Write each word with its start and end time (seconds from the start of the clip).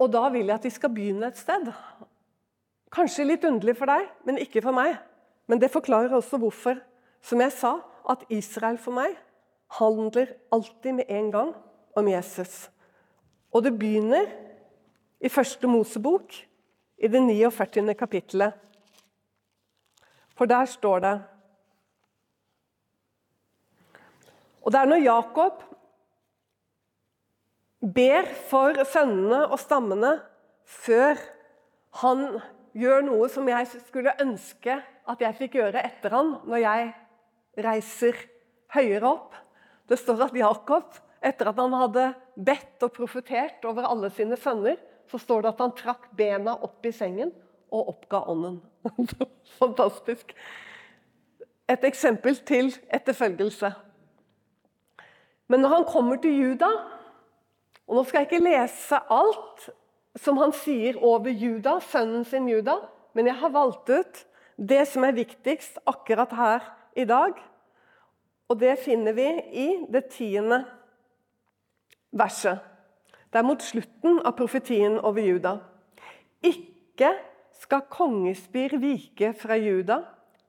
Og 0.00 0.08
da 0.12 0.28
vil 0.32 0.48
jeg 0.48 0.56
at 0.56 0.64
vi 0.64 0.72
skal 0.72 0.92
begynne 0.94 1.28
et 1.28 1.38
sted. 1.38 1.68
Kanskje 2.90 3.26
litt 3.28 3.44
underlig 3.44 3.76
for 3.78 3.90
deg, 3.90 4.08
men 4.26 4.40
ikke 4.40 4.62
for 4.64 4.74
meg. 4.74 4.96
Men 5.46 5.60
det 5.60 5.72
forklarer 5.72 6.14
også 6.16 6.40
hvorfor. 6.40 6.80
Som 7.22 7.42
jeg 7.44 7.52
sa, 7.52 7.74
at 8.08 8.24
Israel 8.32 8.78
for 8.80 8.96
meg 8.96 9.18
handler 9.76 10.32
alltid 10.52 10.96
med 10.96 11.10
en 11.12 11.28
gang 11.30 11.50
om 11.96 12.08
Jesus. 12.08 12.70
Og 13.52 13.64
det 13.66 13.74
begynner 13.78 14.30
i 15.20 15.28
første 15.28 15.68
Mosebok, 15.68 16.32
i 17.00 17.08
det 17.08 17.20
49. 17.22 17.94
kapittelet. 17.94 18.52
For 20.36 20.48
der 20.48 20.64
står 20.64 20.98
det 21.04 21.20
Og 24.60 24.72
det 24.72 24.80
er 24.80 24.88
når 24.88 25.00
Jakob 25.04 25.62
ber 27.80 28.28
for 28.50 28.76
sønnene 28.88 29.44
og 29.48 29.58
stammene 29.60 30.14
før 30.68 31.20
han 32.02 32.26
gjør 32.76 33.06
noe 33.08 33.28
som 33.32 33.48
jeg 33.50 33.68
skulle 33.88 34.14
ønske 34.22 34.76
at 35.10 35.22
jeg 35.24 35.38
fikk 35.38 35.56
gjøre 35.58 35.82
etter 35.82 36.14
han 36.14 36.36
når 36.46 36.62
jeg 36.62 36.90
reiser 37.64 38.18
høyere 38.76 39.08
opp. 39.08 39.34
Det 39.90 39.98
står 39.98 40.28
at 40.28 40.36
Jakob, 40.38 40.92
etter 41.24 41.50
at 41.50 41.58
han 41.58 41.74
hadde 41.74 42.06
bedt 42.38 42.86
og 42.86 42.92
profetert 42.94 43.64
over 43.66 43.88
alle 43.88 44.12
sine 44.14 44.38
sønner, 44.38 44.78
så 45.10 45.18
står 45.18 45.42
det 45.42 45.50
at 45.50 45.62
han 45.64 45.74
trakk 45.74 46.06
bena 46.16 46.54
opp 46.62 46.86
i 46.86 46.92
sengen 46.94 47.32
og 47.74 47.90
oppga 47.96 48.22
ånden. 48.30 48.60
Fantastisk. 49.60 50.30
Et 51.70 51.84
eksempel 51.86 52.38
til 52.46 52.70
etterfølgelse. 52.90 53.72
Men 55.50 55.64
når 55.64 55.74
han 55.74 55.86
kommer 55.90 56.20
til 56.22 56.36
Juda 56.38 56.70
og 57.90 57.96
Nå 57.96 58.02
skal 58.06 58.22
jeg 58.22 58.28
ikke 58.28 58.46
lese 58.46 58.98
alt 59.10 59.64
som 60.18 60.36
han 60.38 60.52
sier 60.54 60.98
over 61.02 61.32
Juda, 61.34 61.80
sønnen 61.82 62.22
sin 62.26 62.46
Juda, 62.46 62.76
men 63.18 63.26
jeg 63.26 63.34
har 63.40 63.50
valgt 63.50 63.90
ut 63.90 64.20
det 64.54 64.84
som 64.86 65.02
er 65.06 65.16
viktigst 65.16 65.80
akkurat 65.90 66.30
her 66.38 66.68
i 66.94 67.02
dag. 67.08 67.34
Og 68.46 68.60
det 68.60 68.76
finner 68.84 69.16
vi 69.16 69.26
i 69.58 69.66
det 69.90 70.04
tiende 70.14 70.60
verset. 72.14 72.62
Det 73.30 73.42
er 73.42 73.46
mot 73.46 73.62
slutten 73.62 74.22
av 74.22 74.36
profetien 74.38 74.94
over 75.02 75.26
Juda. 75.26 75.56
Ikke 76.46 77.10
skal 77.58 77.88
kongespir 77.90 78.76
vike 78.78 79.32
fra 79.38 79.58
Juda. 79.58 79.98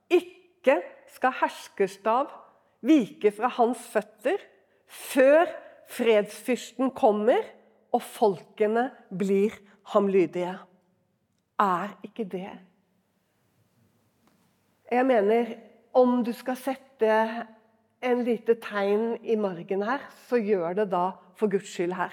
Ikke 0.06 0.78
skal 1.10 1.34
herskerstav 1.42 2.30
vike 2.86 3.34
fra 3.34 3.50
hans 3.58 3.82
føtter 3.90 4.38
før 4.86 5.50
fredsfyrsten 5.92 6.92
kommer 6.96 7.44
og 7.92 8.02
folkene 8.04 8.88
blir 9.08 9.54
ham 9.92 10.08
lydige. 10.08 10.56
Er 11.60 11.96
ikke 12.04 12.24
det 12.24 12.50
Jeg 14.92 15.06
mener, 15.06 15.54
om 15.94 16.24
du 16.24 16.32
skal 16.36 16.56
sette 16.56 17.12
en 18.02 18.24
lite 18.24 18.58
tegn 18.60 19.14
i 19.24 19.36
margen 19.40 19.82
her, 19.82 20.02
så 20.28 20.36
gjør 20.36 20.74
det 20.82 20.90
da 20.92 21.12
for 21.38 21.48
Guds 21.48 21.70
skyld 21.72 21.94
her. 21.96 22.12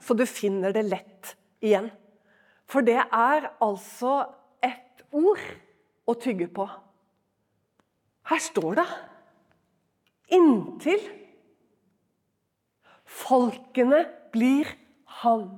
Så 0.00 0.14
du 0.14 0.26
finner 0.26 0.74
det 0.76 0.84
lett 0.84 1.32
igjen. 1.64 1.88
For 2.68 2.84
det 2.84 2.98
er 3.00 3.48
altså 3.64 4.26
et 4.60 5.04
ord 5.12 5.40
å 6.04 6.14
tygge 6.20 6.50
på. 6.52 6.68
Her 8.28 8.42
står 8.44 8.76
det 8.76 8.88
'inntil' 10.28 11.27
Folkene 13.08 14.04
blir 14.34 14.68
han. 15.22 15.48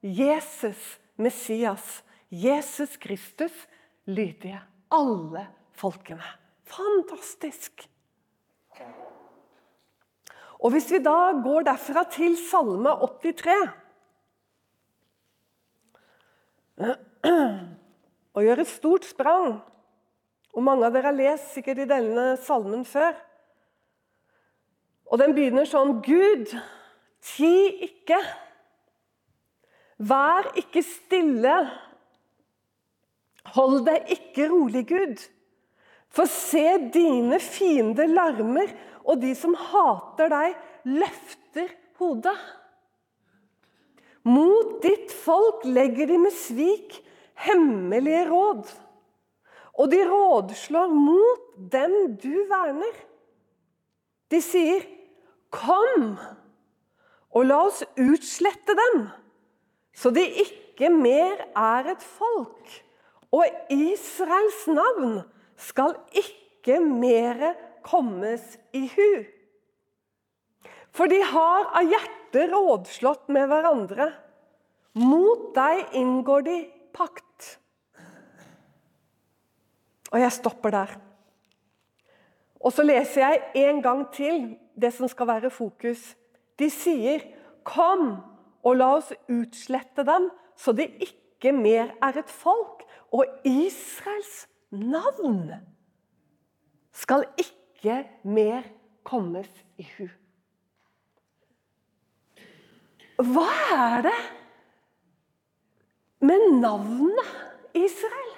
Jesus, 0.00 1.00
Messias, 1.20 2.02
Jesus 2.30 2.96
Kristus, 2.96 3.52
lydige. 4.08 4.60
Alle 4.90 5.48
folkene. 5.76 6.24
Fantastisk! 6.64 7.88
Og 10.60 10.70
Hvis 10.70 10.90
vi 10.92 10.98
da 11.00 11.32
går 11.42 11.62
derfra 11.64 12.04
til 12.12 12.36
Salme 12.36 12.90
83 12.92 13.52
og 18.34 18.44
gjør 18.44 18.60
et 18.60 18.68
stort 18.68 19.04
sprang 19.08 19.60
og 20.50 20.64
Mange 20.66 20.86
av 20.86 20.94
dere 20.94 21.10
har 21.10 21.16
lest 21.16 21.54
sikkert 21.54 21.82
i 21.84 21.88
denne 21.88 22.34
salmen 22.42 22.82
før. 22.88 23.14
Og 25.10 25.18
Den 25.22 25.34
begynner 25.34 25.66
sånn 25.68 26.00
Gud, 26.02 26.50
Ti 27.20 27.54
ikke. 27.86 28.18
Vær 30.00 30.48
ikke 30.60 30.82
stille. 30.84 31.56
Hold 33.56 33.84
deg 33.88 34.14
ikke 34.16 34.48
rolig, 34.52 34.86
Gud. 34.88 35.20
For 36.10 36.30
se, 36.30 36.64
dine 36.92 37.38
fiender 37.42 38.08
larmer, 38.10 38.72
og 39.04 39.20
de 39.22 39.34
som 39.38 39.54
hater 39.54 40.32
deg, 40.32 40.56
løfter 40.88 41.70
hodet. 42.00 42.36
Mot 44.28 44.80
ditt 44.84 45.12
folk 45.12 45.64
legger 45.64 46.10
de 46.10 46.18
med 46.20 46.34
svik 46.36 46.98
hemmelige 47.46 48.26
råd. 48.28 48.66
Og 49.80 49.88
de 49.92 50.00
rådslår 50.08 50.92
mot 50.92 51.46
dem 51.72 51.94
du 52.20 52.34
verner. 52.50 52.96
De 54.30 54.40
sier, 54.44 54.84
'Kom!' 55.50 56.18
Og 57.30 57.46
la 57.46 57.60
oss 57.68 57.82
utslette 58.00 58.74
dem, 58.74 59.04
så 59.94 60.10
de 60.14 60.24
ikke 60.42 60.90
mer 60.90 61.44
er 61.54 61.92
et 61.92 62.02
folk. 62.02 62.78
Og 63.30 63.46
Israels 63.70 64.64
navn 64.66 65.20
skal 65.60 65.94
ikke 66.16 66.80
mere 66.82 67.54
kommes 67.86 68.56
i 68.74 68.86
hu. 68.90 69.10
For 70.90 71.10
de 71.10 71.20
har 71.22 71.68
av 71.78 71.86
hjertet 71.86 72.50
rådslått 72.50 73.28
med 73.30 73.46
hverandre. 73.50 74.10
Mot 74.98 75.52
deg 75.54 75.94
inngår 76.00 76.46
de 76.48 76.56
pakt. 76.96 77.52
Og 80.10 80.18
jeg 80.18 80.34
stopper 80.34 80.74
der. 80.74 80.96
Og 82.60 82.74
så 82.74 82.82
leser 82.84 83.22
jeg 83.22 83.68
en 83.68 83.78
gang 83.84 84.02
til 84.12 84.56
det 84.74 84.90
som 84.96 85.08
skal 85.08 85.30
være 85.30 85.52
fokus 85.54 86.02
de 86.60 86.70
sier, 86.70 87.24
'Kom 87.64 88.22
og 88.64 88.76
la 88.76 88.94
oss 88.96 89.12
utslette 89.28 90.04
dem, 90.04 90.30
så 90.56 90.72
det 90.72 90.90
ikke 91.00 91.52
mer 91.52 91.94
er 92.02 92.18
et 92.18 92.30
folk.' 92.30 92.86
Og 93.12 93.26
Israels 93.44 94.46
navn 94.70 95.50
skal 96.92 97.24
ikke 97.38 98.04
mer 98.22 98.62
kommes 99.04 99.50
i 99.78 99.86
hu. 99.96 100.06
Hva 103.20 103.48
er 103.74 104.04
det 104.06 104.18
med 106.20 106.44
navnet 106.60 107.32
Israel? 107.76 108.36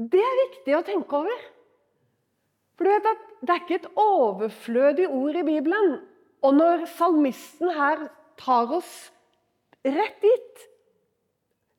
Det 0.00 0.22
er 0.24 0.38
viktig 0.44 0.76
å 0.78 0.84
tenke 0.86 1.18
over. 1.18 1.42
For 2.78 2.86
du 2.86 2.94
vet 2.94 3.10
at 3.10 3.26
Det 3.40 3.54
er 3.54 3.60
ikke 3.62 3.76
et 3.78 3.92
overflødig 3.96 5.06
ord 5.08 5.36
i 5.40 5.42
Bibelen. 5.42 5.94
Og 6.42 6.56
når 6.56 6.86
salmisten 6.88 7.72
her 7.76 8.06
tar 8.40 8.72
oss 8.72 9.10
rett 9.84 10.20
dit 10.22 10.66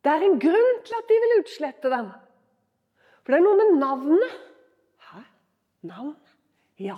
Det 0.02 0.10
er 0.10 0.24
en 0.26 0.40
grunn 0.42 0.78
til 0.86 0.98
at 0.98 1.10
de 1.10 1.18
vil 1.24 1.40
utslette 1.40 1.90
dem. 1.94 2.08
For 3.22 3.34
det 3.34 3.38
er 3.38 3.44
noe 3.46 3.58
med 3.60 3.76
navnet. 3.78 4.38
Hæ? 5.06 5.20
Navn? 5.86 6.16
Ja. 6.82 6.98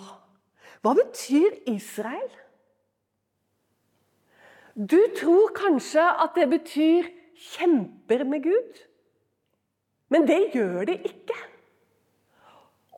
Hva 0.80 0.94
betyr 0.96 1.58
Israel? 1.68 2.32
Du 4.76 4.98
tror 5.20 5.52
kanskje 5.56 6.06
at 6.24 6.40
det 6.40 6.48
betyr 6.50 7.12
'kjemper 7.36 8.24
med 8.24 8.48
Gud'. 8.48 8.80
Men 10.10 10.28
det 10.28 10.54
gjør 10.54 10.86
det 10.86 11.02
ikke. 11.06 11.36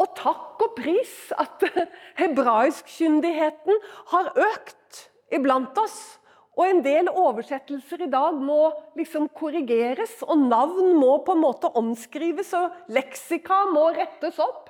Og 0.02 0.12
takk 0.18 0.62
og 0.66 0.76
pris 0.78 1.16
at 1.40 1.64
hebraiskkyndigheten 2.22 3.82
har 4.12 4.32
økt 4.36 5.06
iblant 5.34 5.78
oss. 5.80 5.98
Og 6.56 6.70
en 6.70 6.82
del 6.86 7.10
oversettelser 7.12 8.06
i 8.06 8.12
dag 8.12 8.38
må 8.40 8.70
liksom 8.96 9.28
korrigeres, 9.36 10.22
og 10.24 10.40
navn 10.48 10.94
må 10.96 11.18
på 11.28 11.36
en 11.36 11.44
måte 11.44 11.72
omskrives, 11.76 12.54
og 12.56 12.72
leksika 12.96 13.66
må 13.74 13.90
rettes 13.98 14.40
opp. 14.40 14.70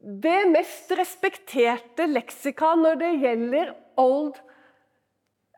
Det 0.00 0.48
mest 0.48 0.92
respekterte 0.96 2.06
leksika 2.08 2.72
når 2.80 2.96
det 3.02 3.10
gjelder 3.20 3.74
Old 4.00 4.38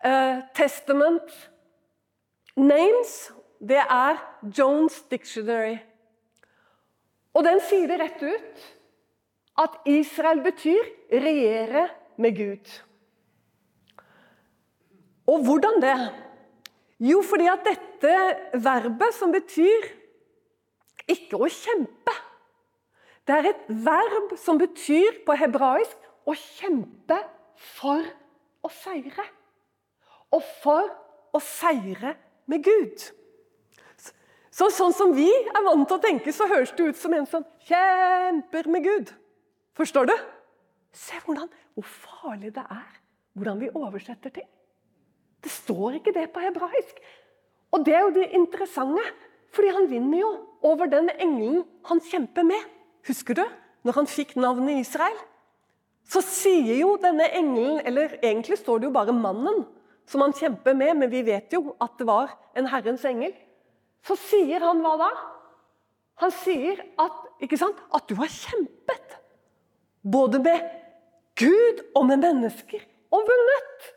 uh, 0.03 0.43
Testament 0.59 1.31
names, 2.59 3.31
det 3.63 3.79
er 3.87 4.19
Jones 4.43 4.99
Dictionary. 5.07 5.79
Og 7.33 7.45
den 7.47 7.61
sier 7.65 7.89
det 7.89 8.01
rett 8.01 8.23
ut 8.23 8.65
at 9.63 9.79
Israel 9.89 10.43
betyr 10.45 10.83
'regjere 11.13 11.89
med 12.17 12.37
Gud'. 12.37 12.73
Og 15.27 15.45
hvordan 15.45 15.81
det? 15.83 15.99
Jo, 17.01 17.23
fordi 17.23 17.47
at 17.47 17.65
dette 17.65 18.15
verbet 18.55 19.15
som 19.15 19.33
betyr 19.33 19.89
ikke 21.09 21.41
å 21.41 21.49
kjempe 21.51 22.15
Det 23.27 23.35
er 23.39 23.47
et 23.53 23.67
verb 23.69 24.33
som 24.39 24.59
betyr 24.59 25.21
på 25.27 25.35
hebraisk 25.39 25.97
å 26.27 26.35
kjempe 26.35 27.21
for 27.55 28.03
å 28.67 28.71
seire. 28.75 29.27
Og 30.35 30.43
for 30.63 30.89
å 31.31 31.39
seire 31.39 32.17
med 32.51 32.65
Gud. 32.67 33.05
Så, 34.63 34.69
sånn 34.71 34.93
som 34.95 35.11
vi 35.11 35.27
er 35.27 35.65
vant 35.67 35.89
til 35.91 35.97
å 35.97 36.03
tenke, 36.03 36.31
så 36.31 36.47
høres 36.47 36.71
det 36.79 36.93
ut 36.93 36.99
som 37.01 37.11
en 37.17 37.25
som 37.27 37.43
kjemper 37.67 38.69
med 38.71 38.85
Gud. 38.87 39.09
Forstår 39.75 40.07
du? 40.07 40.13
Se 40.95 41.19
hvordan, 41.25 41.49
hvor 41.75 41.89
farlig 41.89 42.53
det 42.55 42.63
er 42.63 43.01
hvordan 43.35 43.59
vi 43.59 43.73
oversetter 43.75 44.31
ting. 44.31 44.47
Det 45.43 45.51
står 45.51 45.99
ikke 45.99 46.15
det 46.15 46.29
på 46.31 46.45
hebraisk. 46.45 47.03
Og 47.75 47.83
det 47.83 47.97
er 47.97 48.07
jo 48.07 48.15
det 48.15 48.29
interessante, 48.39 49.03
fordi 49.51 49.75
han 49.75 49.91
vinner 49.91 50.21
jo 50.21 50.31
over 50.71 50.87
den 50.87 51.11
engelen 51.11 51.65
han 51.91 52.07
kjemper 52.13 52.47
med. 52.47 52.63
Husker 53.11 53.43
du 53.43 53.45
når 53.83 53.99
han 53.99 54.11
fikk 54.15 54.39
navnet 54.39 54.87
Israel? 54.87 55.19
Så 56.07 56.23
sier 56.23 56.77
jo 56.85 56.95
denne 57.03 57.27
engelen, 57.35 57.81
eller 57.83 58.15
egentlig 58.23 58.63
står 58.63 58.79
det 58.79 58.93
jo 58.93 58.95
bare 58.95 59.17
mannen, 59.17 59.65
som 60.07 60.23
han 60.23 60.39
kjemper 60.39 60.79
med, 60.79 61.01
men 61.03 61.11
vi 61.11 61.27
vet 61.27 61.51
jo 61.51 61.73
at 61.83 61.99
det 61.99 62.07
var 62.07 62.37
en 62.55 62.71
Herrens 62.71 63.11
engel. 63.11 63.35
Så 64.07 64.17
sier 64.19 64.65
han 64.65 64.83
hva 64.83 64.97
da? 65.01 65.11
Han 66.23 66.33
sier 66.35 66.81
at, 67.01 67.19
ikke 67.43 67.59
sant, 67.59 67.79
at 67.95 68.07
du 68.11 68.17
har 68.19 68.31
kjempet. 68.31 69.19
Både 70.03 70.41
med 70.43 70.65
Gud 71.39 71.83
og 71.95 72.07
med 72.11 72.23
mennesker. 72.23 72.83
Og 73.13 73.27
vunnet! 73.29 73.89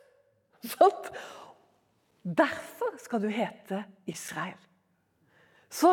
Sant? 0.65 1.09
Derfor 2.25 2.95
skal 3.01 3.21
du 3.21 3.27
hete 3.29 3.83
Israel. 4.09 4.57
Så 5.69 5.91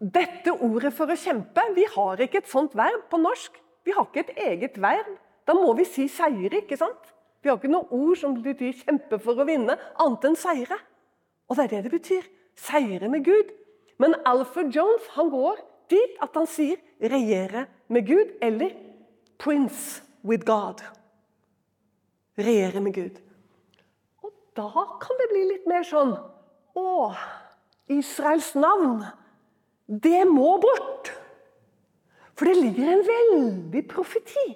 dette 0.00 0.52
ordet 0.52 0.92
for 0.96 1.08
å 1.08 1.16
kjempe 1.18 1.62
Vi 1.76 1.86
har 1.94 2.20
ikke 2.20 2.42
et 2.42 2.50
sånt 2.50 2.76
verb 2.76 3.06
på 3.10 3.20
norsk. 3.20 3.56
Vi 3.84 3.94
har 3.96 4.08
ikke 4.08 4.26
et 4.26 4.38
eget 4.50 4.80
verb. 4.80 5.12
Da 5.46 5.54
må 5.56 5.72
vi 5.78 5.84
si 5.88 6.06
seire, 6.10 6.62
ikke 6.62 6.78
sant? 6.80 7.12
Vi 7.40 7.50
har 7.50 7.58
ikke 7.60 7.70
noe 7.70 7.86
ord 7.94 8.16
som 8.18 8.34
betyr 8.42 8.74
'kjempe 8.74 9.20
for 9.22 9.38
å 9.38 9.46
vinne', 9.46 9.76
annet 10.02 10.24
enn 10.24 10.36
seire. 10.36 10.78
Og 11.46 11.56
det 11.56 11.64
er 11.64 11.68
det 11.76 11.82
det 11.84 11.92
betyr 11.92 12.24
seire 12.56 13.08
med 13.12 13.24
Gud. 13.24 13.52
Men 13.98 14.16
Alfred 14.28 14.72
Jones 14.74 15.08
han 15.16 15.30
går 15.32 15.60
dit 15.90 16.18
at 16.22 16.34
han 16.34 16.46
sier 16.46 16.76
'regjere 17.00 17.66
med 17.88 18.06
Gud' 18.06 18.36
eller 18.42 18.70
'prince 19.38 20.02
with 20.24 20.44
God'. 20.44 20.82
Regjere 22.38 22.80
med 22.80 22.94
Gud. 22.94 23.20
Og 24.22 24.32
da 24.56 24.68
kan 25.00 25.16
det 25.20 25.28
bli 25.32 25.44
litt 25.52 25.66
mer 25.66 25.82
sånn 25.82 26.16
Å, 26.76 27.14
Israels 27.88 28.54
navn, 28.54 29.00
det 29.88 30.26
må 30.28 30.58
bort. 30.60 31.08
For 32.36 32.44
det 32.44 32.56
ligger 32.56 32.90
en 32.92 33.06
veldig 33.06 33.88
profeti 33.88 34.48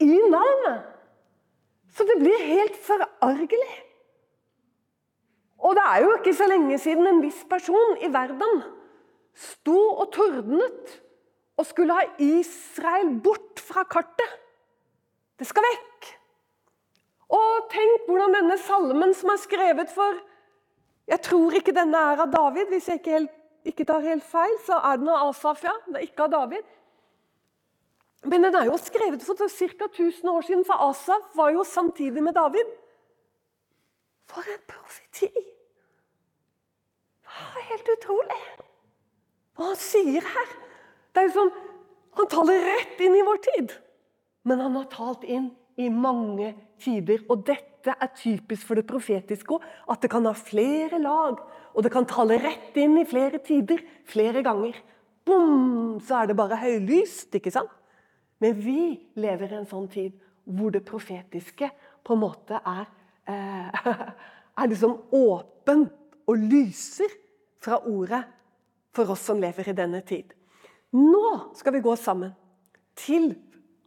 i 0.00 0.06
navnet. 0.08 0.86
Så 1.92 2.06
det 2.08 2.16
blir 2.22 2.46
helt 2.48 2.76
forargelig. 2.76 3.83
Og 5.64 5.76
det 5.76 5.84
er 5.88 6.04
jo 6.04 6.16
ikke 6.18 6.34
så 6.36 6.46
lenge 6.48 6.78
siden 6.78 7.08
en 7.08 7.22
viss 7.24 7.40
person 7.48 7.96
i 8.04 8.10
verden 8.12 8.64
sto 9.34 9.78
og 9.98 10.10
tordnet 10.14 10.98
og 11.58 11.66
skulle 11.66 11.94
ha 11.94 12.04
Israel 12.22 13.14
bort 13.22 13.62
fra 13.62 13.84
kartet. 13.86 14.40
Det 15.38 15.46
skal 15.46 15.66
vekk. 15.66 16.10
Og 17.34 17.70
tenk 17.72 18.06
hvordan 18.08 18.36
denne 18.36 18.58
salmen 18.62 19.14
som 19.16 19.32
er 19.34 19.42
skrevet 19.42 19.90
for 19.94 20.22
Jeg 21.04 21.20
tror 21.20 21.52
ikke 21.52 21.74
denne 21.76 21.98
er 22.00 22.22
av 22.24 22.30
David. 22.32 22.70
Hvis 22.72 22.86
jeg 22.88 22.96
ikke, 22.96 23.10
helt, 23.12 23.32
ikke 23.68 23.84
tar 23.84 24.00
helt 24.00 24.24
feil, 24.24 24.54
så 24.64 24.78
er 24.88 24.96
den 24.96 25.10
av 25.12 25.26
Asaf, 25.28 25.60
ja. 25.60 25.74
Det 25.84 25.98
er 25.98 26.06
ikke 26.06 26.24
av 26.24 26.30
David. 26.32 26.70
Men 28.24 28.46
den 28.46 28.56
er 28.56 28.70
jo 28.70 28.78
skrevet 28.80 29.20
for 29.20 29.36
ca. 29.36 29.90
1000 29.90 30.30
år 30.32 30.46
siden, 30.48 30.64
for 30.64 30.80
Asaf 30.88 31.36
var 31.36 31.52
jo 31.52 31.64
samtidig 31.68 32.24
med 32.24 32.32
David. 32.40 32.72
For 34.32 34.48
en 34.48 34.64
profeti! 34.64 35.53
Helt 37.70 37.90
utrolig. 37.96 38.40
Hva 39.54 39.70
han 39.70 39.78
sier 39.80 40.24
her. 40.34 40.50
Det 41.14 41.22
er 41.22 41.30
jo 41.30 41.36
sånn, 41.38 41.54
Han 42.14 42.28
taler 42.30 42.60
rett 42.62 43.00
inn 43.02 43.16
i 43.18 43.24
vår 43.26 43.38
tid. 43.42 43.72
Men 44.46 44.60
han 44.62 44.76
har 44.78 44.84
talt 44.86 45.24
inn 45.26 45.48
i 45.74 45.88
mange 45.90 46.52
tider. 46.78 47.24
Og 47.26 47.42
dette 47.42 47.90
er 47.90 48.12
typisk 48.14 48.68
for 48.68 48.78
det 48.78 48.84
profetiske 48.86 49.56
òg. 49.56 49.64
At 49.90 50.04
det 50.04 50.12
kan 50.12 50.28
ha 50.28 50.34
flere 50.38 51.00
lag. 51.02 51.40
Og 51.74 51.82
det 51.82 51.90
kan 51.90 52.06
tale 52.06 52.38
rett 52.38 52.76
inn 52.78 52.94
i 53.00 53.06
flere 53.08 53.40
tider, 53.42 53.82
flere 54.06 54.44
ganger. 54.46 54.78
Bom, 55.26 55.98
så 56.06 56.20
er 56.20 56.30
det 56.30 56.38
bare 56.38 56.60
høylyst, 56.60 57.34
ikke 57.34 57.50
sant? 57.50 57.72
Men 58.38 58.62
vi 58.62 58.94
lever 59.18 59.50
i 59.50 59.58
en 59.58 59.66
sånn 59.66 59.90
tid 59.90 60.14
hvor 60.44 60.70
det 60.70 60.84
profetiske 60.86 61.70
på 62.04 62.14
en 62.14 62.22
måte 62.22 62.60
er, 62.60 62.86
eh, 63.26 63.84
er 64.60 64.70
liksom 64.70 64.98
åpent 65.16 65.94
og 66.28 66.46
lyser 66.46 67.10
fra 67.64 67.80
ordet 67.88 68.22
for 68.94 69.10
oss 69.10 69.24
som 69.26 69.40
lever 69.40 69.70
i 69.70 69.76
denne 69.76 70.02
tid. 70.06 70.32
Nå 70.94 71.54
skal 71.58 71.74
vi 71.74 71.82
gå 71.84 71.94
sammen 71.98 72.34
til 72.98 73.32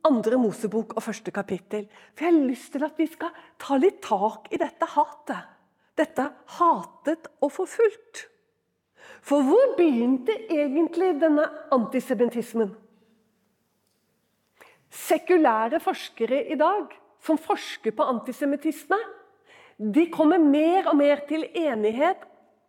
andre 0.08 0.40
Mosebok 0.40 0.96
og 0.98 1.04
første 1.04 1.32
kapittel. 1.36 1.86
For 2.16 2.26
jeg 2.28 2.34
har 2.34 2.50
lyst 2.50 2.74
til 2.74 2.86
at 2.88 2.98
vi 3.00 3.08
skal 3.12 3.36
ta 3.62 3.78
litt 3.80 4.02
tak 4.04 4.50
i 4.52 4.60
dette 4.60 4.90
hatet. 4.96 5.54
Dette 5.98 6.26
hatet 6.60 7.30
og 7.42 7.52
forfulgt. 7.54 8.28
For 9.24 9.44
hvor 9.44 9.74
begynte 9.78 10.36
egentlig 10.52 11.16
denne 11.22 11.48
antisemittismen? 11.74 12.70
Sekulære 14.94 15.82
forskere 15.84 16.44
i 16.52 16.58
dag 16.60 16.94
som 17.24 17.40
forsker 17.42 17.96
på 17.96 18.06
antisemittisme, 18.08 18.98
de 19.78 20.06
kommer 20.14 20.42
mer 20.42 20.88
og 20.90 20.96
mer 20.98 21.22
til 21.30 21.44
enighet 21.58 22.24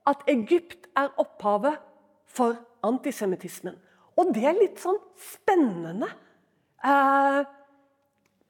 at 0.08 0.25
Egypt 0.31 0.88
er 0.96 1.12
opphavet 1.20 1.78
for 2.28 2.56
antisemittismen. 2.87 3.76
Og 4.19 4.32
det 4.34 4.46
er 4.49 4.56
litt 4.56 4.81
sånn 4.82 4.99
spennende. 5.20 6.08
Eh, 6.82 7.43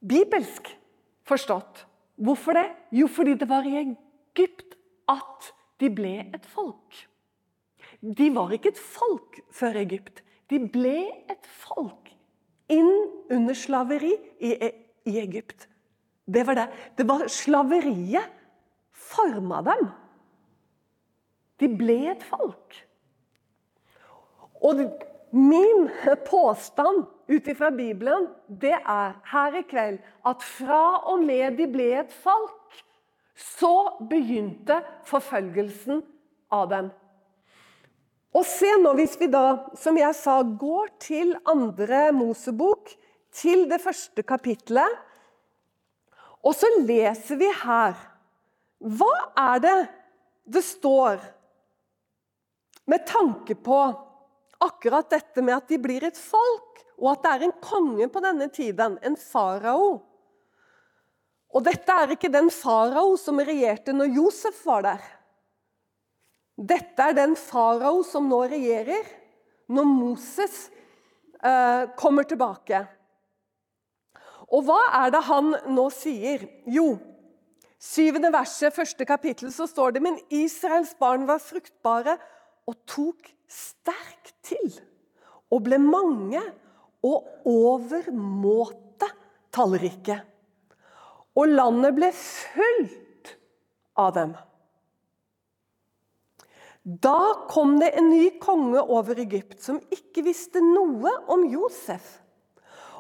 bibelsk 0.01 0.71
forstått. 1.29 1.85
Hvorfor 2.19 2.57
det? 2.59 2.67
Jo, 2.95 3.09
fordi 3.11 3.37
det 3.39 3.49
var 3.51 3.67
i 3.67 3.77
Egypt 3.83 4.77
at 5.09 5.53
de 5.81 5.91
ble 5.95 6.15
et 6.35 6.47
folk. 6.47 7.05
De 8.01 8.29
var 8.35 8.53
ikke 8.55 8.73
et 8.75 8.81
folk 8.81 9.41
før 9.55 9.79
Egypt. 9.83 10.23
De 10.51 10.61
ble 10.73 10.97
et 11.31 11.49
folk 11.61 12.11
inn 12.73 12.93
under 13.33 13.57
slaveri 13.57 14.15
i, 14.41 14.55
i 15.09 15.19
Egypt. 15.21 15.67
Det 16.29 16.45
var 16.47 16.59
det. 16.59 16.67
Det 16.99 17.07
var 17.09 17.27
slaveriet 17.33 18.35
forma 18.93 19.63
dem. 19.65 19.89
De 21.59 21.69
ble 21.69 21.99
et 22.13 22.23
folk. 22.27 22.77
Og 24.65 24.83
min 25.31 25.89
påstand 26.27 27.07
ut 27.29 27.49
ifra 27.49 27.71
Bibelen 27.75 28.29
det 28.49 28.75
er 28.79 29.17
her 29.33 29.59
i 29.59 29.65
kveld 29.69 29.99
at 30.27 30.45
fra 30.45 30.85
og 31.13 31.25
med 31.25 31.59
de 31.59 31.67
ble 31.71 31.91
et 32.01 32.15
folk, 32.25 32.55
så 33.39 34.01
begynte 34.11 34.81
forfølgelsen 35.07 36.01
av 36.51 36.71
dem. 36.73 36.89
Og 38.35 38.45
se 38.47 38.71
nå, 38.81 38.93
hvis 38.99 39.17
vi 39.21 39.29
da, 39.31 39.71
som 39.79 39.97
jeg 39.99 40.15
sa, 40.17 40.41
går 40.43 40.91
til 41.03 41.37
andre 41.49 42.09
Mosebok, 42.13 42.91
til 43.33 43.67
det 43.71 43.79
første 43.83 44.25
kapitlet, 44.27 44.97
og 46.43 46.55
så 46.57 46.69
leser 46.81 47.39
vi 47.39 47.49
her 47.63 47.97
Hva 48.79 49.15
er 49.37 49.63
det 49.63 49.79
det 50.49 50.63
står 50.65 51.19
med 52.89 53.05
tanke 53.07 53.55
på 53.55 53.79
akkurat 54.65 55.11
dette 55.13 55.43
med 55.45 55.59
at 55.59 55.69
de 55.71 55.79
blir 55.81 56.07
et 56.09 56.19
folk, 56.19 56.83
og 56.99 57.13
at 57.13 57.25
det 57.25 57.33
er 57.35 57.45
en 57.47 57.57
konge 57.63 58.09
på 58.11 58.23
denne 58.25 58.49
tiden, 58.51 58.97
en 59.05 59.17
farao. 59.21 59.91
Og 61.49 61.65
dette 61.65 61.95
er 61.95 62.15
ikke 62.15 62.33
den 62.33 62.51
farao 62.53 63.15
som 63.21 63.41
regjerte 63.41 63.95
når 63.95 64.17
Josef 64.19 64.59
var 64.67 64.85
der. 64.85 65.07
Dette 66.59 67.05
er 67.11 67.15
den 67.15 67.37
farao 67.39 68.03
som 68.05 68.27
nå 68.29 68.43
regjerer 68.51 69.07
når 69.71 69.87
Moses 69.87 70.57
eh, 71.45 71.85
kommer 72.01 72.27
tilbake. 72.27 72.83
Og 74.49 74.65
hva 74.67 74.81
er 75.05 75.13
det 75.15 75.23
han 75.29 75.53
nå 75.71 75.87
sier? 75.95 76.47
Jo, 76.67 76.97
syvende 77.79 78.33
verset, 78.35 78.75
første 78.75 79.07
kapittel, 79.07 79.53
så 79.55 79.69
står 79.71 79.95
det 79.95 80.03
Men 80.03 80.19
Israels 80.35 80.95
barn 80.99 81.29
var 81.29 81.45
fruktbare 81.45 82.17
og 82.69 82.77
tok 82.89 83.31
sterkt 83.49 84.35
til 84.45 84.73
og 85.49 85.65
ble 85.65 85.79
mange 85.81 86.43
og 87.07 87.49
overmåte 87.49 89.09
tallrike. 89.55 90.19
Og 91.39 91.55
landet 91.55 91.97
ble 91.97 92.11
fullt 92.13 93.33
av 93.99 94.13
dem. 94.17 94.37
Da 96.89 97.47
kom 97.51 97.77
det 97.81 97.91
en 97.99 98.09
ny 98.11 98.39
konge 98.41 98.81
over 98.81 99.19
Egypt 99.21 99.61
som 99.65 99.81
ikke 99.93 100.25
visste 100.27 100.63
noe 100.65 101.13
om 101.31 101.45
Josef. 101.51 102.19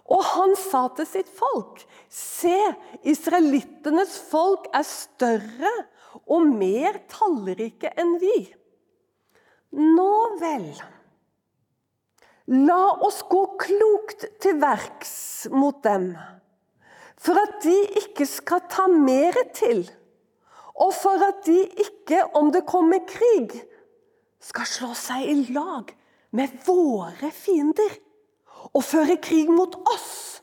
Og 0.08 0.24
han 0.24 0.54
sa 0.56 0.86
til 0.96 1.08
sitt 1.08 1.28
folk.: 1.28 1.82
Se, 2.08 2.56
israelittenes 3.04 4.16
folk 4.30 4.68
er 4.72 4.86
større 4.88 5.72
og 6.24 6.46
mer 6.48 7.00
tallrike 7.12 7.92
enn 7.96 8.16
vi. 8.22 8.36
Nå 9.76 10.12
vel. 10.40 10.70
La 12.48 12.80
oss 13.04 13.20
gå 13.28 13.42
klokt 13.60 14.24
til 14.40 14.56
verks 14.62 15.48
mot 15.52 15.82
dem, 15.84 16.14
for 17.20 17.36
at 17.36 17.58
de 17.60 17.74
ikke 18.00 18.24
skal 18.28 18.62
ta 18.72 18.86
mer 18.88 19.36
til, 19.52 19.82
og 20.78 20.94
for 20.96 21.20
at 21.26 21.42
de 21.44 21.60
ikke, 21.84 22.22
om 22.38 22.48
det 22.54 22.64
kommer 22.70 23.04
krig, 23.04 23.52
skal 24.40 24.70
slå 24.70 24.94
seg 24.96 25.28
i 25.28 25.36
lag 25.52 25.92
med 26.38 26.56
våre 26.64 27.28
fiender 27.34 27.98
og 28.72 28.84
føre 28.86 29.18
krig 29.20 29.50
mot 29.52 29.74
oss 29.90 30.40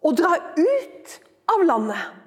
og 0.00 0.16
dra 0.20 0.36
ut 0.56 1.16
av 1.52 1.64
landet. 1.66 2.23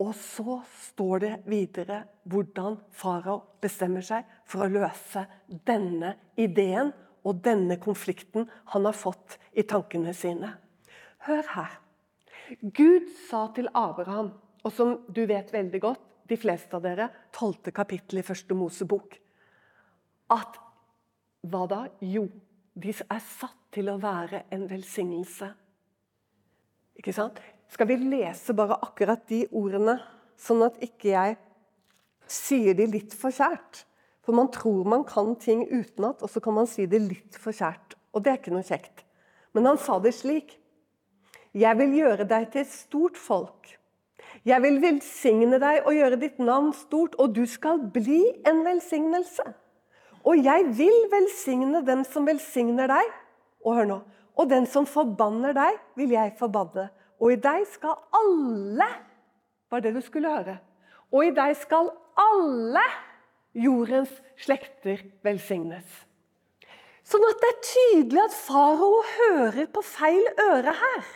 Og 0.00 0.14
så 0.16 0.60
står 0.88 1.22
det 1.24 1.32
videre 1.50 2.02
hvordan 2.30 2.78
farao 2.96 3.40
bestemmer 3.60 4.04
seg 4.04 4.28
for 4.48 4.64
å 4.64 4.72
løse 4.72 5.26
denne 5.68 6.14
ideen 6.40 6.92
og 7.28 7.42
denne 7.44 7.76
konflikten 7.82 8.48
han 8.72 8.88
har 8.88 8.96
fått 8.96 9.36
i 9.52 9.66
tankene 9.68 10.14
sine. 10.16 10.54
Hør 11.26 11.44
her. 11.54 11.76
Gud 12.60 13.10
sa 13.28 13.44
til 13.54 13.68
Abraham, 13.76 14.32
og 14.64 14.72
som 14.72 14.96
du 15.08 15.22
vet 15.28 15.52
veldig 15.52 15.80
godt, 15.84 16.06
de 16.30 16.38
fleste 16.38 16.76
av 16.78 16.84
dere, 16.84 17.08
12. 17.34 17.72
kapittel 17.74 18.20
i 18.20 18.26
første 18.26 18.54
Mosebok, 18.54 19.16
at 20.30 20.58
hva 21.50 21.64
da? 21.68 21.80
Jo, 22.00 22.24
de 22.78 22.94
er 22.94 23.22
satt 23.36 23.58
til 23.74 23.90
å 23.90 23.98
være 24.00 24.44
en 24.54 24.66
velsignelse. 24.70 25.48
Ikke 27.00 27.14
sant? 27.16 27.40
Skal 27.70 27.86
vi 27.86 27.96
lese 28.02 28.54
bare 28.56 28.80
akkurat 28.82 29.22
de 29.30 29.44
ordene, 29.54 30.00
sånn 30.40 30.64
at 30.66 30.80
ikke 30.82 31.12
jeg 31.12 31.36
sier 32.26 32.74
de 32.74 32.88
litt 32.90 33.14
for 33.14 33.34
kjært? 33.34 33.84
For 34.26 34.36
man 34.36 34.50
tror 34.52 34.88
man 34.90 35.04
kan 35.06 35.36
ting 35.40 35.62
utenat, 35.70 36.20
og 36.22 36.30
så 36.30 36.42
kan 36.42 36.56
man 36.58 36.68
si 36.68 36.88
det 36.90 37.00
litt 37.04 37.38
for 37.38 37.54
kjært. 37.54 37.94
Og 38.10 38.24
det 38.24 38.32
er 38.32 38.40
ikke 38.40 38.54
noe 38.54 38.66
kjekt. 38.66 39.04
Men 39.54 39.70
han 39.70 39.78
sa 39.78 39.98
det 40.02 40.12
slik. 40.18 40.56
Jeg 41.56 41.78
vil 41.78 41.96
gjøre 41.98 42.26
deg 42.30 42.50
til 42.50 42.64
et 42.64 42.74
stort 42.74 43.18
folk. 43.18 43.72
Jeg 44.46 44.62
vil 44.62 44.78
velsigne 44.82 45.58
deg 45.62 45.82
og 45.86 45.96
gjøre 45.96 46.18
ditt 46.20 46.38
navn 46.42 46.70
stort, 46.76 47.16
og 47.22 47.34
du 47.34 47.42
skal 47.50 47.80
bli 47.94 48.22
en 48.46 48.62
velsignelse. 48.66 49.46
Og 50.26 50.42
jeg 50.42 50.66
vil 50.76 51.06
velsigne 51.10 51.82
den 51.86 52.04
som 52.06 52.26
velsigner 52.28 52.90
deg. 52.90 53.18
Og 53.64 53.78
hør 53.78 53.88
nå. 53.88 54.00
Og 54.38 54.48
den 54.50 54.66
som 54.70 54.86
forbanner 54.88 55.54
deg, 55.56 55.78
vil 55.98 56.14
jeg 56.14 56.34
forbanne. 56.38 56.90
Og 57.20 57.34
i 57.34 57.40
deg 57.40 57.66
skal 57.68 57.98
alle 58.16 58.88
var 59.70 59.82
det 59.84 59.92
du 59.94 60.00
skulle 60.02 60.32
høre. 60.32 60.56
Og 61.12 61.26
i 61.26 61.34
deg 61.34 61.56
skal 61.58 61.90
alle 62.18 62.84
jordens 63.56 64.12
slekter 64.40 65.02
velsignes. 65.26 65.86
Sånn 67.06 67.24
at 67.26 67.40
det 67.42 67.50
er 67.50 67.64
tydelig 67.66 68.22
at 68.22 68.36
farao 68.36 69.00
hører 69.16 69.66
på 69.74 69.82
feil 69.82 70.22
øre 70.46 70.74
her. 70.82 71.06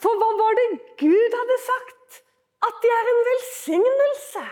For 0.00 0.16
hva 0.16 0.30
var 0.38 0.56
det 0.56 0.66
Gud 1.02 1.36
hadde 1.36 1.58
sagt? 1.66 2.20
At 2.64 2.82
de 2.82 2.90
er 2.92 3.10
en 3.10 3.22
velsignelse. 3.26 4.44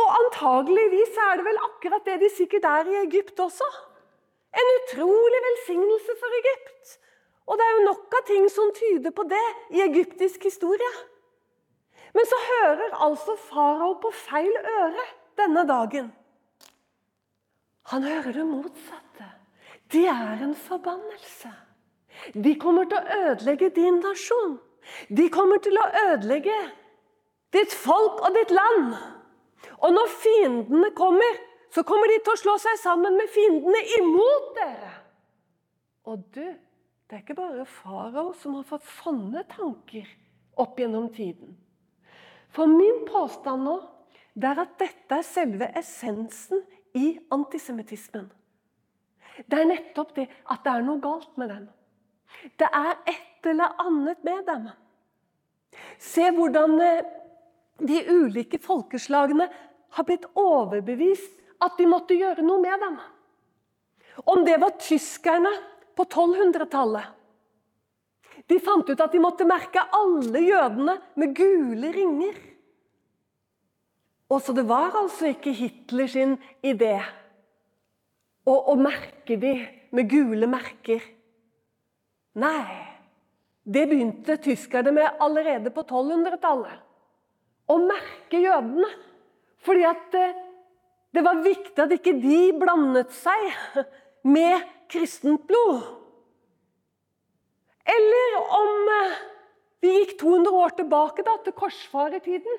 Og 0.00 0.10
antageligvis 0.20 1.16
er 1.26 1.40
det 1.40 1.46
vel 1.48 1.60
akkurat 1.66 2.06
det 2.06 2.18
de 2.22 2.30
sikkert 2.32 2.68
er 2.68 2.88
i 2.88 2.98
Egypt 3.02 3.40
også. 3.42 3.66
En 4.60 4.72
utrolig 4.76 5.40
velsignelse 5.48 6.16
for 6.20 6.38
Egypt. 6.40 6.94
Og 7.50 7.58
det 7.58 7.66
er 7.66 7.76
jo 7.76 7.86
nok 7.88 8.14
av 8.14 8.26
ting 8.28 8.46
som 8.52 8.70
tyder 8.76 9.14
på 9.14 9.24
det 9.26 9.46
i 9.74 9.82
egyptisk 9.82 10.44
historie. 10.46 10.90
Men 12.14 12.26
så 12.30 12.38
hører 12.46 12.94
altså 13.06 13.34
farao 13.48 13.96
på 14.02 14.12
feil 14.14 14.54
øre 14.60 15.06
denne 15.38 15.66
dagen. 15.66 16.12
Han 17.90 18.06
hører 18.06 18.32
det 18.38 18.46
motsatte. 18.46 19.26
De 19.90 20.04
er 20.06 20.44
en 20.46 20.54
forbannelse. 20.54 21.50
De 22.34 22.54
kommer 22.60 22.86
til 22.86 23.00
å 23.00 23.18
ødelegge 23.30 23.72
din 23.74 23.98
nasjon. 24.04 24.58
De 25.10 25.26
kommer 25.32 25.58
til 25.62 25.78
å 25.78 25.88
ødelegge 26.04 26.56
ditt 27.54 27.74
folk 27.74 28.22
og 28.22 28.34
ditt 28.38 28.54
land. 28.54 28.94
Og 29.80 29.94
når 29.94 30.14
fiendene 30.22 30.90
kommer, 30.94 31.38
så 31.74 31.82
kommer 31.86 32.10
de 32.10 32.18
til 32.22 32.34
å 32.34 32.40
slå 32.44 32.56
seg 32.62 32.78
sammen 32.78 33.18
med 33.18 33.30
fiendene 33.34 33.82
imot 33.98 34.50
dere. 34.58 34.92
Og 36.10 36.22
du, 36.34 36.46
det 37.10 37.16
er 37.16 37.22
ikke 37.24 37.40
bare 37.40 37.64
farao 37.66 38.28
som 38.38 38.54
har 38.54 38.66
fått 38.68 38.84
sånne 39.00 39.42
tanker 39.50 40.06
opp 40.62 40.78
gjennom 40.78 41.08
tiden. 41.10 41.56
For 42.54 42.70
min 42.70 43.02
påstand 43.08 43.66
nå 43.66 43.80
det 44.38 44.46
er 44.46 44.60
at 44.62 44.76
dette 44.78 45.16
er 45.18 45.26
selve 45.26 45.66
essensen 45.74 46.62
i 46.94 47.16
antisemittismen. 47.34 48.28
Det 49.42 49.58
er 49.58 49.66
nettopp 49.72 50.14
det 50.20 50.28
at 50.54 50.62
det 50.62 50.72
er 50.76 50.86
noe 50.86 51.02
galt 51.02 51.34
med 51.40 51.50
dem. 51.50 51.66
Det 52.54 52.68
er 52.70 52.92
et 53.10 53.50
eller 53.50 53.74
annet 53.82 54.22
med 54.26 54.46
dem. 54.46 54.70
Se 55.98 56.28
hvordan 56.36 56.78
eh, 56.84 57.08
de 57.90 58.04
ulike 58.06 58.60
folkeslagene 58.62 59.48
har 59.96 60.06
blitt 60.06 60.28
overbevist 60.38 61.34
at 61.58 61.74
de 61.78 61.90
måtte 61.90 62.14
gjøre 62.14 62.46
noe 62.46 62.62
med 62.62 62.86
dem. 62.86 63.00
Om 64.30 64.46
det 64.46 64.60
var 64.62 64.78
tyskerne 64.78 65.50
på 66.00 66.06
1200-tallet. 66.08 67.04
De 68.48 68.56
fant 68.62 68.88
ut 68.88 69.00
at 69.04 69.12
de 69.12 69.20
måtte 69.20 69.44
merke 69.46 69.82
alle 69.94 70.40
jødene 70.40 70.96
med 71.20 71.34
gule 71.36 71.90
ringer. 71.92 72.38
Og 74.30 74.40
så 74.40 74.54
det 74.56 74.64
var 74.64 74.96
altså 74.96 75.28
ikke 75.34 75.52
Hitler 75.52 76.08
sin 76.08 76.36
idé 76.64 76.94
å, 78.48 78.54
å 78.54 78.78
merke 78.80 79.36
de 79.42 79.52
med 79.92 80.08
gule 80.08 80.48
merker. 80.48 81.04
Nei, 82.40 82.64
det 83.66 83.84
begynte 83.90 84.38
tyskerne 84.40 84.94
med 84.94 85.20
allerede 85.20 85.72
på 85.74 85.84
1200-tallet. 85.84 86.80
Å 87.70 87.76
merke 87.84 88.40
jødene. 88.40 88.88
Fordi 89.60 89.82
at 89.84 90.14
eh, 90.16 90.36
det 91.12 91.22
var 91.26 91.42
viktig 91.44 91.82
at 91.82 91.92
ikke 91.92 92.14
de 92.22 92.38
blandet 92.56 93.10
seg 93.12 93.82
med 94.24 94.62
kristent 94.90 95.46
blod. 95.48 95.82
Eller 97.90 98.38
om 98.60 98.90
eh, 98.96 99.20
vi 99.80 99.94
gikk 99.98 100.16
200 100.20 100.64
år 100.64 100.74
tilbake 100.80 101.24
da, 101.26 101.36
til 101.44 101.56
korsfaretiden. 101.56 102.58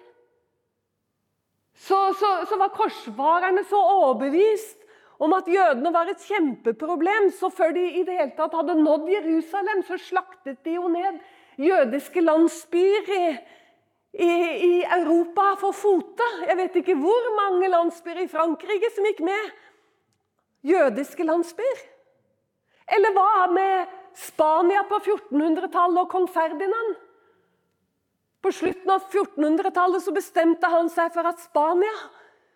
Så, 1.81 1.97
så, 2.19 2.29
så 2.49 2.57
var 2.59 2.73
korsfarerne 2.75 3.63
så 3.69 3.79
overbevist 3.79 4.79
om 5.21 5.33
at 5.37 5.47
jødene 5.49 5.91
var 5.93 6.09
et 6.09 6.23
kjempeproblem, 6.25 7.29
så 7.37 7.51
før 7.53 7.75
de 7.77 7.83
i 7.99 8.03
det 8.05 8.17
hele 8.17 8.33
tatt 8.37 8.55
hadde 8.57 8.79
nådd 8.79 9.09
Jerusalem, 9.11 9.83
så 9.85 9.99
slaktet 10.01 10.63
de 10.65 10.75
jo 10.79 10.89
ned 10.89 11.19
jødiske 11.61 12.23
landsbyer 12.25 13.11
i, 13.13 13.25
i, 14.17 14.31
i 14.65 14.73
Europa 14.97 15.51
for 15.61 15.77
fote. 15.77 16.27
Jeg 16.47 16.57
vet 16.57 16.81
ikke 16.81 16.97
hvor 16.97 17.29
mange 17.37 17.69
landsbyer 17.69 18.23
i 18.23 18.31
Frankrike 18.31 18.89
som 18.95 19.05
gikk 19.11 19.21
med. 19.29 19.53
Jødiske 20.73 21.25
landsbyer. 21.25 21.90
Eller 22.87 23.13
hva 23.15 23.47
med 23.53 23.97
Spania 24.17 24.83
på 24.89 24.99
1400-tallet 24.99 26.01
og 26.03 26.09
kong 26.11 26.27
Ferdinand? 26.31 26.95
På 28.41 28.51
slutten 28.53 28.89
av 28.89 29.05
1400-tallet 29.05 30.03
så 30.03 30.13
bestemte 30.15 30.69
han 30.71 30.89
seg 30.89 31.11
for 31.13 31.29
at 31.29 31.43
Spania 31.43 31.93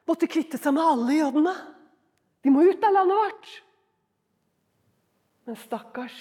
måtte 0.10 0.30
kvitte 0.30 0.58
seg 0.62 0.74
med 0.76 0.86
alle 0.86 1.20
jødene. 1.20 1.54
De 2.46 2.54
må 2.54 2.66
ut 2.66 2.84
av 2.86 2.94
landet 2.94 3.22
vårt. 3.22 3.52
Men 5.46 5.60
stakkars, 5.62 6.18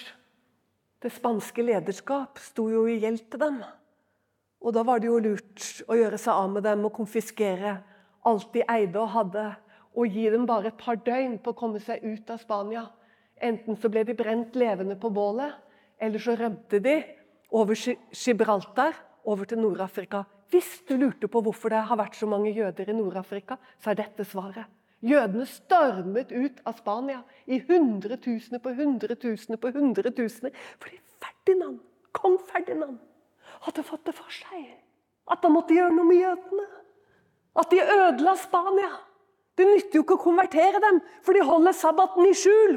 det 1.01 1.09
spanske 1.13 1.65
lederskap 1.65 2.37
sto 2.41 2.67
jo 2.69 2.85
i 2.89 2.99
gjeld 3.01 3.25
til 3.29 3.41
dem. 3.41 3.59
Og 4.61 4.73
da 4.73 4.85
var 4.85 5.01
det 5.01 5.09
jo 5.09 5.21
lurt 5.21 5.65
å 5.89 5.97
gjøre 5.97 6.17
seg 6.21 6.33
av 6.33 6.53
med 6.53 6.65
dem 6.65 6.85
og 6.85 6.93
konfiskere 6.95 7.79
alt 8.25 8.51
de 8.53 8.63
eide 8.69 9.01
og 9.01 9.11
hadde, 9.13 9.45
og 9.95 10.11
gi 10.11 10.25
dem 10.33 10.47
bare 10.49 10.71
et 10.71 10.79
par 10.79 10.97
døgn 10.99 11.37
på 11.41 11.53
å 11.53 11.57
komme 11.57 11.79
seg 11.81 12.01
ut 12.03 12.29
av 12.33 12.41
Spania. 12.41 12.87
Enten 13.43 13.75
så 13.79 13.89
ble 13.91 14.05
de 14.07 14.15
brent 14.15 14.55
levende 14.55 14.95
på 14.99 15.11
bålet, 15.13 15.55
eller 15.99 16.21
så 16.21 16.35
rømte 16.39 16.79
de 16.79 16.95
over 17.51 17.75
Gibraltar, 17.75 18.95
over 19.25 19.45
til 19.49 19.59
Nord-Afrika. 19.59 20.23
Hvis 20.53 20.83
du 20.87 20.95
lurte 20.99 21.27
på 21.27 21.41
hvorfor 21.41 21.73
det 21.73 21.81
har 21.89 21.97
vært 21.97 22.15
så 22.15 22.27
mange 22.29 22.53
jøder 22.53 22.91
i 22.91 22.95
Nord-Afrika, 22.95 23.57
så 23.81 23.91
er 23.91 23.99
dette 24.03 24.25
svaret. 24.27 24.69
Jødene 25.05 25.45
stormet 25.49 26.31
ut 26.31 26.61
av 26.65 26.77
Spania 26.79 27.19
i 27.45 27.59
hundretusener 27.67 28.61
på 28.63 28.73
hundretusener 28.77 29.59
på 29.61 29.69
hundretusener 29.75 30.55
fordi 30.79 30.97
Ferdinand, 31.21 31.81
kong 32.15 32.39
Ferdinand 32.47 32.97
hadde 33.67 33.85
fått 33.85 34.05
det 34.07 34.15
for 34.17 34.31
seg 34.33 34.63
at 35.29 35.45
han 35.45 35.53
måtte 35.53 35.75
gjøre 35.75 35.93
noe 35.93 36.07
med 36.07 36.21
jødene. 36.21 36.65
At 37.57 37.71
de 37.71 37.81
ødela 37.81 38.35
Spania. 38.37 38.91
Det 39.55 39.65
nytter 39.65 39.97
jo 39.97 40.03
ikke 40.03 40.17
å 40.19 40.25
konvertere 40.25 40.81
dem, 40.83 40.99
for 41.23 41.37
de 41.37 41.45
holder 41.47 41.73
sabbaten 41.73 42.27
i 42.27 42.33
skjul. 42.35 42.75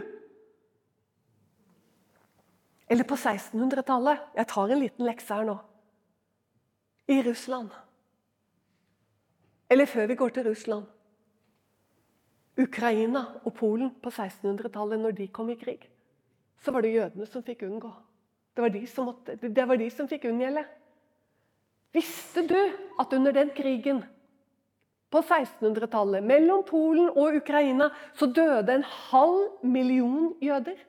Eller 2.89 3.05
på 3.05 3.17
1600-tallet. 3.17 4.31
Jeg 4.37 4.49
tar 4.49 4.73
en 4.73 4.81
liten 4.81 5.07
lekse 5.09 5.35
her 5.35 5.49
nå. 5.49 5.59
I 7.09 7.21
Russland. 7.25 7.73
Eller 9.69 9.89
før 9.89 10.09
vi 10.09 10.17
går 10.17 10.33
til 10.33 10.49
Russland. 10.49 10.87
Ukraina 12.59 13.23
og 13.45 13.55
Polen 13.55 13.93
på 14.03 14.11
1600-tallet, 14.11 14.99
når 14.99 15.15
de 15.15 15.29
kom 15.31 15.51
i 15.53 15.59
krig, 15.61 15.85
så 16.59 16.73
var 16.75 16.83
det 16.83 16.97
jødene 16.97 17.27
som 17.29 17.45
fikk 17.47 17.63
unngå. 17.69 17.93
Det 18.57 18.65
var 18.65 18.73
de 18.75 18.81
som, 18.91 19.07
måtte, 19.07 19.37
det 19.39 19.67
var 19.69 19.79
de 19.79 19.87
som 19.95 20.09
fikk 20.11 20.27
unngjelde. 20.33 20.65
Visste 21.95 22.43
du 22.49 22.59
at 22.99 23.13
under 23.15 23.37
den 23.37 23.53
krigen 23.55 24.03
på 25.13 25.23
1600-tallet 25.23 26.25
mellom 26.27 26.65
Polen 26.67 27.13
og 27.13 27.39
Ukraina 27.39 27.93
så 28.19 28.27
døde 28.27 28.75
en 28.75 28.89
halv 29.11 29.63
million 29.63 30.35
jøder? 30.43 30.81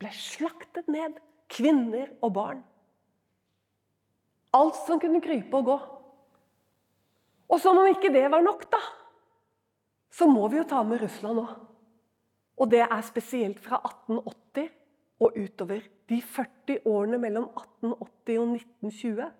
Ble 0.00 0.14
slaktet 0.16 0.88
ned. 0.90 1.20
Kvinner 1.52 2.08
og 2.24 2.32
barn. 2.36 2.62
Alt 4.56 4.78
som 4.86 5.00
kunne 5.00 5.22
krype 5.24 5.56
og 5.58 5.68
gå. 5.68 5.78
Og 7.52 7.60
som 7.60 7.78
om 7.78 7.88
ikke 7.88 8.12
det 8.12 8.24
var 8.32 8.44
nok, 8.44 8.64
da, 8.72 8.80
så 10.12 10.28
må 10.28 10.46
vi 10.48 10.60
jo 10.60 10.68
ta 10.68 10.80
med 10.84 11.02
Russland 11.02 11.42
òg. 11.42 11.52
Og 12.60 12.70
det 12.72 12.82
er 12.84 13.04
spesielt 13.04 13.60
fra 13.64 13.80
1880 13.80 14.70
og 15.24 15.36
utover. 15.36 15.84
De 16.08 16.20
40 16.20 16.82
årene 16.88 17.20
mellom 17.20 17.48
1880 17.48 18.40
og 18.40 18.56
1920 18.56 19.30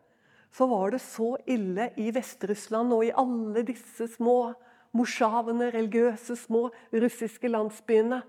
så 0.52 0.68
var 0.68 0.92
det 0.92 1.00
så 1.00 1.30
ille 1.48 1.88
i 2.00 2.10
Vest-Russland 2.12 2.92
og 2.92 3.06
i 3.06 3.14
alle 3.16 3.62
disse 3.64 4.08
små 4.16 4.52
morsjavene, 4.92 5.70
religiøse 5.72 6.36
små 6.36 6.66
russiske 6.92 7.48
landsbyene. 7.48 8.20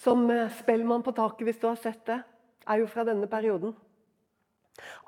Som 0.00 0.28
eh, 0.32 0.48
Spellemann 0.60 1.04
på 1.04 1.14
taket, 1.16 1.44
hvis 1.46 1.60
du 1.60 1.68
har 1.68 1.78
sett 1.80 2.02
det, 2.08 2.20
er 2.66 2.80
jo 2.80 2.88
fra 2.90 3.04
denne 3.08 3.28
perioden. 3.30 3.74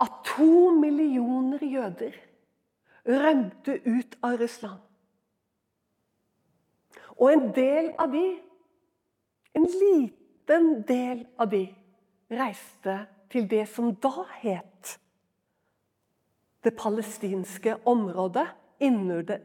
At 0.00 0.22
to 0.26 0.72
millioner 0.76 1.62
jøder 1.64 2.16
rømte 3.08 3.78
ut 3.86 4.16
av 4.22 4.36
Russland. 4.40 4.80
Og 7.18 7.32
en 7.32 7.48
del 7.54 7.92
av 8.00 8.12
de, 8.12 8.24
en 9.56 9.68
liten 9.68 10.68
del 10.88 11.24
av 11.40 11.50
de, 11.52 11.66
reiste 12.32 12.94
til 13.32 13.44
det 13.48 13.66
som 13.68 13.90
da 14.00 14.24
het 14.40 14.94
det 16.62 16.72
palestinske 16.78 17.74
området 17.90 18.46
innunder, 18.82 19.40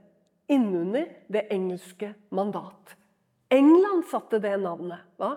det 1.28 1.48
engelske 1.52 2.14
mandat. 2.30 2.94
England 3.50 4.06
satte 4.12 4.40
det 4.44 4.58
navnet. 4.60 5.06
Hva? 5.18 5.36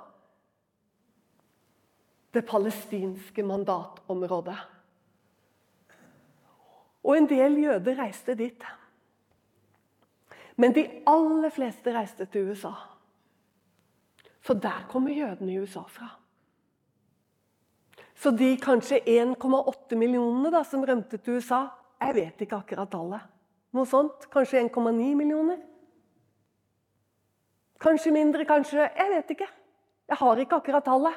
Det 2.31 2.43
palestinske 2.47 3.43
mandatområdet. 3.47 4.59
Og 7.07 7.17
en 7.17 7.29
del 7.31 7.59
jøder 7.63 7.99
reiste 8.03 8.35
dit. 8.39 8.65
Men 10.61 10.75
de 10.77 10.85
aller 11.09 11.53
fleste 11.55 11.95
reiste 11.95 12.27
til 12.29 12.51
USA. 12.51 12.75
For 14.41 14.59
der 14.59 14.87
kommer 14.91 15.15
jødene 15.15 15.53
i 15.53 15.61
USA 15.61 15.87
fra. 15.89 16.11
Så 18.21 18.31
de 18.37 18.53
kanskje 18.61 19.01
1,8 19.09 19.97
millionene 19.97 20.51
da, 20.53 20.61
som 20.65 20.85
rømte 20.85 21.17
til 21.17 21.39
USA 21.39 21.67
Jeg 22.01 22.15
vet 22.17 22.43
ikke 22.45 22.57
akkurat 22.57 22.89
tallet. 22.89 23.25
Noe 23.77 23.85
sånt. 23.87 24.25
Kanskje 24.33 24.63
1,9 24.63 25.15
millioner? 25.15 25.59
Kanskje 27.81 28.13
mindre, 28.13 28.45
kanskje 28.45 28.91
Jeg 28.97 29.11
vet 29.15 29.31
ikke. 29.31 29.49
Jeg 30.09 30.17
har 30.21 30.41
ikke 30.43 30.57
akkurat 30.61 30.85
tallet. 30.85 31.17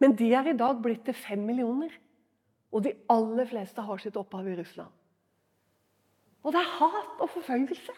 Men 0.00 0.16
de 0.16 0.32
er 0.34 0.48
i 0.48 0.56
dag 0.56 0.80
blitt 0.82 1.04
til 1.04 1.14
fem 1.14 1.42
millioner. 1.44 1.92
Og 2.72 2.84
de 2.84 2.94
aller 3.10 3.46
fleste 3.46 3.82
har 3.82 3.98
sitt 3.98 4.16
opphav 4.16 4.48
i 4.48 4.56
Russland. 4.56 4.90
Og 6.42 6.52
det 6.54 6.60
er 6.60 6.76
hat 6.78 7.20
og 7.20 7.30
forfølgelse. 7.30 7.94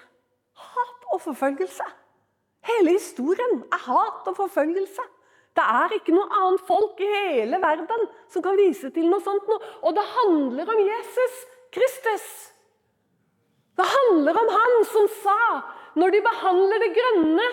Hat 0.58 1.10
og 1.12 1.20
forfølgelse. 1.22 1.86
Hele 2.66 2.96
historien 2.96 3.62
er 3.72 3.82
hat 3.86 4.28
og 4.28 4.36
forfølgelse. 4.36 5.04
Det 5.56 5.64
er 5.68 5.94
ikke 5.94 6.14
noe 6.16 6.28
annet 6.32 6.64
folk 6.66 7.00
i 7.04 7.08
hele 7.12 7.58
verden 7.60 8.06
som 8.32 8.44
kan 8.44 8.56
vise 8.56 8.90
til 8.90 9.08
noe 9.10 9.20
sånt. 9.24 9.48
Og 9.82 9.92
det 9.94 10.04
handler 10.16 10.72
om 10.74 10.80
Jesus 10.80 11.42
Kristus. 11.72 12.26
Det 13.76 13.84
handler 13.88 14.36
om 14.36 14.48
han 14.52 14.78
som 14.88 15.08
sa 15.22 15.42
når 15.96 16.14
de 16.14 16.24
behandler 16.24 16.82
det 16.82 16.94
grønne 16.96 17.46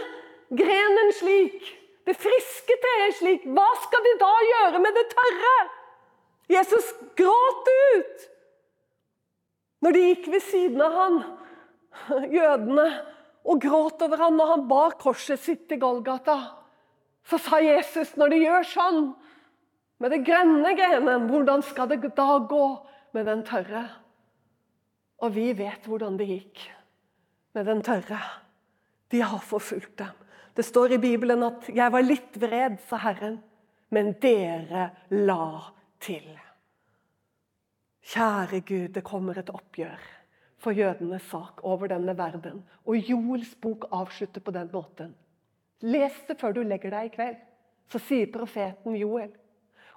grenen 0.50 1.14
slik, 1.18 1.68
det 2.08 2.16
friske 2.18 2.78
treet 2.84 3.18
slik, 3.20 3.46
hva 3.54 3.68
skal 3.84 4.06
de 4.06 4.16
da 4.22 4.32
gjøre 4.48 4.82
med 4.82 4.98
det 4.98 5.06
tørre? 5.14 5.56
Jesus 6.50 6.94
gråt 7.20 7.70
ut 7.70 8.28
når 9.80 9.96
de 9.96 10.06
gikk 10.10 10.26
ved 10.34 10.44
siden 10.44 10.82
av 10.84 10.96
han, 10.98 11.20
jødene, 12.34 12.88
og 13.50 13.62
gråt 13.64 14.02
over 14.04 14.20
han 14.26 14.36
når 14.36 14.50
han 14.54 14.66
bar 14.68 14.98
korset 15.00 15.40
sitt 15.40 15.68
til 15.70 15.80
Golgata. 15.82 16.36
Så 17.24 17.40
sa 17.42 17.62
Jesus, 17.64 18.16
når 18.20 18.34
de 18.34 18.42
gjør 18.42 18.68
sånn 18.68 19.00
med 20.04 20.14
det 20.14 20.22
grønne 20.28 20.74
grenen, 20.76 21.30
hvordan 21.30 21.64
skal 21.66 21.90
det 21.92 22.02
da 22.18 22.28
gå 22.50 22.66
med 23.16 23.30
den 23.30 23.46
tørre? 23.48 23.86
Og 25.24 25.34
vi 25.36 25.52
vet 25.56 25.88
hvordan 25.88 26.18
det 26.20 26.28
gikk 26.30 26.66
med 27.56 27.68
den 27.68 27.82
tørre. 27.84 28.20
De 29.12 29.24
har 29.24 29.42
forfulgt 29.44 29.98
dem. 30.00 30.14
Det 30.60 30.66
står 30.66 30.92
i 30.92 30.98
Bibelen 30.98 31.44
at 31.44 31.70
'jeg 31.72 31.92
var 31.92 32.02
litt 32.02 32.36
vred', 32.36 32.82
sa 32.90 32.98
Herren, 32.98 33.40
men 33.90 34.12
dere 34.20 34.90
la 35.10 35.72
til. 36.00 36.40
Kjære 38.04 38.60
Gud, 38.60 38.88
det 38.88 39.04
kommer 39.04 39.38
et 39.38 39.50
oppgjør 39.50 40.02
for 40.58 40.72
jødenes 40.72 41.22
sak 41.22 41.64
over 41.64 41.88
denne 41.88 42.18
verden. 42.18 42.66
Og 42.86 42.96
Joels 42.98 43.56
bok 43.56 43.86
avslutter 43.92 44.42
på 44.42 44.52
den 44.52 44.70
måten. 44.74 45.16
Les 45.82 46.24
det 46.28 46.38
før 46.40 46.52
du 46.52 46.64
legger 46.64 46.90
deg 46.90 47.06
i 47.06 47.16
kveld. 47.16 47.38
Så 47.88 48.00
sier 48.00 48.28
profeten 48.34 48.96
Joel. 48.96 49.32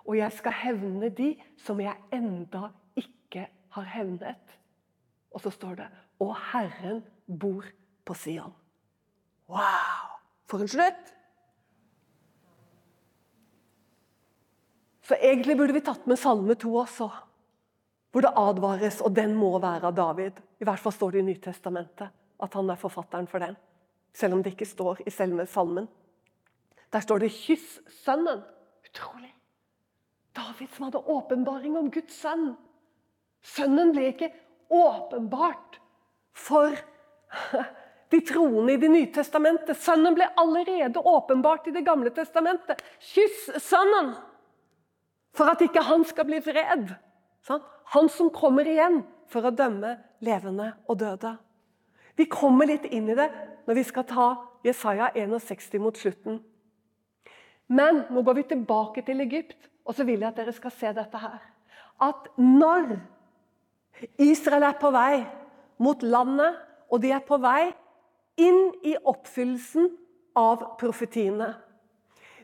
Og 0.06 0.16
jeg 0.16 0.32
skal 0.32 0.52
hevne 0.52 1.08
de 1.08 1.34
som 1.56 1.80
jeg 1.80 1.96
enda 2.12 2.68
ikke 2.96 3.48
har 3.68 3.82
hevnet. 3.82 4.58
Og 5.32 5.40
så 5.40 5.50
står 5.50 5.74
det 5.74 5.88
Og 6.20 6.36
Herren 6.52 7.02
bor 7.26 7.64
på 8.04 8.14
Sion. 8.14 8.54
Wow! 9.48 9.91
For 10.52 10.60
en 10.60 10.68
slutt! 10.68 11.12
Så 15.02 15.16
egentlig 15.16 15.56
burde 15.56 15.72
vi 15.72 15.80
tatt 15.84 16.04
med 16.06 16.20
Salme 16.20 16.54
2 16.60 16.72
også 16.84 17.08
hvor 18.12 18.20
det 18.26 18.34
advares, 18.36 18.98
og 19.00 19.14
den 19.16 19.30
må 19.32 19.54
være 19.56 19.88
av 19.88 19.94
David. 19.96 20.36
I 20.60 20.66
hvert 20.68 20.80
fall 20.82 20.92
står 20.92 21.14
det 21.14 21.22
i 21.22 21.26
Nytestamentet 21.30 22.12
at 22.44 22.56
han 22.58 22.68
er 22.68 22.76
forfatteren 22.76 23.24
for 23.30 23.40
den. 23.40 23.56
Selv 24.12 24.36
om 24.36 24.42
det 24.44 24.52
ikke 24.52 24.68
står 24.68 25.00
i 25.06 25.12
selve 25.14 25.46
salmen. 25.48 25.86
Der 26.92 27.00
står 27.00 27.24
det 27.24 27.30
'kyss 27.32 27.80
sønnen'. 28.04 28.44
Utrolig! 28.84 29.32
David 30.36 30.68
som 30.76 30.84
hadde 30.84 30.98
åpenbaring 30.98 31.78
om 31.78 31.90
Guds 31.90 32.20
sønn. 32.20 32.52
Sønnen 33.40 33.92
ble 33.92 34.12
ikke 34.12 34.32
åpenbart 34.68 35.80
for 36.32 36.76
de 38.12 38.20
troende 38.28 38.74
i 38.74 38.80
Det 38.80 38.90
nye 38.92 39.08
testamentet. 39.12 39.78
Sønnen 39.80 40.14
ble 40.16 40.28
allerede 40.36 41.00
åpenbart 41.00 41.68
i 41.68 41.74
Det 41.74 41.84
gamle 41.86 42.12
testamentet. 42.12 42.82
Kyss 43.00 43.48
sønnen! 43.64 44.12
For 45.32 45.48
at 45.48 45.64
ikke 45.64 45.80
han 45.86 46.04
skal 46.04 46.28
bli 46.28 46.42
vred. 46.44 46.92
Han 47.94 48.08
som 48.12 48.28
kommer 48.30 48.68
igjen 48.68 49.00
for 49.32 49.48
å 49.48 49.54
dømme 49.56 49.96
levende 50.20 50.74
og 50.86 51.00
døde. 51.00 51.38
Vi 52.20 52.28
kommer 52.28 52.68
litt 52.68 52.84
inn 52.92 53.08
i 53.08 53.16
det 53.16 53.30
når 53.64 53.78
vi 53.78 53.84
skal 53.88 54.04
ta 54.08 54.28
Jesaja 54.66 55.08
61 55.16 55.80
mot 55.80 55.96
slutten. 55.96 56.42
Men 57.72 58.04
nå 58.12 58.22
går 58.22 58.42
vi 58.42 58.48
tilbake 58.52 59.02
til 59.06 59.24
Egypt, 59.24 59.56
og 59.88 59.96
så 59.96 60.04
vil 60.04 60.20
jeg 60.20 60.28
at 60.28 60.36
dere 60.36 60.52
skal 60.52 60.74
se 60.76 60.92
dette 60.92 61.18
her. 61.18 61.40
At 62.02 62.28
når 62.36 62.98
Israel 64.20 64.68
er 64.68 64.76
på 64.76 64.90
vei 64.92 65.22
mot 65.82 66.02
landet, 66.04 66.60
og 66.92 67.00
de 67.00 67.14
er 67.16 67.24
på 67.24 67.38
vei 67.40 67.72
inn 68.40 68.72
i 68.86 68.96
oppfyllelsen 68.96 69.90
av 70.38 70.64
profetiene 70.80 71.52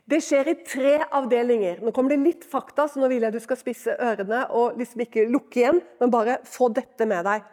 det 0.09 0.19
skjer 0.25 0.47
i 0.49 0.55
tre 0.65 0.95
avdelinger. 1.13 1.83
Nå 1.85 1.93
kommer 1.93 2.15
det 2.15 2.23
litt 2.23 2.45
fakta, 2.49 2.87
så 2.89 3.01
nå 3.01 3.09
vil 3.11 3.25
jeg 3.25 3.35
du 3.35 3.39
skal 3.43 3.59
spisse 3.59 3.93
ørene 4.01 4.41
og 4.57 4.79
liksom 4.79 5.03
ikke 5.05 5.27
lukke 5.29 5.61
igjen, 5.61 5.81
men 6.01 6.13
bare 6.13 6.39
få 6.49 6.71
dette 6.73 7.05
med 7.09 7.27
deg. 7.27 7.45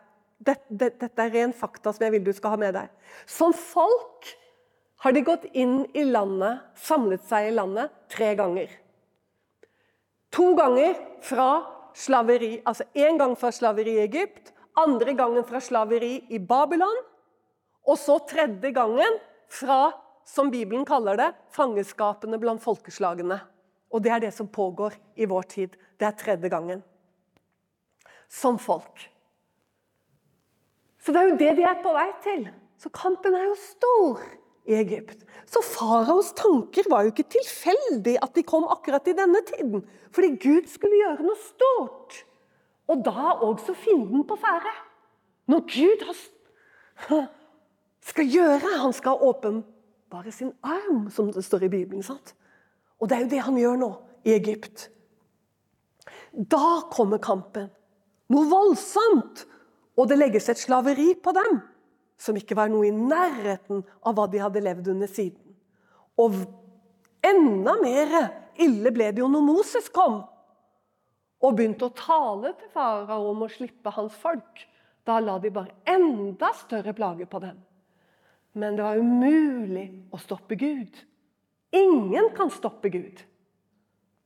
Dette, 0.46 0.88
dette, 0.88 1.10
er 1.20 1.32
ren 1.34 1.52
fakta 1.56 1.92
som 1.92 2.06
jeg 2.06 2.14
vil 2.14 2.24
du 2.24 2.32
skal 2.36 2.54
ha 2.54 2.60
med 2.60 2.76
deg. 2.76 2.88
Som 3.28 3.52
folk 3.56 4.30
har 5.04 5.12
de 5.12 5.24
gått 5.26 5.44
inn 5.52 5.82
i 5.96 6.06
landet, 6.08 6.64
samlet 6.80 7.24
seg 7.28 7.50
i 7.50 7.54
landet, 7.56 7.92
tre 8.12 8.32
ganger. 8.38 8.72
To 10.36 10.50
ganger 10.56 10.96
fra 11.24 11.50
slaveri, 11.96 12.54
altså 12.64 12.88
én 12.96 13.20
gang 13.20 13.36
fra 13.36 13.52
slaveri 13.52 13.98
i 13.98 14.04
Egypt, 14.08 14.52
Andre 14.76 15.14
gangen 15.16 15.44
fra 15.48 15.56
slaveri 15.64 16.18
i 16.28 16.36
Babylon. 16.36 16.98
Og 17.86 17.98
så 17.98 18.18
tredje 18.26 18.72
gangen 18.74 19.18
fra, 19.52 19.92
som 20.26 20.50
Bibelen 20.50 20.84
kaller 20.86 21.18
det, 21.20 21.28
fangeskapene 21.54 22.38
blant 22.42 22.62
folkeslagene. 22.62 23.38
Og 23.94 24.02
det 24.02 24.12
er 24.12 24.24
det 24.26 24.32
som 24.34 24.48
pågår 24.50 24.96
i 25.14 25.28
vår 25.30 25.46
tid. 25.52 25.76
Det 25.98 26.08
er 26.08 26.16
tredje 26.18 26.50
gangen. 26.50 26.82
Som 28.28 28.58
folk. 28.58 29.06
Så 30.98 31.14
det 31.14 31.20
er 31.20 31.30
jo 31.30 31.38
det 31.38 31.52
de 31.60 31.68
er 31.68 31.78
på 31.84 31.92
vei 31.94 32.08
til. 32.24 32.48
Så 32.82 32.90
kampen 32.90 33.36
er 33.38 33.46
jo 33.46 33.54
stor 33.60 34.24
i 34.66 34.74
Egypt. 34.74 35.22
Så 35.46 35.62
faraos 35.62 36.32
tanker 36.34 36.88
var 36.90 37.06
jo 37.06 37.12
ikke 37.12 37.28
tilfeldig 37.36 38.16
at 38.18 38.34
de 38.34 38.42
kom 38.42 38.66
akkurat 38.74 39.06
i 39.06 39.14
denne 39.14 39.44
tiden. 39.46 39.84
Fordi 40.10 40.32
Gud 40.42 40.66
skulle 40.72 40.98
gjøre 40.98 41.22
noe 41.22 41.38
stort. 41.44 42.18
Og 42.90 43.06
da 43.06 43.36
også 43.46 43.74
fienden 43.78 44.26
på 44.26 44.38
ferde. 44.42 44.74
Når 45.46 45.62
Gud 45.70 46.04
skal 48.06 48.28
gjøre 48.30 48.78
Han 48.80 48.94
skal 48.94 49.22
åpenbare 49.22 50.32
sin 50.32 50.52
arm, 50.62 51.08
som 51.10 51.32
det 51.32 51.44
står 51.44 51.66
i 51.66 51.72
Bibelen. 51.72 52.02
sant? 52.02 52.34
Og 53.00 53.08
det 53.08 53.16
er 53.16 53.24
jo 53.24 53.32
det 53.32 53.44
han 53.44 53.58
gjør 53.58 53.80
nå 53.80 53.90
i 54.24 54.34
Egypt. 54.36 54.88
Da 56.32 56.82
kommer 56.92 57.18
kampen. 57.18 57.68
Noe 58.32 58.48
voldsomt. 58.50 59.46
Og 59.96 60.08
det 60.08 60.18
legges 60.18 60.48
et 60.52 60.60
slaveri 60.60 61.14
på 61.14 61.32
dem 61.32 61.60
som 62.20 62.36
ikke 62.36 62.56
var 62.56 62.70
noe 62.72 62.88
i 62.88 62.94
nærheten 62.94 63.82
av 64.04 64.16
hva 64.16 64.26
de 64.28 64.40
hadde 64.40 64.62
levd 64.64 64.88
under 64.92 65.10
siden. 65.10 65.56
Og 66.20 66.36
enda 67.24 67.76
mer 67.82 68.16
ille 68.60 68.92
ble 68.92 69.10
det 69.12 69.20
jo 69.20 69.28
når 69.28 69.44
Moses 69.44 69.88
kom 69.92 70.22
og 71.44 71.56
begynte 71.56 71.88
å 71.88 71.96
tale 71.96 72.54
til 72.56 72.70
farao 72.72 73.30
om 73.30 73.44
å 73.44 73.50
slippe 73.52 73.92
hans 73.92 74.14
folk. 74.16 74.64
Da 75.06 75.20
la 75.20 75.36
de 75.38 75.52
bare 75.52 75.76
enda 75.88 76.50
større 76.56 76.94
plager 76.96 77.28
på 77.30 77.40
dem. 77.44 77.58
Men 78.56 78.76
det 78.76 78.86
var 78.86 78.96
umulig 78.96 79.86
å 80.14 80.20
stoppe 80.20 80.56
Gud. 80.56 80.96
Ingen 81.76 82.30
kan 82.36 82.50
stoppe 82.52 82.88
Gud. 82.88 83.20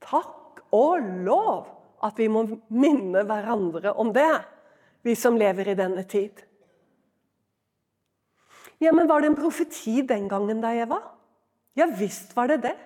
Takk 0.05 0.63
og 0.77 1.03
lov 1.27 1.67
at 2.07 2.19
vi 2.21 2.29
må 2.31 2.45
minne 2.71 3.25
hverandre 3.27 3.93
om 3.99 4.13
det, 4.15 4.31
vi 5.03 5.17
som 5.19 5.37
lever 5.41 5.73
i 5.73 5.77
denne 5.79 6.05
tid. 6.09 6.45
Ja, 8.81 8.93
men 8.97 9.09
Var 9.09 9.21
det 9.21 9.33
en 9.33 9.37
profeti 9.37 10.01
den 10.03 10.29
gangen 10.29 10.63
da, 10.63 10.73
Eva? 10.73 11.03
Ja 11.77 11.87
visst 11.87 12.33
var 12.37 12.49
det 12.49 12.63
det. 12.65 12.77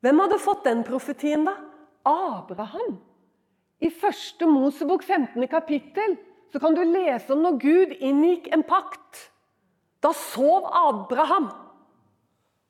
Hvem 0.00 0.18
hadde 0.20 0.38
fått 0.40 0.64
den 0.64 0.82
profetien, 0.84 1.44
da? 1.44 1.56
Abraham. 2.04 2.98
I 3.80 3.90
første 3.90 4.46
Mosebok 4.46 5.02
15. 5.04 5.46
kapittel 5.48 6.16
så 6.52 6.60
kan 6.60 6.74
du 6.74 6.82
lese 6.84 7.32
om 7.32 7.42
når 7.44 7.58
Gud 7.60 7.92
inngikk 8.00 8.48
en 8.52 8.64
pakt. 8.66 9.29
Da 10.00 10.12
sov 10.16 10.68
Abraham. 10.72 11.50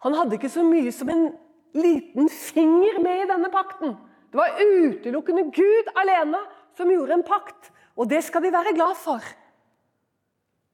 Han 0.05 0.17
hadde 0.17 0.39
ikke 0.39 0.51
så 0.51 0.65
mye 0.67 0.93
som 0.95 1.11
en 1.13 1.29
liten 1.77 2.29
finger 2.33 2.99
med 3.05 3.25
i 3.25 3.29
denne 3.31 3.51
pakten. 3.53 3.95
Det 4.31 4.39
var 4.39 4.59
utelukkende 4.59 5.49
Gud 5.55 5.91
alene 5.99 6.41
som 6.79 6.91
gjorde 6.91 7.19
en 7.19 7.27
pakt, 7.27 7.71
og 7.99 8.09
det 8.11 8.23
skal 8.25 8.43
de 8.45 8.53
være 8.55 8.75
glad 8.75 8.97
for. 8.99 9.25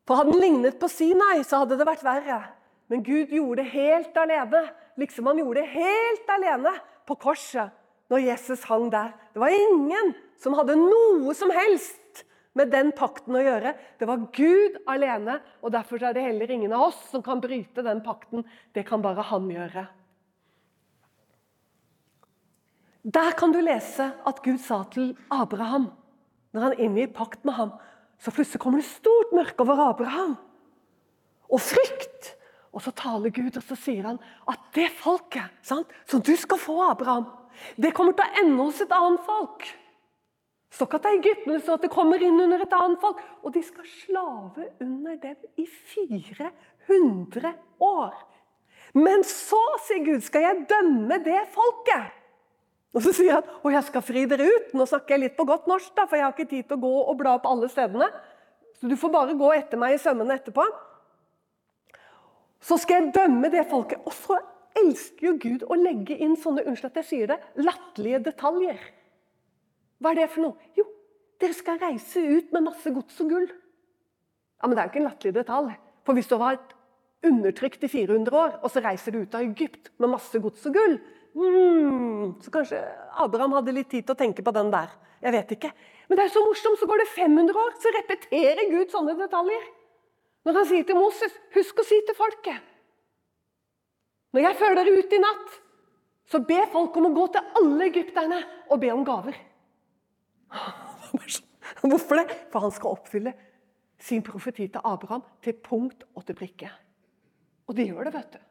For 0.07 0.21
hadde 0.21 0.33
den 0.37 0.45
lignet 0.45 0.79
på 0.79 0.89
Sinai, 0.89 1.43
så 1.43 1.65
hadde 1.65 1.79
det 1.81 1.89
vært 1.89 2.05
verre. 2.07 2.43
Men 2.87 3.03
Gud 3.03 3.33
gjorde 3.35 3.65
det 3.65 3.73
helt 3.73 4.19
alene, 4.21 4.63
liksom 5.01 5.27
han 5.27 5.41
gjorde 5.43 5.65
det 5.65 5.73
helt 5.73 6.31
alene 6.31 6.73
på 7.09 7.17
korset 7.19 7.75
når 8.13 8.23
Jesus 8.29 8.63
hang 8.71 8.87
der. 8.93 9.11
Det 9.35 9.43
var 9.43 9.51
ingen 9.51 10.15
som 10.39 10.55
hadde 10.55 10.79
noe 10.79 11.35
som 11.35 11.51
helst 11.51 12.23
med 12.57 12.73
den 12.73 12.93
pakten 12.97 13.37
å 13.37 13.45
gjøre. 13.45 13.75
Det 14.01 14.09
var 14.09 14.25
Gud 14.35 14.81
alene, 14.89 15.39
og 15.61 15.75
derfor 15.75 16.03
er 16.03 16.17
det 16.17 16.25
heller 16.25 16.53
ingen 16.53 16.75
av 16.77 16.89
oss 16.89 16.99
som 17.13 17.25
kan 17.25 17.43
bryte 17.43 17.85
den 17.85 18.03
pakten. 18.05 18.47
Det 18.73 18.87
kan 18.89 19.05
bare 19.05 19.25
han 19.31 19.51
gjøre. 19.53 19.87
Der 23.07 23.37
kan 23.39 23.53
du 23.55 23.61
lese 23.63 24.09
at 24.27 24.41
Gud 24.43 24.59
sa 24.65 24.81
til 24.91 25.13
Abraham, 25.31 25.93
når 26.57 26.65
han 26.65 26.81
inngir 26.89 27.13
pakt 27.15 27.45
med 27.47 27.55
ham 27.55 27.77
så 28.19 28.33
plutselig 28.33 28.61
kommer 28.61 28.81
det 28.81 28.89
stort 28.89 29.33
mørke 29.37 29.65
over 29.65 29.83
Abraham. 29.91 30.37
Og 31.53 31.61
frykt. 31.61 32.33
Og 32.73 32.83
så 32.85 32.93
taler 32.93 33.33
Gud, 33.33 33.57
og 33.57 33.65
så 33.65 33.77
sier 33.81 34.05
han 34.05 34.19
at 34.51 34.65
det 34.77 34.91
folket 34.99 35.53
sant, 35.65 35.89
som 36.09 36.21
du 36.21 36.35
skal 36.37 36.61
få, 36.61 36.77
Abraham, 36.91 37.25
det 37.81 37.95
kommer 37.97 38.13
til 38.13 38.27
å 38.27 38.43
ende 38.43 38.67
hos 38.67 38.83
et 38.85 38.93
annet 38.93 39.23
folk. 39.25 39.65
Så 40.73 40.85
ikke 40.87 40.99
at 40.99 41.07
det 41.07 41.11
er 41.13 41.19
Egypten 41.21 41.61
så 41.63 41.77
at 41.77 41.85
det 41.87 41.93
kommer 41.93 42.23
inn 42.23 42.41
under 42.43 42.63
et 42.65 42.75
annet 42.75 43.01
folk. 43.01 43.21
Og 43.43 43.55
de 43.55 43.63
skal 43.65 43.87
slave 44.03 44.69
under 44.83 45.19
dem 45.23 45.37
i 45.63 45.67
400 45.67 47.53
år. 47.87 48.17
Men 48.97 49.25
så, 49.29 49.61
sier 49.87 50.05
Gud, 50.05 50.23
skal 50.25 50.47
jeg 50.47 50.65
dømme 50.71 51.19
det 51.25 51.43
folket. 51.55 52.15
Og 52.97 53.03
så 53.05 53.13
sier 53.13 53.37
han 53.37 53.49
og 53.61 53.75
jeg 53.75 53.85
skal 53.91 54.05
fri 54.05 54.25
dere 54.29 54.47
ut. 54.49 54.75
Nå 54.77 54.87
snakker 54.89 55.17
jeg 55.17 55.25
litt 55.27 55.37
på 55.39 55.47
godt 55.49 55.69
norsk, 55.69 55.93
da, 55.97 56.07
for 56.09 56.17
jeg 56.17 56.25
har 56.25 56.35
ikke 56.35 56.49
tid 56.49 56.69
til 56.69 56.79
å 56.79 56.85
gå 56.87 56.93
og 57.03 57.19
bla 57.21 57.37
opp 57.37 57.49
alle 57.51 57.69
stedene. 57.73 58.09
Så 58.81 58.89
du 58.89 58.97
får 59.01 59.13
bare 59.13 59.37
gå 59.37 59.53
etter 59.57 59.81
meg 59.81 59.97
i 59.97 60.01
sømmene 60.01 60.37
etterpå. 60.39 60.65
Så 62.65 62.79
skal 62.81 63.05
jeg 63.05 63.15
dømme 63.17 63.51
det 63.53 63.67
folket. 63.71 64.01
Og 64.09 64.17
så 64.17 64.39
elsker 64.77 65.31
jo 65.31 65.35
Gud 65.41 65.67
å 65.69 65.79
legge 65.79 66.17
inn 66.21 66.37
sånne 66.41 66.65
unnskyld 66.67 66.93
at 66.93 67.03
jeg 67.03 67.11
sier 67.11 67.33
det, 67.33 67.39
latterlige 67.61 68.23
detaljer. 68.31 68.81
Hva 70.01 70.13
er 70.13 70.21
det 70.21 70.31
for 70.33 70.45
noe? 70.45 70.71
Jo, 70.77 70.85
dere 71.41 71.57
skal 71.57 71.81
reise 71.81 72.21
ut 72.21 72.53
med 72.53 72.67
masse 72.69 72.93
gods 72.93 73.21
og 73.25 73.33
gull. 73.33 73.51
Ja, 74.57 74.67
Men 74.67 74.77
det 74.77 74.83
er 74.83 74.87
jo 74.87 74.93
ikke 74.93 75.03
en 75.03 75.11
latterlig 75.11 75.37
detalj. 75.37 75.77
For 76.07 76.17
hvis 76.17 76.29
du 76.31 76.37
har 76.37 76.57
vært 76.57 76.75
undertrykt 77.27 77.85
i 77.85 77.91
400 77.91 78.37
år, 78.37 78.59
og 78.63 78.71
så 78.71 78.83
reiser 78.85 79.13
du 79.13 79.25
ut 79.25 79.35
av 79.35 79.45
Egypt 79.45 79.91
med 79.99 80.13
masse 80.13 80.39
gods 80.41 80.67
og 80.69 80.77
gull, 80.77 80.99
Mm, 81.37 82.41
så 82.41 82.51
kanskje 82.51 82.79
Abraham 83.21 83.53
hadde 83.59 83.75
litt 83.77 83.91
tid 83.93 84.07
til 84.07 84.15
å 84.15 84.19
tenke 84.19 84.45
på 84.45 84.55
den 84.57 84.71
der. 84.73 84.89
Jeg 85.21 85.35
vet 85.35 85.51
ikke. 85.53 85.71
Men 86.09 86.19
det 86.19 86.25
er 86.25 86.33
så 86.33 86.41
morsomt, 86.45 86.79
så 86.81 86.89
går 86.89 87.03
det 87.03 87.09
500 87.13 87.59
år, 87.61 87.75
så 87.83 87.93
repeterer 87.93 88.71
Gud 88.71 88.95
sånne 88.95 89.17
detaljer. 89.19 89.67
Når 90.49 90.57
han 90.61 90.69
sier 90.71 90.87
til 90.89 90.97
Moses 90.97 91.35
'Husk 91.53 91.83
å 91.83 91.85
si 91.85 92.01
til 92.07 92.17
folket' 92.17 92.73
Når 94.33 94.43
jeg 94.43 94.57
fører 94.57 94.75
dere 94.77 94.97
ut 94.99 95.13
i 95.13 95.19
natt, 95.19 95.61
så 96.27 96.39
be 96.47 96.61
folk 96.73 96.97
om 96.97 97.07
å 97.07 97.15
gå 97.15 97.27
til 97.33 97.43
alle 97.61 97.85
egypterne 97.85 98.45
og 98.71 98.81
be 98.81 98.91
om 98.93 99.05
gaver. 99.05 99.37
Hvorfor 101.91 102.21
det? 102.21 102.27
For 102.53 102.65
han 102.65 102.75
skal 102.75 102.97
oppfylle 102.97 103.33
sin 103.99 104.23
profeti 104.23 104.69
til 104.69 104.85
Abraham 104.85 105.25
til 105.43 105.57
punkt 105.65 106.05
og 106.15 106.27
til 106.27 106.37
prikke. 106.39 106.71
Og 107.67 107.77
de 107.77 107.89
gjør 107.89 108.09
det, 108.09 108.15
vet 108.15 108.37
du. 108.37 108.43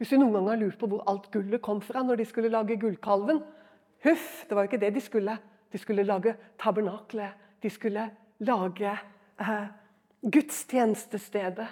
Hvis 0.00 0.12
du 0.14 0.16
noen 0.16 0.38
gang 0.38 0.48
har 0.48 0.60
lurt 0.62 0.78
på 0.80 0.88
hvor 0.88 1.04
alt 1.10 1.28
gullet 1.32 1.62
kom 1.62 1.82
fra 1.84 2.02
når 2.02 2.22
de 2.22 2.26
skulle 2.28 2.52
lage 2.52 2.78
gullkalven 2.80 3.42
Huff, 4.00 4.46
det 4.48 4.56
var 4.56 4.64
jo 4.64 4.70
ikke 4.70 4.80
det 4.80 4.94
de 4.94 5.00
skulle. 5.04 5.34
De 5.72 5.78
skulle 5.78 6.06
lage 6.08 6.32
tabernaklet. 6.58 7.36
De 7.60 7.70
skulle 7.70 8.06
lage 8.40 8.92
eh, 9.40 9.66
gudstjenestestedet. 10.24 11.66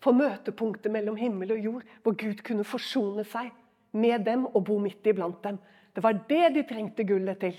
For 0.00 0.16
møtepunktet 0.16 0.92
mellom 0.92 1.16
himmel 1.16 1.54
og 1.56 1.64
jord, 1.64 1.88
hvor 2.02 2.16
Gud 2.20 2.44
kunne 2.44 2.64
forsone 2.64 3.24
seg 3.28 3.48
med 3.92 4.24
dem 4.28 4.46
og 4.46 4.64
bo 4.68 4.78
midt 4.80 5.06
iblant 5.08 5.40
dem. 5.44 5.58
Det 5.96 6.04
var 6.04 6.20
det 6.28 6.54
de 6.54 6.62
trengte 6.68 7.04
gullet 7.04 7.40
til. 7.40 7.56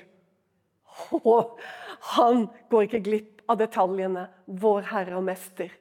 Og 1.22 1.60
han 2.16 2.48
går 2.72 2.88
ikke 2.88 3.04
glipp 3.06 3.46
av 3.52 3.60
detaljene, 3.60 4.28
vår 4.46 4.90
Herre 4.92 5.20
og 5.20 5.26
Mester. 5.28 5.72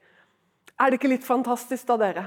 Er 0.80 0.90
det 0.90 1.00
ikke 1.00 1.12
litt 1.12 1.26
fantastisk 1.26 1.88
da, 1.90 1.98
dere? 2.00 2.26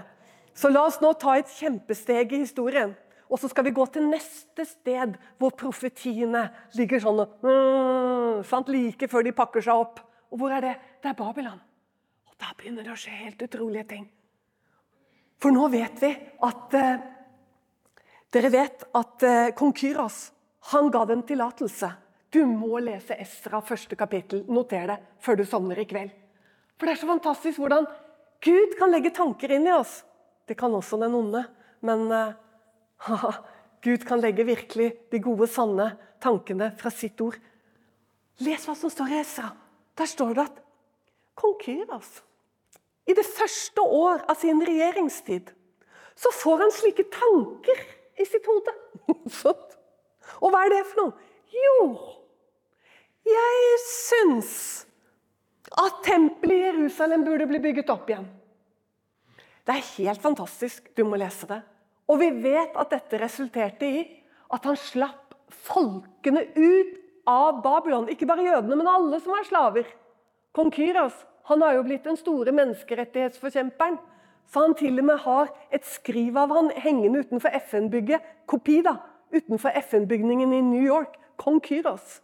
Så 0.54 0.70
la 0.70 0.86
oss 0.86 1.00
nå 1.02 1.14
ta 1.18 1.36
et 1.40 1.50
kjempesteg 1.50 2.36
i 2.36 2.44
historien. 2.44 2.94
Og 3.34 3.40
så 3.42 3.50
skal 3.50 3.66
vi 3.66 3.74
gå 3.74 3.86
til 3.90 4.06
neste 4.06 4.66
sted 4.70 5.16
hvor 5.42 5.56
profetiene 5.58 6.46
ligger 6.78 7.02
sånn 7.02 7.24
mm, 7.24 8.44
sant, 8.46 8.70
like 8.70 9.10
før 9.10 9.26
de 9.26 9.34
pakker 9.34 9.66
seg 9.66 9.86
opp. 9.86 10.04
Og 10.30 10.42
hvor 10.42 10.54
er 10.54 10.66
det? 10.66 10.74
Det 11.02 11.10
er 11.10 11.18
Babylon. 11.18 11.58
Og 12.30 12.38
Da 12.38 12.54
begynner 12.58 12.86
det 12.86 12.94
å 12.94 13.00
skje 13.00 13.16
helt 13.24 13.42
utrolige 13.42 13.88
ting. 13.96 14.06
For 15.42 15.54
nå 15.56 15.66
vet 15.74 15.98
vi 16.04 16.14
at 16.46 16.78
eh, 16.78 17.10
Dere 18.34 18.50
vet 18.50 18.86
at 18.98 19.26
eh, 19.28 19.52
kong 19.58 19.74
Kyros 19.78 20.32
han 20.72 20.88
ga 20.94 21.04
dem 21.06 21.22
tillatelse. 21.28 21.90
Du 22.34 22.42
må 22.50 22.80
lese 22.82 23.18
Esra 23.22 23.62
første 23.62 23.96
kapittel. 24.00 24.42
Noter 24.50 24.88
det 24.90 24.98
før 25.22 25.38
du 25.38 25.46
sovner 25.46 25.80
i 25.80 25.86
kveld. 25.90 26.10
For 26.78 26.90
det 26.90 26.96
er 26.96 27.04
så 27.04 27.10
fantastisk 27.12 27.62
hvordan 27.62 27.86
Gud 28.44 28.74
kan 28.80 28.92
legge 28.92 29.14
tanker 29.16 29.54
inn 29.54 29.70
i 29.70 29.76
oss 29.76 30.02
det 30.48 30.58
kan 30.60 30.74
også 30.76 30.98
den 31.00 31.16
onde. 31.16 31.44
Men 31.82 32.12
uh, 32.12 32.34
Gud 33.86 34.06
kan 34.08 34.22
legge 34.22 34.46
virkelig 34.48 34.94
de 35.12 35.22
gode, 35.24 35.48
sanne 35.48 35.94
tankene 36.24 36.72
fra 36.80 36.92
sitt 36.92 37.20
ord. 37.24 37.38
Les 38.44 38.68
hva 38.68 38.76
som 38.76 38.92
står 38.92 39.14
i 39.14 39.20
Esra. 39.22 39.52
Der 39.98 40.10
står 40.10 40.34
det 40.36 40.48
at 40.48 40.62
kong 41.38 41.58
Kyros 41.62 42.22
i 43.10 43.14
det 43.18 43.26
første 43.28 43.84
år 43.84 44.22
av 44.32 44.38
sin 44.40 44.62
regjeringstid 44.64 45.50
så 46.16 46.32
får 46.32 46.62
han 46.62 46.72
slike 46.72 47.04
tanker 47.12 47.82
i 48.22 48.26
sitt 48.26 48.46
hode. 48.48 48.74
Og 50.44 50.54
hva 50.54 50.62
er 50.64 50.72
det 50.72 50.84
for 50.88 51.02
noe? 51.02 51.32
Jo, 51.54 51.80
jeg 53.28 53.78
syns 53.88 54.54
at 55.74 56.02
tempelet 56.06 56.58
i 56.58 56.64
Jerusalem 56.68 57.24
burde 57.26 57.48
bli 57.50 57.62
bygget 57.64 57.92
opp 57.94 58.10
igjen. 58.12 58.26
Det 59.64 59.78
er 59.78 59.92
helt 59.98 60.22
fantastisk. 60.22 60.90
Du 60.98 61.06
må 61.08 61.18
lese 61.20 61.48
det. 61.50 61.62
Og 62.12 62.20
vi 62.20 62.30
vet 62.44 62.76
at 62.76 62.92
dette 62.92 63.20
resulterte 63.22 63.88
i 63.88 64.02
at 64.54 64.66
han 64.68 64.78
slapp 64.78 65.38
folkene 65.64 66.44
ut 66.58 66.98
av 67.30 67.62
Babylon. 67.64 68.10
Ikke 68.12 68.28
bare 68.28 68.44
jødene, 68.44 68.76
men 68.76 68.90
alle 68.92 69.20
som 69.24 69.36
er 69.38 69.48
slaver. 69.48 69.88
Kong 70.54 70.70
Kyros 70.74 71.16
han 71.50 71.64
har 71.64 71.78
jo 71.78 71.86
blitt 71.88 72.06
den 72.08 72.20
store 72.20 72.54
menneskerettighetsforkjemperen. 72.56 73.98
Så 74.48 74.62
han 74.64 74.76
til 74.76 75.00
og 75.00 75.08
med 75.08 75.24
har 75.24 75.50
et 75.74 75.86
skriv 75.88 76.38
av 76.38 76.52
han 76.54 76.70
hengende 76.76 77.24
utenfor 77.24 77.56
FN-bygget. 77.64 78.24
Kopi, 78.48 78.82
da. 78.84 78.98
Utenfor 79.34 79.76
FN-bygningen 79.80 80.54
i 80.54 80.62
New 80.62 80.84
York. 80.84 81.16
Kong 81.40 81.60
Kyros. 81.64 82.20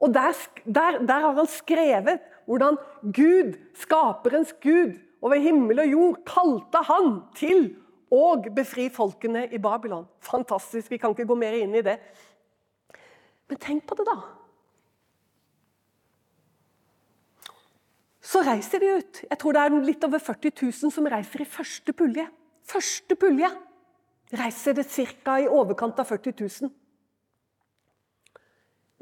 Og 0.00 0.12
der, 0.12 0.36
der, 0.64 1.00
der, 1.08 1.20
har 1.24 1.34
han 1.38 1.48
skrevet 1.48 2.20
hvordan 2.46 2.76
Gud, 3.02 3.56
skaperens 3.74 4.52
Gud 4.62 4.94
over 5.22 5.40
himmel 5.40 5.80
og 5.82 5.90
jord, 5.90 6.22
kalte 6.28 6.82
han 6.86 7.20
til 7.36 7.70
å 8.12 8.36
befri 8.54 8.86
folkene 8.92 9.46
i 9.50 9.58
Babylon. 9.58 10.06
Fantastisk. 10.22 10.90
Vi 10.92 11.00
kan 11.00 11.14
ikke 11.14 11.26
gå 11.26 11.38
mer 11.38 11.56
inn 11.58 11.74
i 11.74 11.84
det. 11.84 11.96
Men 13.48 13.62
tenk 13.62 13.86
på 13.88 13.96
det, 13.98 14.06
da. 14.06 14.16
Så 18.26 18.42
reiser 18.42 18.82
de 18.82 18.94
ut. 18.98 19.22
Jeg 19.22 19.38
tror 19.38 19.54
det 19.54 19.62
er 19.62 19.76
litt 19.86 20.04
over 20.06 20.22
40 20.22 20.52
000 20.60 20.92
som 20.94 21.06
reiser 21.10 21.42
i 21.42 21.48
første 21.48 21.94
pulje. 21.94 22.26
Første 22.66 23.16
pulje 23.18 23.50
reiser 24.34 24.74
det 24.74 24.88
ca. 24.90 25.38
i 25.38 25.46
overkant 25.46 26.00
av 26.02 26.08
40 26.10 26.34
000. 26.42 26.72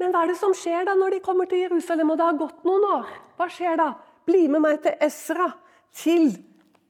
Men 0.01 0.11
hva 0.11 0.25
er 0.25 0.33
det 0.33 0.39
som 0.39 0.55
skjer 0.55 0.87
da 0.87 0.95
når 0.97 1.15
de 1.15 1.23
kommer 1.23 1.47
til 1.49 1.63
Jerusalem 1.63 2.11
og 2.11 2.19
det 2.19 2.27
har 2.27 2.39
gått 2.39 2.65
noen 2.67 2.87
år? 2.89 3.13
Hva 3.39 3.47
skjer 3.51 3.79
da? 3.79 3.91
Bli 4.27 4.47
med 4.51 4.63
meg 4.65 4.81
til 4.83 4.97
Esra, 5.05 5.47
til 5.95 6.33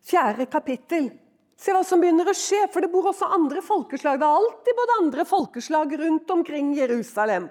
fjerde 0.06 0.48
kapittel. 0.50 1.12
Se 1.56 1.72
hva 1.72 1.84
som 1.88 2.02
begynner 2.02 2.28
å 2.28 2.36
skje, 2.36 2.66
for 2.72 2.84
det 2.84 2.92
bor 2.92 3.12
også 3.12 3.30
andre 3.36 3.62
folkeslag. 3.64 4.20
Det 4.20 4.28
er 4.28 4.40
alltid 4.42 4.80
både 4.80 4.98
andre 5.04 5.26
folkeslag 5.28 5.94
rundt 6.02 6.34
omkring 6.36 6.74
Jerusalem. 6.76 7.48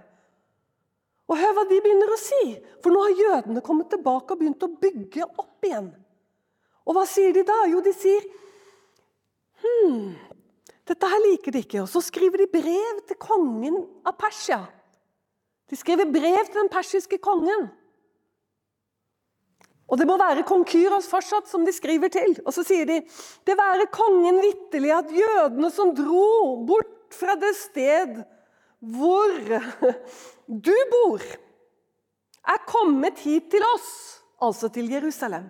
Og 1.24 1.40
hør 1.40 1.54
hva 1.56 1.64
de 1.70 1.80
begynner 1.80 2.12
å 2.12 2.20
si, 2.20 2.42
for 2.84 2.92
nå 2.92 3.00
har 3.06 3.20
jødene 3.22 3.62
kommet 3.64 3.88
tilbake 3.94 4.34
og 4.34 4.40
begynt 4.42 4.66
å 4.66 4.74
bygge 4.80 5.24
opp 5.30 5.64
igjen. 5.64 5.88
Og 6.84 6.98
hva 6.98 7.06
sier 7.08 7.32
de 7.32 7.46
da? 7.48 7.62
Jo, 7.70 7.80
de 7.84 7.94
sier 7.96 8.26
Hm, 9.64 10.12
dette 10.84 11.08
her 11.08 11.22
liker 11.24 11.54
de 11.54 11.62
ikke. 11.64 11.80
Og 11.80 11.88
så 11.88 12.02
skriver 12.04 12.42
de 12.42 12.50
brev 12.52 12.98
til 13.08 13.16
kongen 13.16 13.78
av 14.04 14.18
Persia. 14.20 14.60
De 15.70 15.78
skriver 15.78 16.10
brev 16.12 16.44
til 16.46 16.60
den 16.60 16.70
persiske 16.72 17.18
kongen. 17.24 17.68
Og 19.88 20.00
det 20.00 20.06
må 20.08 20.16
være 20.20 20.44
kong 20.48 20.64
Kyros 20.68 21.06
fortsatt 21.10 21.48
som 21.50 21.64
de 21.66 21.72
skriver 21.74 22.12
til. 22.12 22.38
Og 22.44 22.54
så 22.56 22.64
sier 22.66 22.88
de 22.88 23.00
det 23.46 23.56
være 23.58 23.90
kongen 23.92 24.40
vitterlig 24.42 24.92
at 24.96 25.12
jødene 25.12 25.70
som 25.72 25.92
dro 25.96 26.64
bort 26.66 27.14
fra 27.14 27.36
det 27.40 27.52
sted 27.58 28.22
hvor 28.84 29.36
du 30.66 30.74
bor, 30.90 31.22
er 32.44 32.64
kommet 32.68 33.22
hit 33.24 33.46
til 33.54 33.64
oss, 33.72 33.92
altså 34.44 34.68
til 34.68 34.90
Jerusalem. 34.92 35.46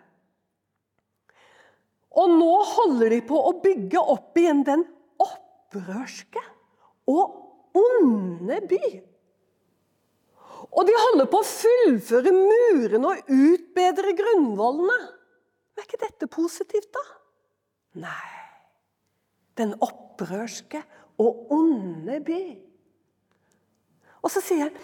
Og 2.14 2.30
nå 2.30 2.52
holder 2.76 3.10
de 3.16 3.18
på 3.26 3.40
å 3.48 3.56
bygge 3.64 3.98
opp 3.98 4.38
igjen 4.38 4.62
den 4.66 4.84
opprørske 5.18 6.42
og 7.10 7.74
onde 7.74 8.60
by. 8.70 8.84
Og 10.74 10.86
de 10.88 10.94
holder 10.98 11.28
på 11.30 11.40
å 11.40 11.46
fullføre 11.46 12.32
murene 12.34 13.12
og 13.12 13.30
utbedre 13.30 14.14
grunnvollene. 14.18 14.96
Er 15.78 15.86
ikke 15.86 16.02
dette 16.02 16.30
positivt, 16.30 16.90
da? 16.94 17.04
Nei. 18.04 18.30
Den 19.58 19.76
opprørske 19.82 20.82
og 21.22 21.52
onde 21.54 22.18
by. 22.26 22.42
Og 24.24 24.32
så 24.32 24.42
sier 24.42 24.66
han 24.66 24.78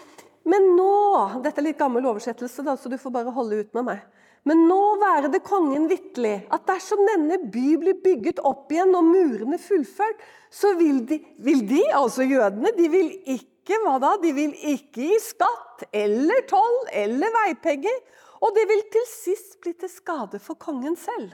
men 0.47 0.71
nå 0.73 1.41
Dette 1.43 1.61
er 1.61 1.67
litt 1.69 1.77
gammel 1.77 2.05
oversettelse, 2.09 2.63
da, 2.65 2.73
så 2.73 2.89
du 2.89 2.97
får 2.97 3.13
bare 3.13 3.33
holde 3.35 3.61
ut 3.61 3.75
med 3.77 3.87
meg. 3.91 4.01
Men 4.49 4.63
nå 4.65 4.79
være 4.97 5.29
det 5.29 5.43
kongen 5.45 5.85
vitterlig 5.89 6.47
at 6.49 6.63
dersom 6.65 7.03
denne 7.05 7.37
by 7.53 7.75
blir 7.77 7.99
bygget 8.01 8.39
opp 8.47 8.71
igjen 8.73 8.95
og 8.97 9.05
murene 9.05 9.59
fullført, 9.61 10.23
så 10.49 10.73
vil 10.79 11.03
de, 11.05 11.19
vil 11.45 11.61
de 11.69 11.83
altså 11.93 12.25
jødene, 12.25 12.71
de 12.73 12.87
vil 12.89 13.11
ikke 13.35 13.50
hva 13.69 13.97
da? 14.01 14.15
De 14.21 14.31
vil 14.33 14.53
ikke 14.55 15.05
gi 15.05 15.19
skatt 15.21 15.85
eller 15.93 16.43
toll 16.49 16.79
eller 17.03 17.31
veipenger. 17.35 18.01
Og 18.41 18.55
det 18.57 18.65
vil 18.69 18.83
til 18.89 19.07
sist 19.09 19.59
bli 19.61 19.73
til 19.77 19.91
skade 19.91 20.41
for 20.41 20.57
kongen 20.57 20.97
selv. 20.97 21.33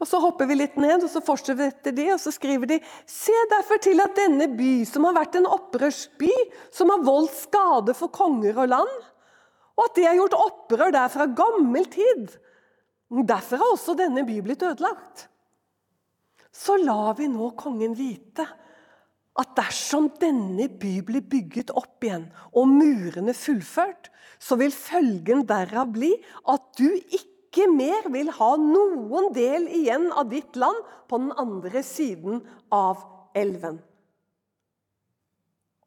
Og 0.00 0.08
Så 0.08 0.18
hopper 0.18 0.48
vi 0.50 0.56
litt 0.56 0.76
ned, 0.80 1.04
og 1.04 1.10
så 1.12 1.20
fortsetter 1.22 1.94
de, 1.94 2.08
og 2.14 2.18
så 2.18 2.32
skriver 2.34 2.66
de 2.66 2.78
Se 3.06 3.34
derfor 3.52 3.78
til 3.78 4.00
at 4.02 4.16
denne 4.18 4.48
by, 4.50 4.82
som 4.88 5.04
har 5.06 5.14
vært 5.14 5.36
en 5.38 5.46
opprørsby, 5.46 6.32
som 6.74 6.90
har 6.90 7.04
voldt 7.06 7.36
skade 7.36 7.94
for 7.94 8.10
konger 8.10 8.56
og 8.64 8.72
land, 8.72 8.96
og 9.76 9.84
at 9.84 9.94
de 9.96 10.06
har 10.08 10.16
gjort 10.18 10.34
opprør 10.36 10.90
der 10.96 11.12
fra 11.12 11.28
gammel 11.30 11.86
tid. 11.92 12.32
Derfor 13.12 13.60
har 13.60 13.76
også 13.76 13.94
denne 13.96 14.24
by 14.26 14.40
blitt 14.42 14.64
ødelagt. 14.64 15.28
Så 16.52 16.76
lar 16.80 17.14
vi 17.20 17.28
nå 17.30 17.52
kongen 17.56 17.94
vite 17.96 18.48
at 19.40 19.54
dersom 19.56 20.10
denne 20.20 20.68
by 20.68 20.98
blir 21.06 21.24
bygget 21.24 21.72
opp 21.78 22.04
igjen 22.04 22.26
og 22.52 22.68
murene 22.68 23.32
fullført, 23.36 24.10
så 24.42 24.58
vil 24.60 24.74
følgen 24.74 25.46
derav 25.48 25.92
bli 25.94 26.10
at 26.52 26.66
du 26.76 26.88
ikke 26.92 27.68
mer 27.72 28.10
vil 28.12 28.32
ha 28.36 28.50
noen 28.60 29.30
del 29.36 29.68
igjen 29.72 30.10
av 30.12 30.28
ditt 30.32 30.56
land 30.60 30.84
på 31.08 31.20
den 31.22 31.32
andre 31.40 31.84
siden 31.86 32.42
av 32.72 33.00
elven. 33.38 33.80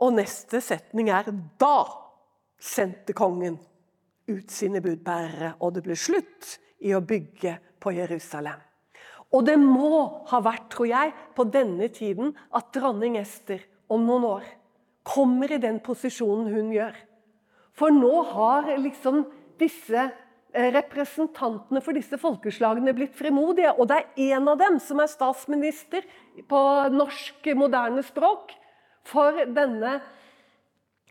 Og 0.02 0.18
neste 0.18 0.60
setning 0.64 1.12
er 1.14 1.30
da 1.62 1.78
sendte 2.60 3.14
kongen 3.16 3.60
ut 4.26 4.50
sine 4.52 4.82
budbærere, 4.82 5.54
og 5.62 5.76
det 5.76 5.86
ble 5.86 5.98
slutt 6.00 6.56
i 6.82 6.96
å 6.98 7.04
bygge 7.06 7.60
på 7.82 7.94
Jerusalem. 7.94 8.65
Og 9.36 9.44
det 9.48 9.58
må 9.60 10.06
ha 10.32 10.40
vært, 10.44 10.70
tror 10.72 10.88
jeg, 10.88 11.12
på 11.36 11.44
denne 11.52 11.90
tiden 11.92 12.32
at 12.56 12.72
dronning 12.76 13.18
Ester 13.20 13.64
om 13.92 14.06
noen 14.08 14.30
år 14.38 14.46
kommer 15.06 15.52
i 15.52 15.62
den 15.62 15.82
posisjonen 15.84 16.48
hun 16.54 16.72
gjør. 16.74 16.96
For 17.76 17.94
nå 17.94 18.14
har 18.32 18.72
liksom 18.80 19.26
disse 19.60 20.08
Eh, 20.56 20.70
representantene 20.72 21.82
for 21.84 21.98
disse 21.98 22.16
folkeslagene 22.16 22.94
blitt 22.96 23.16
frimodige. 23.18 23.74
Og 23.76 23.90
det 23.92 23.98
er 23.98 24.36
en 24.38 24.48
av 24.54 24.60
dem 24.62 24.78
som 24.80 25.02
er 25.04 25.12
statsminister 25.12 26.06
på 26.48 26.62
norsk 26.96 27.50
moderne 27.60 28.04
språk 28.08 28.54
for 29.06 29.42
denne 29.52 29.98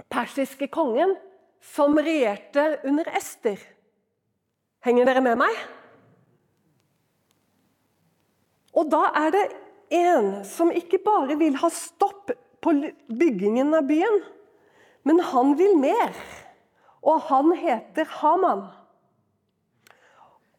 persiske 0.08 0.70
kongen 0.72 1.12
som 1.74 2.00
regjerte 2.00 2.80
under 2.88 3.10
Ester. 3.20 3.60
Henger 4.84 5.12
dere 5.12 5.24
med 5.24 5.36
meg? 5.44 5.60
Og 8.74 8.90
da 8.90 9.06
er 9.14 9.34
det 9.34 9.44
en 9.94 10.30
som 10.48 10.72
ikke 10.74 10.98
bare 11.04 11.36
vil 11.38 11.56
ha 11.60 11.70
stopp 11.72 12.32
på 12.64 12.72
byggingen 13.12 13.74
av 13.76 13.86
byen, 13.88 14.22
men 15.04 15.20
han 15.32 15.52
vil 15.58 15.76
mer. 15.78 16.14
Og 17.04 17.20
han 17.28 17.52
heter 17.60 18.08
Haman. 18.20 18.64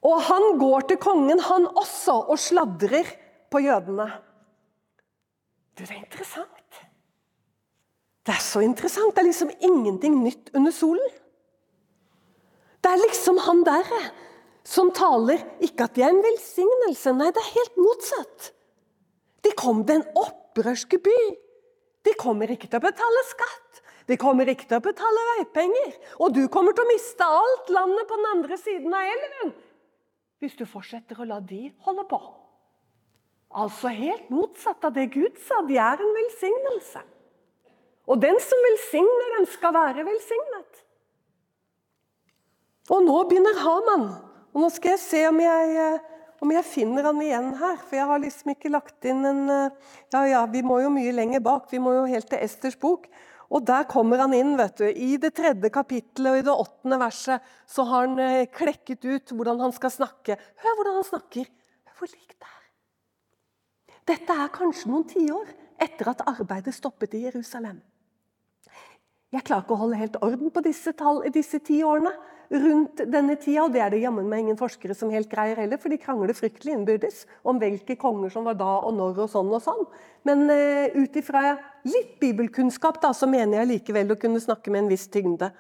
Og 0.06 0.20
han 0.28 0.60
går 0.62 0.86
til 0.92 1.00
kongen, 1.02 1.42
han 1.42 1.66
også, 1.74 2.20
og 2.30 2.38
sladrer 2.40 3.10
på 3.50 3.64
jødene. 3.66 4.06
Du, 5.76 5.82
det 5.82 5.90
er 5.90 6.04
interessant. 6.04 6.82
Det 8.26 8.34
er 8.34 8.42
så 8.42 8.62
interessant. 8.66 9.16
Det 9.16 9.24
er 9.24 9.32
liksom 9.32 9.52
ingenting 9.60 10.20
nytt 10.22 10.54
under 10.54 10.74
solen. 10.74 11.10
Det 12.86 12.92
er 12.94 13.02
liksom 13.02 13.42
han 13.48 13.66
der 13.66 13.90
som 14.66 14.90
taler 14.96 15.44
ikke 15.64 15.86
at 15.86 15.96
de 15.96 16.04
er 16.04 16.14
en 16.14 16.24
velsignelse. 16.26 17.14
Nei, 17.14 17.32
det 17.34 17.42
er 17.42 17.56
helt 17.60 17.76
motsatt. 17.78 18.52
De 19.46 19.52
kom 19.58 19.84
til 19.86 20.00
en 20.00 20.08
opprørske 20.18 20.98
by. 21.06 21.20
De 22.06 22.14
kommer 22.18 22.50
ikke 22.54 22.70
til 22.70 22.82
å 22.82 22.86
betale 22.86 23.26
skatt. 23.30 23.84
De 24.10 24.18
kommer 24.22 24.50
ikke 24.50 24.68
til 24.70 24.78
å 24.78 24.86
betale 24.86 25.28
veipenger. 25.32 25.94
Og 26.22 26.34
du 26.34 26.44
kommer 26.54 26.74
til 26.74 26.86
å 26.86 26.90
miste 26.90 27.26
alt 27.26 27.70
landet 27.74 28.10
på 28.10 28.18
den 28.20 28.32
andre 28.34 28.58
siden 28.62 28.94
av 28.94 29.14
elven 29.14 29.56
hvis 30.44 30.58
du 30.60 30.66
fortsetter 30.68 31.18
å 31.18 31.26
la 31.26 31.40
de 31.42 31.72
holde 31.86 32.04
på. 32.10 32.20
Altså 33.56 33.90
helt 33.96 34.28
motsatt 34.30 34.84
av 34.86 34.94
det 34.94 35.08
Gud 35.14 35.40
sa. 35.42 35.62
De 35.66 35.78
er 35.80 36.02
en 36.04 36.16
velsignelse. 36.18 37.02
Og 38.06 38.20
den 38.22 38.38
som 38.44 38.66
velsigner 38.68 39.32
dem, 39.38 39.48
skal 39.50 39.74
være 39.74 40.06
velsignet. 40.06 40.84
Og 42.94 43.02
nå 43.08 43.16
begynner 43.26 43.58
Haman. 43.64 44.06
Og 44.56 44.64
nå 44.64 44.72
skal 44.72 44.94
jeg 44.94 45.04
se 45.04 45.22
om 45.28 45.40
jeg, 45.44 45.72
eh, 45.76 46.28
om 46.40 46.52
jeg 46.56 46.64
finner 46.64 47.10
han 47.10 47.20
igjen 47.20 47.50
her. 47.60 47.76
For 47.84 48.00
jeg 48.00 48.08
har 48.08 48.22
liksom 48.24 48.54
ikke 48.54 48.72
lagt 48.72 49.08
inn 49.08 49.26
en 49.28 49.42
eh, 49.52 49.96
Ja, 50.16 50.22
ja, 50.32 50.44
vi 50.48 50.62
må 50.64 50.80
jo 50.80 50.92
mye 50.96 51.12
lenger 51.12 51.44
bak. 51.44 51.68
Vi 51.74 51.82
må 51.84 51.92
jo 51.98 52.06
helt 52.08 52.30
til 52.32 52.40
Esters 52.40 52.78
bok. 52.80 53.10
Og 53.52 53.66
der 53.68 53.84
kommer 53.92 54.24
han 54.24 54.34
inn. 54.34 54.56
vet 54.56 54.78
du. 54.80 54.86
I 54.88 55.18
det 55.20 55.34
tredje 55.36 55.70
kapittelet 55.70 56.32
og 56.32 56.40
i 56.40 56.46
det 56.48 56.56
åttende 56.56 57.00
verset 57.04 57.52
så 57.68 57.84
har 57.90 58.08
han 58.08 58.20
eh, 58.24 58.48
klekket 58.48 59.04
ut 59.04 59.34
hvordan 59.36 59.60
han 59.60 59.76
skal 59.76 59.92
snakke. 59.92 60.40
Hør 60.64 60.78
hvordan 60.80 60.96
han 61.02 61.10
snakker. 61.10 61.52
Hvor 62.00 62.12
likt 62.12 62.40
det 62.40 62.48
er. 62.48 62.64
Dette 64.14 64.38
er 64.40 64.56
kanskje 64.56 64.92
noen 64.92 65.04
tiår 65.10 65.52
etter 65.84 66.14
at 66.14 66.24
arbeidet 66.32 66.76
stoppet 66.76 67.16
i 67.18 67.26
Jerusalem. 67.26 67.82
Jeg 69.36 69.44
klarer 69.44 69.66
ikke 69.66 69.76
å 69.76 69.82
holde 69.84 70.00
helt 70.00 70.16
orden 70.24 70.52
på 70.54 70.64
disse, 70.64 70.94
tall, 70.96 71.20
disse 71.34 71.60
ti 71.60 71.82
årene 71.84 72.14
rundt 72.52 73.02
denne 73.12 73.36
tida, 73.42 73.66
og 73.66 73.74
det 73.74 73.82
er 73.82 73.94
det 73.94 74.02
jammen 74.04 74.28
meg 74.30 74.44
ingen 74.44 74.60
forskere 74.60 74.96
som 74.98 75.12
helt 75.14 75.30
greier 75.32 75.58
heller, 75.60 75.80
for 75.82 75.94
de 75.94 76.00
krangler 76.02 76.36
fryktelig 76.38 76.76
innbyrdes 76.76 77.24
om 77.48 77.60
hvilke 77.62 77.98
konger 78.00 78.34
som 78.34 78.48
var 78.48 78.58
da 78.60 78.72
og 78.86 78.94
når 78.98 79.24
og 79.26 79.32
sånn 79.34 79.54
og 79.54 79.64
sånn. 79.66 79.86
Men 80.28 80.46
eh, 80.54 80.94
ut 80.96 81.16
ifra 81.20 81.56
litt 81.88 82.18
bibelkunnskap 82.22 83.02
da, 83.04 83.14
så 83.14 83.30
mener 83.30 83.62
jeg 83.62 83.72
likevel 83.74 84.14
å 84.14 84.20
kunne 84.22 84.44
snakke 84.44 84.74
med 84.74 84.86
en 84.86 84.92
viss 84.94 85.08
tyngde. 85.14 85.52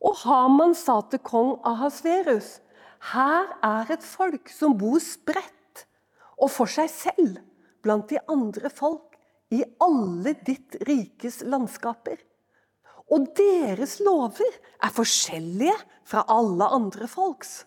Og 0.00 0.16
Haman 0.24 0.74
sa 0.78 1.00
til 1.12 1.20
kong 1.26 1.58
Ahasverus 1.68 2.58
her 3.12 3.48
er 3.64 3.94
et 3.94 4.04
folk 4.04 4.50
som 4.52 4.76
bor 4.76 5.00
spredt 5.00 5.86
og 6.40 6.50
for 6.52 6.68
seg 6.68 6.88
selv 6.92 7.38
blant 7.84 8.08
de 8.12 8.20
andre 8.28 8.68
folk 8.72 9.16
i 9.52 9.62
alle 9.82 10.34
ditt 10.46 10.76
rikes 10.86 11.40
landskaper. 11.42 12.18
Og 13.10 13.30
deres 13.36 13.98
lover 14.04 14.58
er 14.82 14.94
forskjellige 14.94 15.76
fra 16.06 16.24
alle 16.30 16.68
andre 16.70 17.08
folks. 17.10 17.64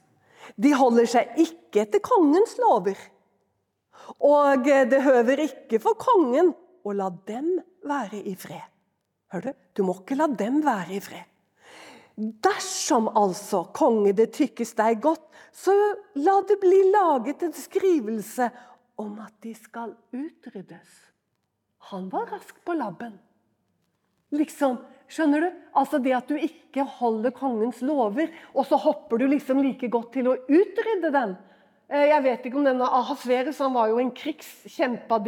De 0.56 0.74
holder 0.76 1.08
seg 1.10 1.40
ikke 1.40 1.84
etter 1.84 2.04
kongens 2.04 2.56
lover. 2.62 2.98
Og 4.24 4.66
det 4.66 5.02
høver 5.04 5.44
ikke 5.46 5.80
for 5.84 6.00
kongen 6.00 6.52
å 6.84 6.96
la 6.96 7.10
dem 7.28 7.56
være 7.88 8.24
i 8.28 8.36
fred. 8.40 8.66
Hør 9.34 9.48
du? 9.48 9.54
Du 9.74 9.84
må 9.88 9.96
ikke 10.02 10.18
la 10.20 10.28
dem 10.30 10.60
være 10.66 10.98
i 10.98 11.04
fred. 11.04 11.30
Dersom 12.16 13.08
altså, 13.18 13.64
konge, 13.74 14.12
det 14.14 14.30
tykkes 14.36 14.76
deg 14.78 15.00
godt, 15.02 15.24
så 15.54 15.74
la 16.22 16.36
det 16.46 16.60
bli 16.62 16.84
laget 16.94 17.42
en 17.48 17.56
skrivelse 17.58 18.50
om 19.02 19.16
at 19.24 19.34
de 19.42 19.56
skal 19.58 19.96
utryddes. 20.14 21.00
Han 21.90 22.12
var 22.14 22.30
rask 22.36 22.60
på 22.66 22.76
labben. 22.78 23.16
Liksom, 24.34 24.78
skjønner 25.12 25.46
du? 25.46 25.50
Altså 25.80 26.00
Det 26.04 26.14
at 26.18 26.30
du 26.30 26.38
ikke 26.38 26.86
holder 27.00 27.34
kongens 27.36 27.82
lover, 27.86 28.30
og 28.54 28.68
så 28.70 28.80
hopper 28.80 29.22
du 29.22 29.28
liksom 29.32 29.64
like 29.64 29.90
godt 29.92 30.14
til 30.18 30.30
å 30.32 30.38
utrydde 30.48 31.12
dem. 31.14 31.36
Eh, 31.94 32.08
jeg 32.10 32.24
vet 32.26 32.46
ikke 32.48 32.58
om 32.58 32.66
denne 32.66 32.88
Ahasverus 33.00 33.60
han 33.62 33.76
var 33.76 33.92
jo 33.92 34.00
en 34.02 34.12
krigskjempe 34.16 35.14
av 35.14 35.26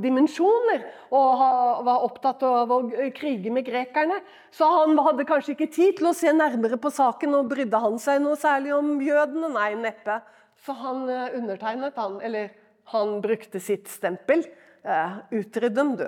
dimensjoner 0.00 0.86
og 1.12 1.42
var 1.88 2.06
opptatt 2.06 2.44
av 2.46 2.72
å 2.72 2.78
krige 3.16 3.52
med 3.52 3.66
grekerne. 3.66 4.20
Så 4.54 4.68
han 4.72 4.96
hadde 5.04 5.26
kanskje 5.28 5.56
ikke 5.56 5.70
tid 5.74 5.98
til 5.98 6.10
å 6.10 6.16
se 6.16 6.32
nærmere 6.32 6.78
på 6.80 6.92
saken. 6.94 7.36
og 7.36 7.50
Brydde 7.52 7.82
han 7.82 8.00
seg 8.00 8.22
noe 8.24 8.38
særlig 8.40 8.72
om 8.78 8.96
jødene? 9.04 9.52
Nei, 9.58 9.72
neppe. 9.82 10.20
Så 10.64 10.76
han 10.80 11.04
eh, 11.12 11.36
undertegnet, 11.38 11.98
han. 12.00 12.20
Eller 12.24 12.54
han 12.94 13.18
brukte 13.24 13.60
sitt 13.60 13.90
stempel. 13.92 14.46
Eh, 14.86 15.22
Utrydd 15.36 15.76
dem, 15.76 15.96
du. 16.00 16.06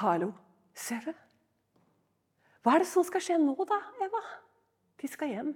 Hallo. 0.00 0.32
Ser 0.78 1.02
du? 1.04 1.12
Hva 2.62 2.74
er 2.74 2.84
det 2.84 2.90
som 2.90 3.06
skal 3.06 3.22
skje 3.24 3.38
nå, 3.40 3.54
da, 3.68 3.78
Eva? 4.04 4.22
De 4.98 5.10
skal 5.10 5.30
hjem. 5.32 5.52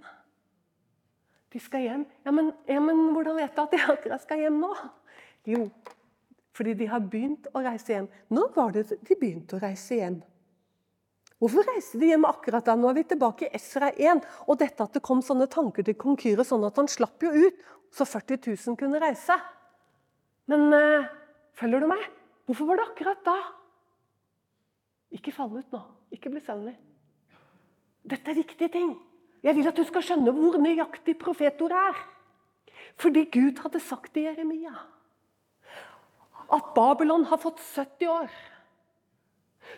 De 1.52 1.60
skal 1.60 1.84
hjem. 1.84 2.04
Ja 2.24 2.32
men, 2.34 2.52
ja, 2.70 2.80
men 2.80 3.08
hvordan 3.12 3.36
vet 3.40 3.56
du 3.56 3.62
at 3.64 3.74
de 3.74 3.80
akkurat 3.94 4.22
skal 4.22 4.40
hjem 4.40 4.60
nå? 4.62 4.72
Jo, 5.50 5.66
fordi 6.56 6.76
de 6.78 6.88
har 6.88 7.02
begynt 7.04 7.48
å 7.52 7.62
reise 7.64 7.96
hjem. 7.96 8.06
Når 8.32 8.52
var 8.54 8.76
det 8.76 8.86
de 8.94 9.16
begynte 9.18 9.58
å 9.58 9.62
reise 9.62 9.98
hjem? 9.98 10.20
Hvorfor 11.42 11.66
reiste 11.66 11.98
de 11.98 12.12
hjem 12.12 12.24
akkurat 12.28 12.68
da? 12.68 12.76
Nå 12.78 12.86
er 12.92 13.00
vi 13.00 13.08
tilbake 13.10 13.48
i 13.48 13.56
Esra 13.58 13.88
1. 13.90 14.22
Og 14.46 14.60
dette 14.60 14.84
at 14.84 14.94
det 14.94 15.02
kom 15.02 15.24
sånne 15.26 15.48
tanker 15.50 15.82
til 15.82 15.96
kong 15.98 16.14
Kyre, 16.20 16.46
sånn 16.46 16.68
at 16.68 16.78
han 16.78 16.90
slapp 16.90 17.24
jo 17.26 17.32
ut, 17.34 17.64
så 17.92 18.06
40 18.06 18.38
000 18.46 18.78
kunne 18.78 19.00
reise. 19.02 19.34
Men 20.48 20.70
øh, 20.76 21.10
følger 21.58 21.82
du 21.82 21.90
meg? 21.90 22.06
Hvorfor 22.46 22.70
var 22.70 22.78
det 22.78 22.86
akkurat 22.86 23.26
da? 23.26 23.36
Ikke 25.18 25.34
fall 25.34 25.50
ut 25.58 25.74
nå. 25.74 25.82
Ikke 26.14 26.30
bli 26.30 26.40
søvnig. 26.44 26.76
Dette 28.02 28.30
er 28.30 28.40
viktige 28.40 28.72
ting. 28.72 28.94
Jeg 29.42 29.56
vil 29.56 29.68
at 29.68 29.76
du 29.76 29.84
skal 29.86 30.04
skjønne 30.06 30.34
hvor 30.34 30.58
nøyaktig 30.62 31.16
profetordet 31.18 31.78
er. 31.78 32.00
Fordi 33.00 33.24
Gud 33.32 33.62
hadde 33.62 33.80
sagt 33.82 34.12
til 34.14 34.28
Jeremia 34.28 34.74
at 36.52 36.72
Babylon 36.74 37.24
har 37.30 37.40
fått 37.40 37.60
70 37.64 38.10
år. 38.12 38.32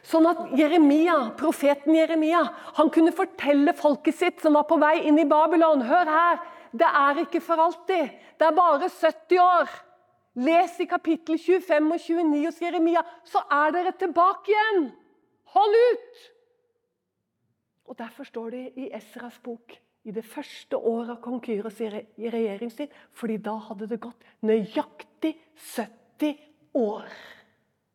Sånn 0.03 0.27
at 0.27 0.41
Jeremia, 0.59 1.15
profeten 1.39 1.95
Jeremia 1.95 2.41
han 2.81 2.91
kunne 2.93 3.15
fortelle 3.15 3.77
folket 3.79 4.19
sitt 4.19 4.43
som 4.43 4.57
var 4.59 4.67
på 4.69 4.79
vei 4.83 4.97
inn 5.07 5.21
i 5.21 5.29
Babylon 5.29 5.85
Hør 5.87 6.11
her, 6.11 6.41
det 6.75 6.89
er 6.89 7.21
ikke 7.23 7.43
for 7.45 7.63
alltid. 7.63 8.11
Det 8.41 8.49
er 8.49 8.57
bare 8.57 8.89
70 8.91 9.39
år. 9.45 9.71
Les 10.43 10.81
i 10.83 10.89
kapittel 10.91 11.39
25 11.39 11.93
og 11.95 12.01
29 12.03 12.41
hos 12.49 12.63
Jeremia, 12.65 13.05
så 13.23 13.45
er 13.55 13.75
dere 13.77 13.95
tilbake 13.95 14.51
igjen. 14.51 14.89
Hold 15.55 15.77
ut! 15.79 16.25
Og 17.85 17.99
Derfor 17.99 18.25
står 18.25 18.51
det 18.51 18.63
i 18.81 18.89
Esras 18.97 19.39
bok 19.45 19.75
i 20.05 20.13
det 20.13 20.25
første 20.25 20.77
året 20.77 21.15
av 21.15 21.21
kong 21.25 21.41
Kyros 21.45 21.81
regjeringstid, 21.81 22.93
fordi 23.17 23.39
da 23.41 23.57
hadde 23.69 23.89
det 23.89 24.01
gått 24.05 24.25
nøyaktig 24.45 25.33
70 25.57 26.37
år. 26.77 27.09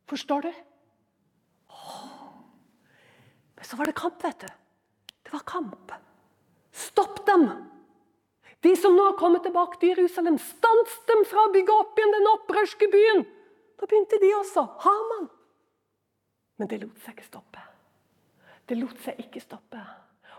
Forstår 0.09 0.47
du? 0.47 0.51
Men 3.59 3.67
så 3.67 3.77
var 3.77 3.89
det 3.89 3.97
kamp, 3.97 4.23
vet 4.23 4.45
du. 4.45 4.47
Det 5.25 5.33
var 5.33 5.45
kamp. 5.45 5.93
Stopp 6.71 7.25
dem! 7.27 7.49
De 8.65 8.75
som 8.75 8.95
nå 8.95 9.05
har 9.05 9.19
kommet 9.19 9.45
tilbake 9.45 9.79
til 9.79 9.93
Jerusalem, 9.93 10.39
stans 10.41 10.95
dem 11.07 11.21
fra 11.29 11.45
å 11.45 11.51
bygge 11.53 11.75
opp 11.75 11.99
igjen 11.99 12.15
den 12.17 12.31
opprørske 12.33 12.89
byen! 12.91 13.25
Da 13.79 13.87
begynte 13.87 14.19
de 14.19 14.33
også. 14.35 14.65
Haman. 14.83 15.29
Men 16.59 16.71
det 16.71 16.81
lot 16.81 17.05
seg 17.05 17.15
ikke 17.15 17.29
stoppe. 17.29 17.68
Det 18.69 18.77
lot 18.77 19.01
seg 19.01 19.17
ikke 19.23 19.41
stoppe. 19.41 19.81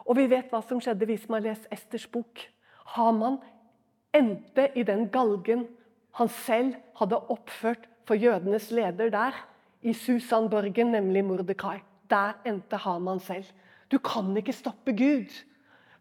Og 0.07 0.17
vi 0.17 0.29
vet 0.31 0.51
hva 0.53 0.63
som 0.63 0.81
skjedde 0.83 1.09
hvis 1.11 1.27
man 1.31 1.43
lest 1.45 1.67
Esters 1.75 2.07
bok. 2.11 2.45
Haman 2.95 3.41
endte 4.15 4.69
i 4.79 4.85
den 4.87 5.09
galgen 5.11 5.67
han 6.19 6.31
selv 6.31 6.75
hadde 6.99 7.19
oppført 7.31 7.87
for 8.07 8.19
jødenes 8.19 8.71
leder 8.75 9.11
der, 9.13 9.37
i 9.83 9.93
Susanborgen, 9.95 10.91
nemlig 10.93 11.23
Mordekai. 11.25 11.79
Der 12.11 12.35
endte 12.45 12.77
Haman 12.77 13.21
selv. 13.21 13.47
Du 13.91 13.99
kan 13.99 14.37
ikke 14.37 14.53
stoppe 14.53 14.93
Gud. 14.93 15.31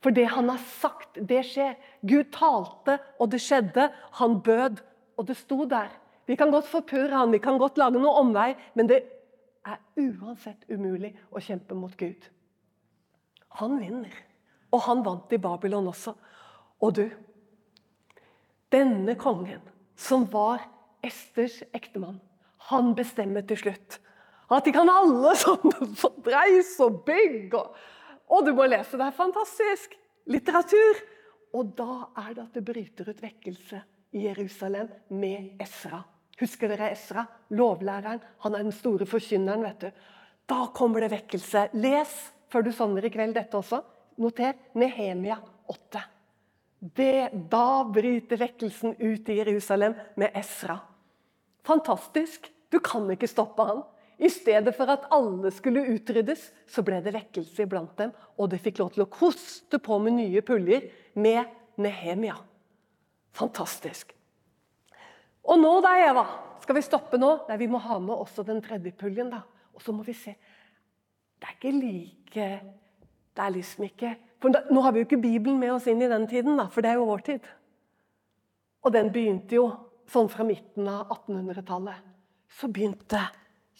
For 0.03 0.09
det 0.15 0.25
han 0.33 0.49
har 0.49 0.59
sagt, 0.81 1.19
det 1.29 1.43
skjer. 1.47 1.77
Gud 2.01 2.31
talte, 2.33 2.97
og 3.19 3.31
det 3.31 3.39
skjedde. 3.43 3.89
Han 4.19 4.41
bød, 4.41 4.81
og 5.17 5.27
det 5.27 5.37
sto 5.37 5.63
der. 5.69 5.87
Vi 6.27 6.35
kan 6.35 6.51
godt 6.51 6.67
forpurre 6.67 7.15
han, 7.15 7.31
vi 7.31 7.39
kan 7.41 7.57
godt 7.57 7.77
lage 7.77 7.97
noe 7.97 8.19
omvei, 8.19 8.53
men 8.75 8.89
det 8.89 8.99
er 9.67 9.79
uansett 9.99 10.65
umulig 10.69 11.13
å 11.31 11.41
kjempe 11.43 11.75
mot 11.77 11.95
Gud. 11.99 12.27
Han 13.59 13.79
vinner. 13.81 14.13
Og 14.69 14.83
han 14.85 15.01
vant 15.05 15.31
i 15.33 15.41
Babylon 15.41 15.89
også. 15.89 16.13
Og 16.85 16.93
du 16.99 17.07
Denne 18.69 19.15
kongen, 19.17 19.63
som 19.97 20.27
var 20.29 20.61
Esters 21.01 21.63
ektemann, 21.73 22.19
han 22.69 22.91
bestemmer 22.93 23.41
til 23.49 23.57
slutt 23.57 23.95
at 24.49 24.65
de 24.65 24.73
kan 24.73 24.89
alle 24.89 25.31
sånne 25.37 25.87
fordreis 26.01 26.75
og 26.85 27.01
bygg. 27.07 27.55
Og, 27.57 27.79
og 28.29 28.45
du 28.45 28.53
må 28.57 28.67
lese, 28.69 28.97
det 28.97 29.07
er 29.07 29.17
fantastisk! 29.17 29.97
Litteratur. 30.29 31.01
Og 31.57 31.73
da 31.77 32.03
er 32.21 32.35
det 32.35 32.43
at 32.43 32.57
det 32.59 32.65
bryter 32.65 33.09
ut 33.09 33.23
vekkelse 33.23 33.81
i 34.13 34.27
Jerusalem 34.27 34.89
med 35.17 35.61
Esra. 35.61 36.03
Husker 36.39 36.71
dere 36.71 36.91
Esra? 36.93 37.25
Lovlæreren. 37.51 38.21
Han 38.45 38.55
er 38.55 38.63
den 38.63 38.75
store 38.75 39.05
forkynneren. 39.05 39.63
vet 39.63 39.79
du. 39.79 39.91
Da 40.47 40.67
kommer 40.73 41.01
det 41.01 41.11
vekkelse. 41.11 41.69
Les 41.73 42.13
før 42.49 42.65
du 42.65 42.71
sovner 42.71 43.05
i 43.05 43.11
kveld 43.13 43.35
dette 43.35 43.57
også. 43.57 43.81
Noter 44.19 44.55
Nehemia 44.73 45.37
8. 45.67 46.01
Det, 46.79 47.29
da 47.51 47.83
bryter 47.83 48.39
vekkelsen 48.39 48.95
ut 48.99 49.29
i 49.29 49.37
Jerusalem 49.41 49.95
med 50.15 50.35
Esra. 50.35 50.79
Fantastisk. 51.67 52.49
Du 52.71 52.79
kan 52.79 53.09
ikke 53.11 53.27
stoppe 53.27 53.65
han. 53.67 53.83
I 54.19 54.29
stedet 54.31 54.75
for 54.75 54.91
at 54.91 55.07
alle 55.15 55.51
skulle 55.55 55.85
utryddes, 55.93 56.41
så 56.67 56.83
ble 56.83 56.99
det 57.03 57.15
vekkelse 57.15 57.63
iblant 57.63 57.95
dem. 57.99 58.11
Og 58.39 58.51
det 58.51 58.61
fikk 58.63 58.81
lov 58.81 58.93
til 58.95 59.05
å 59.05 59.11
koste 59.11 59.79
på 59.79 59.99
med 60.03 60.17
nye 60.19 60.43
puljer 60.43 60.89
med 61.19 61.47
Nehemia. 61.79 62.35
Fantastisk. 63.35 64.11
Og 65.47 65.59
nå 65.59 65.71
da, 65.83 65.93
Eva, 66.03 66.25
skal 66.63 66.77
vi 66.77 66.85
stoppe 66.85 67.19
nå? 67.19 67.31
Nei, 67.49 67.57
vi 67.61 67.69
må 67.71 67.79
ha 67.81 67.99
med 68.03 68.15
også 68.15 68.43
den 68.47 68.61
tredje 68.61 68.91
puljen. 68.97 69.31
da. 69.31 69.43
Og 69.73 69.81
så 69.81 69.93
må 69.95 70.03
vi 70.03 70.13
se. 70.13 70.35
Det 71.39 71.47
er 71.47 71.55
ikke 71.55 71.71
like 71.71 72.47
Det 73.35 73.45
er 73.45 73.53
liksom 73.55 73.85
ikke 73.85 74.15
For 74.41 74.51
da, 74.51 74.65
Nå 74.71 74.81
har 74.81 74.91
vi 74.91 74.99
jo 74.99 75.07
ikke 75.07 75.21
Bibelen 75.21 75.59
med 75.59 75.71
oss 75.71 75.87
inn 75.87 76.01
i 76.01 76.07
den 76.07 76.27
tiden, 76.27 76.57
da, 76.57 76.67
for 76.67 76.81
det 76.81 76.91
er 76.91 76.99
jo 76.99 77.07
vår 77.07 77.23
tid. 77.27 77.47
Og 78.83 78.93
den 78.93 79.11
begynte 79.11 79.55
jo 79.55 79.65
sånn 80.07 80.29
fra 80.31 80.45
midten 80.47 80.87
av 80.87 81.09
1800-tallet. 81.11 82.05
Så 82.49 82.69
begynte 82.71 83.19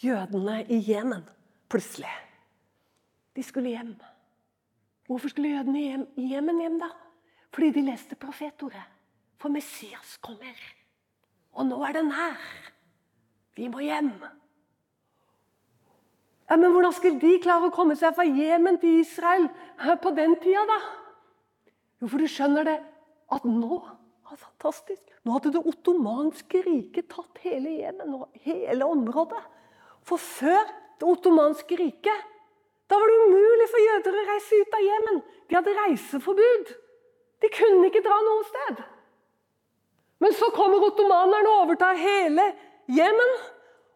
jødene 0.04 0.62
i 0.68 0.82
Jemen 0.84 1.24
plutselig 1.72 2.12
De 3.36 3.44
skulle 3.44 3.72
hjem. 3.72 3.94
Hvorfor 5.08 5.32
skulle 5.32 5.56
jødene 5.56 6.08
i 6.20 6.28
Jemen 6.34 6.60
hjem 6.60 6.80
da? 6.82 6.90
Fordi 7.56 7.72
de 7.72 7.86
leste 7.88 8.16
profetordet. 8.20 8.84
For 9.40 9.50
Messias 9.50 10.18
kommer. 10.22 10.60
Og 11.58 11.66
nå 11.68 11.80
er 11.86 11.96
den 11.98 12.12
her. 12.14 12.38
Vi 13.58 13.68
må 13.68 13.82
hjem. 13.84 14.12
Ja, 16.50 16.56
Men 16.56 16.72
hvordan 16.72 16.94
skulle 16.94 17.22
de 17.22 17.40
klare 17.44 17.70
å 17.70 17.74
komme 17.74 17.96
seg 18.00 18.16
fra 18.18 18.26
Jemen 18.26 18.80
til 18.82 19.02
Israel 19.04 19.50
på 20.02 20.14
den 20.18 20.36
tida, 20.42 20.66
da? 20.66 20.80
Jo, 22.00 22.08
for 22.08 22.18
du 22.22 22.30
skjønner 22.32 22.68
det 22.68 22.80
at 23.32 23.46
nå 23.46 23.82
Fantastisk. 24.30 25.02
Nå 25.26 25.34
hadde 25.34 25.50
det 25.56 25.62
ottomanske 25.66 26.60
riket 26.62 27.08
tatt 27.10 27.40
hele 27.42 27.72
Jemen, 27.80 28.12
hele 28.44 28.86
området. 28.86 29.40
For 30.06 30.22
før 30.22 30.70
det 31.02 31.08
ottomanske 31.10 31.80
riket 31.80 32.28
da 32.90 32.98
var 32.98 33.12
det 33.12 33.18
umulig 33.30 33.68
for 33.70 33.86
jøder 33.86 34.16
å 34.18 34.28
reise 34.32 34.60
ut 34.62 34.78
av 34.78 34.86
Jemen. 34.86 35.20
De 35.50 35.58
hadde 35.58 35.76
reiseforbud. 35.78 36.72
De 37.42 37.52
kunne 37.54 37.90
ikke 37.90 38.02
dra 38.06 38.18
noe 38.26 38.46
sted. 38.48 38.80
Men 40.20 40.36
så 40.36 40.50
kommer 40.56 40.84
ottomanerne 40.90 41.52
og 41.52 41.66
overtar 41.66 42.00
hele 42.00 42.50
Jemen. 42.90 43.36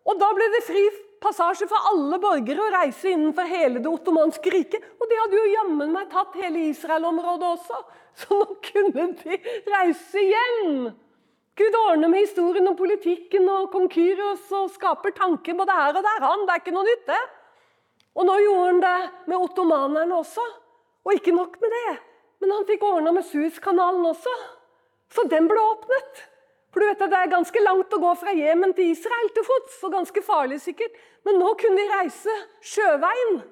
Og 0.07 0.19
da 0.19 0.29
ble 0.35 0.47
det 0.53 0.63
fri 0.67 0.83
passasje 1.23 1.67
for 1.71 1.91
alle 1.91 2.19
borgere 2.21 2.65
å 2.65 2.71
reise 2.73 3.13
innenfor 3.13 3.47
hele 3.47 3.81
det 3.83 3.91
ottomanske 3.91 4.51
riket. 4.51 4.83
Og 4.99 5.07
de 5.09 5.19
hadde 5.19 5.39
jo 5.39 5.53
jammen 5.53 5.93
meg 5.95 6.09
tatt 6.11 6.35
hele 6.39 6.67
Israel-området 6.71 7.47
også. 7.55 7.79
Så 8.19 8.37
nå 8.37 8.57
kunne 8.67 9.07
de 9.23 9.39
reise 9.73 10.21
igjen. 10.21 10.91
Gud 11.57 11.75
ordner 11.77 12.09
med 12.09 12.25
historien 12.25 12.67
og 12.69 12.77
politikken 12.79 13.45
og 13.49 13.69
kong 13.73 13.87
Kyrios 13.93 14.49
og 14.57 14.71
skaper 14.73 15.13
tanker 15.17 15.57
både 15.57 15.75
her 15.77 15.99
og 15.99 16.05
der. 16.05 16.25
Han, 16.25 16.45
Det 16.47 16.53
er 16.53 16.61
ikke 16.63 16.75
noe 16.75 16.87
nytt, 16.87 17.05
det. 17.07 17.21
Og 18.13 18.27
nå 18.29 18.37
gjorde 18.41 18.65
han 18.67 18.81
det 18.83 18.97
med 19.29 19.37
ottomanerne 19.37 20.17
også. 20.17 20.45
Og 21.03 21.17
ikke 21.17 21.35
nok 21.35 21.57
med 21.61 21.73
det, 21.73 21.95
men 22.41 22.53
han 22.53 22.67
fikk 22.67 22.85
ordna 22.87 23.11
med 23.11 23.25
Suezkanalen 23.27 24.05
også. 24.07 24.33
Så 25.13 25.25
den 25.29 25.47
ble 25.49 25.61
åpnet. 25.61 26.23
For 26.73 26.81
du 26.81 26.89
vet 26.89 27.01
at 27.05 27.11
Det 27.13 27.19
er 27.19 27.33
ganske 27.35 27.61
langt 27.61 27.93
å 27.93 28.01
gå 28.01 28.13
fra 28.17 28.33
Jemen 28.33 28.73
til 28.73 28.93
Israel 28.95 29.29
til 29.33 29.45
fots. 29.45 29.83
og 29.83 29.91
ganske 29.93 30.21
farlig 30.25 30.61
sikkert. 30.61 30.95
Men 31.25 31.37
nå 31.39 31.53
kunne 31.59 31.77
de 31.77 31.91
reise 31.91 32.37
sjøveien 32.61 33.43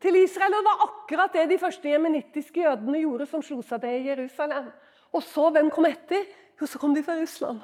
til 0.00 0.16
Israel. 0.20 0.52
Og 0.52 0.60
det 0.60 0.68
var 0.68 0.84
akkurat 0.88 1.32
det 1.32 1.46
de 1.48 1.58
første 1.58 1.88
jemenittiske 1.88 2.60
jødene 2.60 3.00
gjorde, 3.00 3.26
som 3.26 3.42
slo 3.42 3.62
seg 3.62 3.80
til 3.80 3.96
i 3.96 4.10
Jerusalem. 4.10 4.68
Og 5.12 5.22
så, 5.24 5.48
hvem 5.50 5.70
kom 5.72 5.88
etter? 5.88 6.26
Jo, 6.60 6.68
så 6.68 6.78
kom 6.78 6.94
de 6.94 7.02
fra 7.02 7.16
Russland. 7.16 7.60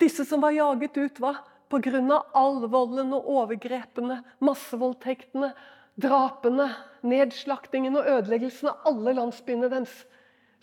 Disse 0.00 0.24
som 0.24 0.40
var 0.40 0.56
jaget 0.56 0.96
ut, 0.96 1.20
var 1.20 1.44
pga. 1.68 2.24
all 2.34 2.66
volden 2.66 3.12
og 3.12 3.28
overgrepene, 3.28 4.22
massevoldtektene, 4.40 5.52
drapene, 6.00 6.70
nedslaktingen 7.02 7.96
og 7.96 8.08
ødeleggelsen 8.08 8.68
av 8.68 8.88
alle 8.88 9.12
landsbyene 9.12 9.68
deres. 9.68 10.06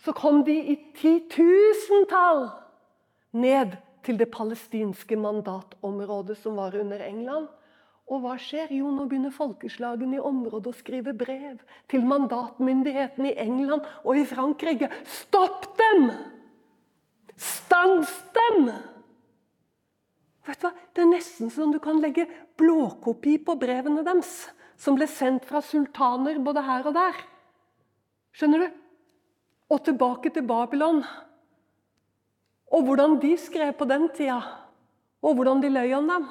Så 0.04 0.14
kom 0.14 0.44
de 0.46 0.54
i 0.72 0.76
titusentall 0.96 2.48
ned 3.34 3.76
til 4.06 4.18
det 4.20 4.30
palestinske 4.32 5.18
mandatområdet 5.18 6.38
som 6.38 6.58
var 6.58 6.76
under 6.78 7.02
England. 7.04 7.48
Og 8.08 8.22
hva 8.24 8.38
skjer? 8.40 8.70
Jo, 8.72 8.88
nå 8.94 9.04
begynner 9.08 9.34
folkeslagene 9.34 10.16
i 10.16 10.22
området 10.24 10.70
å 10.70 10.78
skrive 10.78 11.12
brev 11.16 11.58
til 11.92 12.06
mandatmyndighetene 12.08 13.34
i 13.34 13.40
England 13.42 13.84
og 14.00 14.16
i 14.16 14.24
Frankrike. 14.28 14.88
Stopp 15.04 15.68
dem! 15.76 16.08
Stans 17.36 18.14
dem! 18.34 18.70
Vet 20.48 20.62
du 20.62 20.70
hva? 20.70 20.72
Det 20.96 21.04
er 21.04 21.10
nesten 21.10 21.52
som 21.52 21.74
du 21.74 21.76
kan 21.84 22.00
legge 22.00 22.24
blåkopi 22.58 23.36
på 23.44 23.58
brevene 23.60 24.00
deres, 24.06 24.48
som 24.80 24.96
ble 24.96 25.06
sendt 25.10 25.44
fra 25.44 25.60
sultaner 25.60 26.40
både 26.40 26.64
her 26.64 26.88
og 26.88 26.96
der. 26.96 27.20
Skjønner 28.32 28.64
du? 28.64 28.78
Og 29.68 29.82
tilbake 29.84 30.32
til 30.32 30.46
Babylon. 30.48 31.02
Og 32.72 32.84
hvordan 32.84 33.18
de 33.20 33.34
skrev 33.40 33.74
på 33.76 33.84
den 33.88 34.08
tida, 34.16 34.40
og 35.22 35.34
hvordan 35.34 35.62
de 35.62 35.72
løy 35.72 35.92
om 35.96 36.08
dem. 36.08 36.28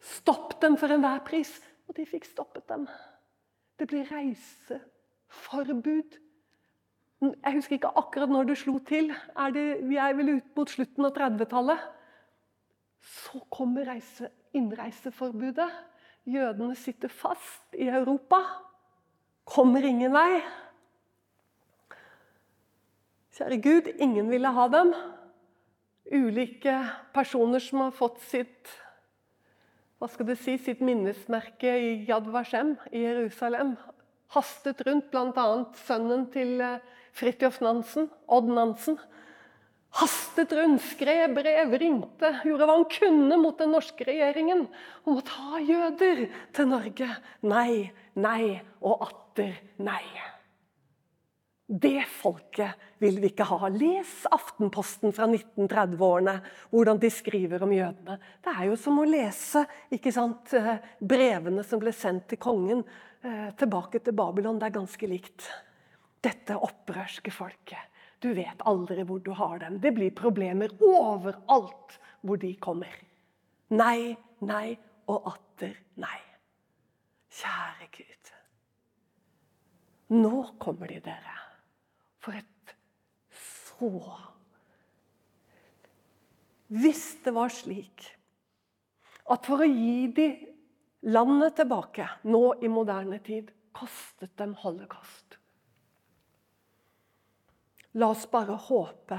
Stopp 0.00 0.60
dem 0.62 0.76
for 0.78 0.92
enhver 0.92 1.22
pris. 1.26 1.50
Og 1.88 1.96
de 1.96 2.06
fikk 2.06 2.26
stoppet 2.26 2.66
dem. 2.68 2.86
Det 3.78 3.88
blir 3.88 4.08
reiseforbud. 4.10 6.18
Jeg 7.22 7.54
husker 7.54 7.78
ikke 7.78 7.94
akkurat 7.96 8.32
når 8.32 8.50
det 8.50 8.58
slo 8.60 8.78
til. 8.84 9.12
Er 9.36 9.54
det, 9.54 9.66
vi 9.88 9.96
er 9.96 10.16
vel 10.18 10.36
ut 10.36 10.58
mot 10.58 10.70
slutten 10.70 11.08
av 11.08 11.14
30-tallet. 11.16 11.86
Så 13.06 13.40
kommer 13.52 13.86
reise, 13.88 14.30
innreiseforbudet. 14.56 15.70
Jødene 16.26 16.74
sitter 16.76 17.08
fast 17.08 17.78
i 17.78 17.88
Europa. 17.88 18.42
Kommer 19.46 19.84
ingen 19.86 20.12
vei. 20.12 20.42
Kjære 23.36 23.56
Gud, 23.60 23.88
ingen 24.00 24.30
ville 24.32 24.48
ha 24.48 24.62
dem. 24.72 24.94
Ulike 26.08 26.78
personer 27.12 27.60
som 27.60 27.82
har 27.84 27.90
fått 27.92 28.22
sitt 28.24 28.70
hva 29.96 30.08
skal 30.12 30.28
du 30.28 30.34
si, 30.36 30.58
sitt 30.60 30.82
minnesmerke 30.84 31.70
i 31.80 31.90
Yad 32.08 32.26
Vashem 32.32 32.74
i 32.92 33.00
Jerusalem. 33.00 33.74
Hastet 34.32 34.82
rundt, 34.84 35.08
bl.a. 35.12 35.44
sønnen 35.86 36.26
til 36.32 36.60
eh, 36.60 36.82
Fridtjof 37.16 37.62
Nansen, 37.64 38.10
Odd 38.28 38.50
Nansen. 38.52 38.98
Hastet 39.96 40.52
rundt, 40.56 40.84
skrev 40.84 41.32
brev, 41.38 41.76
ringte, 41.80 42.34
gjorde 42.44 42.68
hva 42.68 42.76
han 42.76 42.88
kunne 42.92 43.40
mot 43.40 43.56
den 43.60 43.72
norske 43.72 44.04
regjeringen 44.04 44.66
om 45.08 45.16
å 45.16 45.24
ta 45.24 45.60
jøder 45.64 46.26
til 46.56 46.72
Norge. 46.72 47.08
Nei, 47.48 47.92
nei 48.20 48.56
og 48.84 49.08
atter 49.08 49.56
nei. 49.80 50.04
Det 51.66 52.04
folket 52.06 52.78
vil 53.02 53.16
vi 53.18 53.32
ikke 53.32 53.48
ha. 53.50 53.68
Les 53.74 54.10
Aftenposten 54.30 55.10
fra 55.14 55.26
1930-årene, 55.26 56.36
hvordan 56.70 57.00
de 57.02 57.08
skriver 57.10 57.64
om 57.66 57.72
jødene. 57.74 58.20
Det 58.44 58.52
er 58.52 58.68
jo 58.68 58.76
som 58.78 59.00
å 59.02 59.06
lese 59.08 59.64
sant, 60.14 60.52
eh, 60.54 60.76
brevene 61.00 61.64
som 61.66 61.82
ble 61.82 61.90
sendt 61.90 62.28
til 62.30 62.38
kongen 62.38 62.84
eh, 63.22 63.50
tilbake 63.58 63.98
til 63.98 64.14
Babylon. 64.14 64.60
Det 64.60 64.68
er 64.68 64.76
ganske 64.78 65.10
likt. 65.10 65.48
Dette 66.22 66.54
opprørske 66.54 67.34
folket. 67.34 67.90
Du 68.22 68.30
vet 68.34 68.62
aldri 68.62 69.02
hvor 69.02 69.18
du 69.18 69.32
har 69.34 69.58
dem. 69.58 69.80
Det 69.82 69.90
blir 69.96 70.14
problemer 70.14 70.70
overalt 70.78 71.98
hvor 72.22 72.38
de 72.38 72.52
kommer. 72.62 72.94
Nei, 73.74 74.14
nei 74.46 74.78
og 75.10 75.32
atter 75.34 75.74
nei. 75.98 76.20
Kjære 77.36 77.90
Gud. 77.98 78.32
Nå 80.14 80.44
kommer 80.62 80.94
de, 80.94 81.02
dere. 81.02 81.45
For 82.26 82.34
et 82.34 82.74
frå! 83.30 83.90
Hvis 86.74 87.04
det 87.22 87.30
var 87.36 87.52
slik 87.54 88.08
at 89.30 89.46
for 89.46 89.62
å 89.62 89.70
gi 89.70 90.08
de 90.14 90.26
landet 91.06 91.54
tilbake 91.60 92.08
nå 92.26 92.42
i 92.58 92.70
moderne 92.70 93.20
tid, 93.22 93.52
kostet 93.76 94.32
dem 94.40 94.56
holocaust 94.58 95.36
La 97.96 98.10
oss 98.12 98.26
bare 98.28 98.58
håpe 98.66 99.18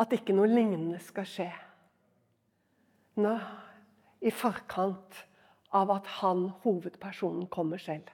at 0.00 0.14
ikke 0.16 0.34
noe 0.34 0.48
lignende 0.48 0.98
skal 1.04 1.28
skje 1.28 1.50
nå, 3.20 3.34
i 4.24 4.32
forkant 4.32 5.20
av 5.76 5.92
at 5.92 6.08
han, 6.20 6.46
hovedpersonen, 6.64 7.46
kommer 7.52 7.78
selv. 7.78 8.08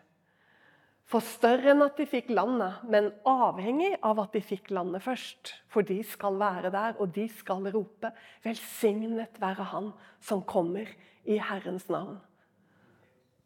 For 1.06 1.22
større 1.22 1.70
enn 1.70 1.84
at 1.84 2.00
de 2.00 2.06
fikk 2.10 2.32
landet, 2.34 2.80
men 2.90 3.12
avhengig 3.30 3.92
av 4.04 4.18
at 4.24 4.32
de 4.34 4.40
fikk 4.42 4.72
landet 4.74 5.04
først. 5.04 5.52
For 5.70 5.86
de 5.86 6.00
skal 6.02 6.38
være 6.40 6.72
der, 6.74 6.96
og 6.98 7.12
de 7.14 7.28
skal 7.30 7.68
rope 7.70 8.10
'Velsignet 8.42 9.38
være 9.40 9.70
Han 9.70 9.92
som 10.20 10.42
kommer 10.42 10.90
i 11.24 11.38
Herrens 11.38 11.86
navn'. 11.88 12.18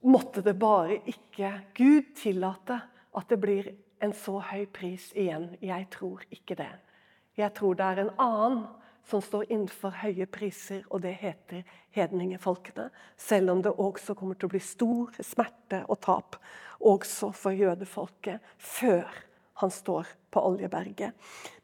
Måtte 0.02 0.40
det 0.40 0.58
bare 0.58 1.02
ikke 1.04 1.52
Gud 1.74 2.14
tillate 2.16 2.80
at 3.16 3.28
det 3.28 3.40
blir 3.40 3.68
en 4.00 4.12
så 4.12 4.38
høy 4.38 4.64
pris 4.66 5.12
igjen. 5.12 5.56
Jeg 5.60 5.90
tror 5.90 6.22
ikke 6.30 6.54
det. 6.54 6.72
Jeg 7.36 7.52
tror 7.54 7.74
det 7.74 7.84
er 7.84 8.00
en 8.00 8.14
annen 8.18 8.64
som 9.08 9.22
står 9.22 9.48
innenfor 9.48 9.94
høye 10.02 10.26
priser, 10.30 10.84
og 10.90 11.02
det 11.04 11.16
heter 11.20 11.64
hedningefolkene. 11.96 12.88
Selv 13.16 13.54
om 13.54 13.62
det 13.64 13.72
også 13.72 14.14
kommer 14.18 14.38
til 14.38 14.50
å 14.50 14.54
bli 14.54 14.62
stor 14.64 15.16
smerte 15.24 15.82
og 15.88 16.00
tap 16.04 16.38
også 16.80 17.32
for 17.36 17.56
jødefolket 17.56 18.40
før 18.56 19.08
han 19.60 19.72
står 19.72 20.08
på 20.32 20.42
Oljeberget. 20.46 21.12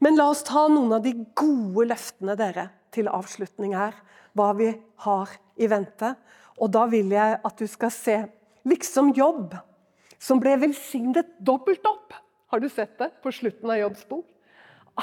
Men 0.04 0.18
la 0.18 0.28
oss 0.32 0.44
ta 0.44 0.66
noen 0.68 0.98
av 0.98 1.04
de 1.04 1.14
gode 1.38 1.86
løftene 1.92 2.36
dere 2.36 2.68
til 2.92 3.08
avslutning 3.08 3.76
her. 3.76 3.96
Hva 4.36 4.50
vi 4.56 4.68
har 5.06 5.32
i 5.56 5.68
vente. 5.70 6.12
Og 6.60 6.72
da 6.72 6.84
vil 6.92 7.12
jeg 7.12 7.38
at 7.44 7.56
du 7.60 7.66
skal 7.68 7.92
se 7.92 8.18
liksom 8.68 9.14
jobb, 9.16 9.54
som 10.18 10.40
ble 10.42 10.56
velsignet 10.60 11.36
dobbelt 11.44 11.84
opp. 11.88 12.16
Har 12.52 12.60
du 12.60 12.68
sett 12.72 12.96
det 13.00 13.10
på 13.24 13.32
slutten 13.34 13.72
av 13.72 13.80
Jobbs 13.80 14.04
bok? 14.08 14.26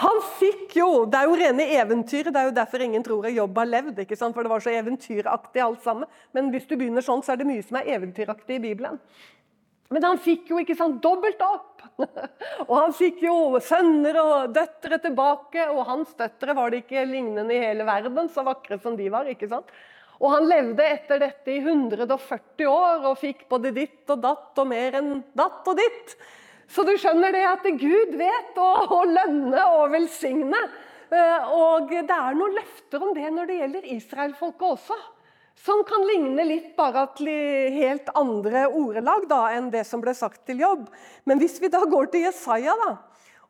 Han 0.01 0.19
fikk 0.39 0.73
jo 0.79 0.87
Det 1.05 1.19
er 1.19 1.29
jo 1.29 1.37
rene 1.37 1.67
eventyret. 1.77 2.33
Det 2.33 2.41
er 2.41 2.49
jo 2.49 2.55
derfor 2.57 2.81
ingen 2.81 3.03
tror 3.05 3.27
at 3.29 3.35
Jobb 3.35 3.59
har 3.61 3.69
levd. 3.69 3.99
ikke 4.01 4.17
sant? 4.17 4.33
For 4.33 4.45
det 4.45 4.53
var 4.53 4.63
så 4.63 4.73
eventyraktig 4.73 5.61
alt 5.61 5.83
sammen. 5.85 6.09
Men 6.33 6.49
hvis 6.53 6.65
du 6.69 6.75
begynner 6.75 7.05
sånn, 7.05 7.21
så 7.21 7.33
er 7.33 7.41
det 7.41 7.49
mye 7.49 7.65
som 7.65 7.77
er 7.77 7.93
eventyraktig 7.99 8.57
i 8.57 8.63
Bibelen. 8.63 8.97
Men 9.93 10.07
han 10.07 10.17
fikk 10.21 10.49
jo 10.49 10.57
ikke 10.61 10.75
sant, 10.77 10.97
dobbelt 11.03 11.41
opp. 11.45 11.83
og 12.69 12.73
han 12.73 12.93
fikk 12.97 13.21
jo 13.27 13.59
sønner 13.61 14.17
og 14.23 14.53
døtre 14.55 14.97
tilbake, 15.03 15.67
og 15.69 15.85
hans 15.85 16.15
døtre 16.17 16.55
var 16.57 16.73
det 16.73 16.83
ikke 16.83 17.03
lignende 17.05 17.53
i 17.53 17.61
hele 17.61 17.85
verden, 17.85 18.31
så 18.33 18.45
vakre 18.47 18.79
som 18.81 18.97
de 18.97 19.11
var. 19.13 19.29
ikke 19.29 19.51
sant? 19.51 19.69
Og 20.23 20.31
han 20.31 20.47
levde 20.47 20.85
etter 20.87 21.21
dette 21.21 21.51
i 21.51 21.59
140 21.59 22.69
år 22.69 23.09
og 23.09 23.19
fikk 23.21 23.45
både 23.51 23.73
ditt 23.75 24.09
og 24.13 24.23
datt 24.23 24.61
og 24.61 24.69
mer 24.71 24.97
enn 24.97 25.17
datt 25.35 25.67
og 25.67 25.77
ditt. 25.77 26.15
Så 26.71 26.85
du 26.87 26.93
skjønner 26.97 27.33
det 27.35 27.43
at 27.47 27.65
Gud 27.79 28.15
vet 28.19 28.59
å, 28.59 28.69
å 28.97 29.03
lønne 29.09 29.65
og 29.77 29.91
velsigne. 29.93 30.59
Eh, 31.13 31.51
og 31.53 31.91
det 31.91 32.15
er 32.15 32.37
noen 32.37 32.55
løfter 32.57 33.03
om 33.03 33.11
det 33.15 33.29
når 33.33 33.49
det 33.49 33.59
gjelder 33.59 33.89
israelfolket 33.97 34.69
også. 34.69 34.97
Som 35.63 35.83
kan 35.85 36.01
ligne 36.09 36.43
litt 36.47 36.71
bare 36.77 37.05
til 37.17 37.75
helt 37.75 38.09
andre 38.17 38.65
ordelag 38.71 39.27
da, 39.29 39.43
enn 39.53 39.69
det 39.73 39.83
som 39.85 40.01
ble 40.01 40.15
sagt 40.17 40.41
til 40.49 40.63
jobb. 40.63 40.87
Men 41.29 41.39
hvis 41.41 41.59
vi 41.61 41.69
da 41.71 41.83
går 41.89 42.09
til 42.11 42.25
Jesaja, 42.25 42.73
da, 42.81 42.95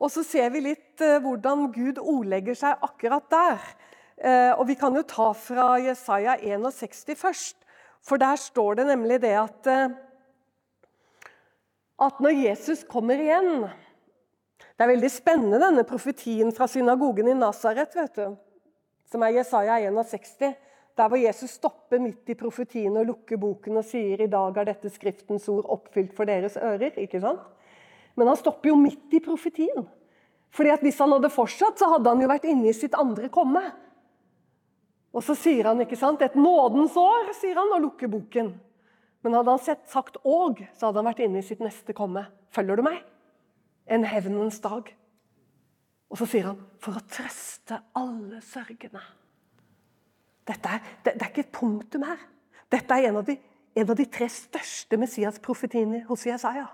og 0.03 0.11
så 0.11 0.25
ser 0.27 0.51
vi 0.51 0.65
litt 0.65 0.99
uh, 0.99 1.21
hvordan 1.23 1.69
Gud 1.71 2.01
ordlegger 2.01 2.57
seg 2.59 2.81
akkurat 2.83 3.23
der. 3.31 3.61
Uh, 4.19 4.51
og 4.57 4.65
Vi 4.67 4.75
kan 4.77 4.95
jo 4.99 5.05
ta 5.07 5.29
fra 5.37 5.77
Jesaja 5.79 6.35
61 6.43 7.15
først. 7.17 7.55
For 8.03 8.19
der 8.19 8.35
står 8.35 8.81
det 8.81 8.89
nemlig 8.89 9.21
det 9.23 9.31
at, 9.39 9.69
at 12.01 12.19
når 12.23 12.39
Jesus 12.47 12.83
kommer 12.89 13.19
igjen 13.21 13.67
Det 14.73 14.81
er 14.81 14.89
veldig 14.89 15.09
spennende, 15.11 15.59
denne 15.61 15.83
profetien 15.85 16.49
fra 16.55 16.65
synagogen 16.67 17.27
i 17.29 17.35
Nasaret, 17.37 17.93
som 19.05 19.25
er 19.25 19.35
Jesaja 19.35 19.77
61. 19.85 20.55
Der 20.97 21.09
hvor 21.09 21.17
Jesus 21.17 21.55
stopper 21.57 22.01
midt 22.01 22.29
i 22.29 22.37
profetien 22.37 22.93
og 22.97 23.05
lukker 23.09 23.37
boken 23.41 23.79
og 23.81 23.85
sier 23.85 24.21
i 24.21 24.29
dag 24.29 24.57
er 24.57 24.69
dette 24.69 24.91
Skriftens 24.93 25.45
ord 25.49 25.69
oppfylt 25.73 26.13
for 26.17 26.29
deres 26.29 26.57
ører. 26.57 26.93
ikke 27.01 27.21
sant? 27.21 27.41
Men 28.15 28.29
han 28.29 28.37
stopper 28.37 28.69
jo 28.69 28.77
midt 28.77 29.13
i 29.13 29.21
profetien. 29.23 29.87
Fordi 30.53 30.69
at 30.69 30.81
Hvis 30.85 30.99
han 31.01 31.11
hadde 31.11 31.33
fortsatt, 31.33 31.79
så 31.79 31.89
hadde 31.95 32.09
han 32.09 32.21
jo 32.21 32.29
vært 32.29 32.45
inne 32.45 32.69
i 32.69 32.77
sitt 32.77 32.93
andre 32.93 33.29
komme. 33.29 33.63
Og 35.13 35.25
så 35.25 35.33
sier 35.37 35.65
han 35.69 35.81
ikke 35.81 35.97
sant, 35.97 36.21
et 36.21 36.35
nådens 36.37 36.93
år, 36.97 37.33
sier 37.37 37.57
han, 37.57 37.73
og 37.73 37.81
lukker 37.87 38.09
boken. 38.09 38.53
Men 39.23 39.37
hadde 39.37 39.55
han 39.55 39.63
sett, 39.63 39.87
sagt 39.89 40.17
'og', 40.23 40.65
så 40.75 40.87
hadde 40.87 40.99
han 40.99 41.07
vært 41.07 41.23
inne 41.23 41.39
i 41.39 41.47
sitt 41.47 41.63
neste 41.63 41.95
komme. 41.95 42.25
Følger 42.51 42.75
du 42.75 42.83
meg? 42.83 43.03
En 43.87 44.03
hevnens 44.03 44.59
dag. 44.59 44.93
Og 46.11 46.17
så 46.17 46.27
sier 46.27 46.51
han 46.51 46.59
'for 46.79 46.99
å 46.99 47.07
trøste 47.07 47.81
alle 47.95 48.41
sørgende'. 48.41 49.01
Dette 50.45 50.69
er, 50.69 50.79
det, 51.05 51.13
det, 51.13 51.21
er 51.21 51.31
ikke 51.31 51.47
et 51.47 51.55
punktum 51.55 52.03
her. 52.03 52.19
Dette 52.71 52.93
er 52.93 53.09
en 53.09 53.17
av 53.17 53.25
de, 53.25 53.37
en 53.75 53.89
av 53.89 53.95
de 53.95 54.05
tre 54.05 54.27
største 54.29 54.97
Messias-profetiene 54.99 56.03
hos 56.09 56.25
Jesaja. 56.25 56.67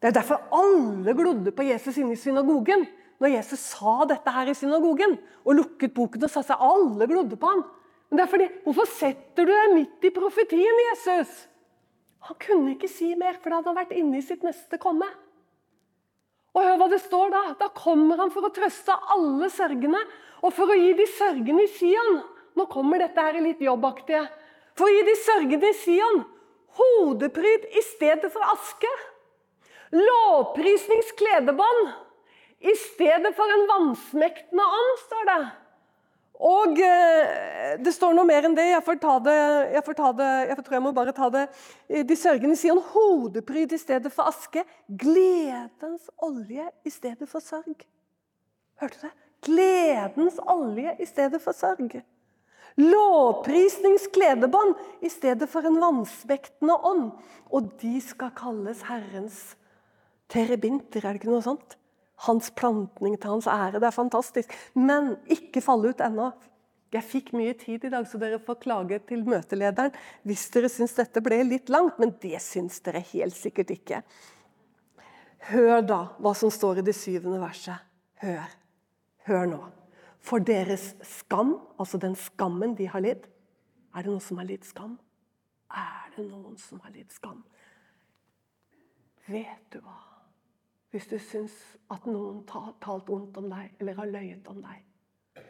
Det 0.00 0.08
er 0.08 0.16
derfor 0.16 0.40
alle 0.50 1.14
glodde 1.14 1.52
på 1.52 1.62
Jesus 1.62 1.98
inne 1.98 2.16
i 2.16 2.16
synagogen 2.16 2.86
når 3.22 3.36
Jesus 3.36 3.60
sa 3.76 4.02
dette 4.10 4.32
her 4.34 4.48
i 4.50 4.54
synagogen 4.54 5.18
og 5.44 5.54
lukket 5.54 5.94
boken 5.94 6.24
og 6.24 6.32
sa 6.32 6.42
seg 6.42 6.58
alle 6.58 7.06
glodde 7.06 7.36
på 7.38 7.52
ham. 7.52 7.62
Men 8.12 8.20
det 8.20 8.24
er 8.26 8.28
fordi, 8.28 8.46
Hvorfor 8.66 8.88
setter 8.92 9.46
du 9.48 9.50
deg 9.50 9.70
midt 9.72 10.04
i 10.04 10.12
profetien, 10.12 10.80
Jesus? 10.90 11.30
Han 12.28 12.36
kunne 12.44 12.74
ikke 12.74 12.90
si 12.92 13.14
mer, 13.16 13.38
for 13.40 13.48
da 13.48 13.62
hadde 13.62 13.72
han 13.72 13.78
vært 13.80 13.94
inne 13.96 14.20
i 14.20 14.24
sitt 14.24 14.44
neste 14.44 14.76
komme. 14.78 15.08
Og 16.52 16.60
hør 16.60 16.76
hva 16.82 16.88
det 16.92 17.00
står 17.00 17.32
da. 17.32 17.40
Da 17.56 17.70
kommer 17.72 18.20
han 18.20 18.28
for 18.34 18.44
å 18.44 18.52
trøste 18.52 18.92
alle 19.16 19.48
sørgende 19.50 20.02
og 20.44 20.52
for 20.52 20.68
å 20.68 20.76
gi 20.76 20.92
de 20.98 21.06
sørgende 21.16 21.64
i 21.64 21.72
Sion 21.72 22.20
Nå 22.52 22.66
kommer 22.68 23.00
dette 23.00 23.22
her 23.24 23.38
litt 23.40 23.62
jobbaktige. 23.64 24.26
For 24.76 24.84
å 24.84 24.92
gi 24.92 25.06
de 25.08 25.14
sørgende 25.22 25.70
i 25.72 25.78
Sion 25.80 26.20
hodepryd 26.76 27.64
i 27.72 27.82
stedet 27.86 28.28
for 28.34 28.44
aske. 28.52 28.90
Lovprisningskledebånd 29.96 31.82
i 32.68 32.76
stedet 32.76 33.32
for 33.38 33.56
en 33.56 33.64
vansmektende 33.70 34.68
ånd, 34.76 34.92
står 35.06 35.24
det. 35.30 35.40
Og 36.42 36.78
eh, 36.82 37.76
det 37.78 37.92
står 37.94 38.16
noe 38.16 38.26
mer 38.26 38.48
enn 38.48 38.56
det. 38.58 38.66
Jeg 38.72 38.82
får 38.82 38.98
ta 39.02 39.16
det, 39.22 39.38
jeg, 39.76 39.82
får 39.86 39.98
ta 39.98 40.12
det, 40.18 40.30
jeg 40.50 40.58
tror 40.58 40.76
jeg 40.76 40.84
må 40.84 40.92
bare 40.96 41.14
ta 41.14 41.28
det. 41.30 41.44
De 42.08 42.16
sørgende 42.18 42.58
sier 42.58 42.74
en 42.74 42.88
hodepryd 42.92 43.74
i 43.76 43.80
stedet 43.80 44.10
for 44.14 44.30
aske. 44.32 44.64
Gledens 44.88 46.10
olje 46.18 46.66
i 46.82 46.92
stedet 46.92 47.28
for 47.30 47.44
sørg. 47.44 47.86
Hørte 48.82 48.98
du 48.98 49.06
det? 49.06 49.12
Gledens 49.46 50.38
olje 50.50 50.96
i 50.98 51.06
stedet 51.06 51.42
for 51.42 51.54
sørg. 51.54 52.02
Lovprisningskledebånd 52.80 54.74
i 55.04 55.10
stedet 55.12 55.48
for 55.50 55.66
en 55.68 55.78
vansmektende 55.82 56.76
ånd. 56.88 57.10
Og 57.52 57.70
de 57.82 58.00
skal 58.02 58.32
kalles 58.36 58.82
Herrens 58.88 59.56
terebinter, 60.32 61.04
er 61.04 61.12
det 61.12 61.20
ikke 61.20 61.32
noe 61.32 61.44
sånt? 61.44 61.76
Hans 62.26 62.50
plantning 62.54 63.16
til 63.18 63.34
hans 63.34 63.48
ære. 63.50 63.80
Det 63.80 63.88
er 63.88 63.94
fantastisk. 63.94 64.56
Men 64.78 65.16
ikke 65.30 65.62
falle 65.64 65.92
ut 65.92 66.02
ennå. 66.04 66.30
Jeg 66.92 67.08
fikk 67.08 67.30
mye 67.32 67.54
tid 67.56 67.86
i 67.88 67.90
dag, 67.92 68.04
så 68.04 68.18
dere 68.20 68.40
får 68.42 68.58
klage 68.66 68.98
til 69.08 69.22
møtelederen 69.24 69.94
hvis 70.28 70.44
dere 70.52 70.68
syns 70.68 70.92
dette 70.98 71.22
ble 71.24 71.38
litt 71.48 71.72
langt, 71.72 71.96
men 71.96 72.12
det 72.20 72.36
syns 72.44 72.82
dere 72.84 73.00
helt 73.14 73.36
sikkert 73.38 73.72
ikke. 73.72 74.02
Hør 75.48 75.80
da 75.80 76.02
hva 76.20 76.34
som 76.36 76.52
står 76.52 76.82
i 76.82 76.84
det 76.86 76.94
syvende 76.94 77.40
verset. 77.40 77.80
Hør. 78.22 78.52
Hør 79.26 79.48
nå. 79.48 79.62
For 80.22 80.44
deres 80.44 80.92
skam, 81.06 81.56
altså 81.80 81.98
den 81.98 82.14
skammen 82.18 82.76
de 82.78 82.86
har 82.86 83.02
lidd 83.02 83.24
Er 83.90 84.04
det 84.04 84.12
noen 84.12 84.22
som 84.22 84.38
har 84.38 84.46
lidd 84.46 84.62
skam? 84.68 84.94
Er 85.72 86.12
det 86.14 86.28
noen 86.28 86.54
som 86.60 86.80
har 86.84 86.92
lidd 86.94 87.10
skam? 87.10 87.42
Vet 89.26 89.64
du 89.72 89.80
hva? 89.80 90.11
Hvis 90.92 91.08
du 91.08 91.16
syns 91.16 91.54
at 91.92 92.04
noen 92.04 92.42
har 92.52 92.74
talt 92.84 93.08
vondt 93.08 93.38
om 93.40 93.48
deg 93.48 93.80
eller 93.80 93.96
har 93.96 94.10
løyet 94.12 94.48
om 94.52 94.60
deg, 94.60 95.44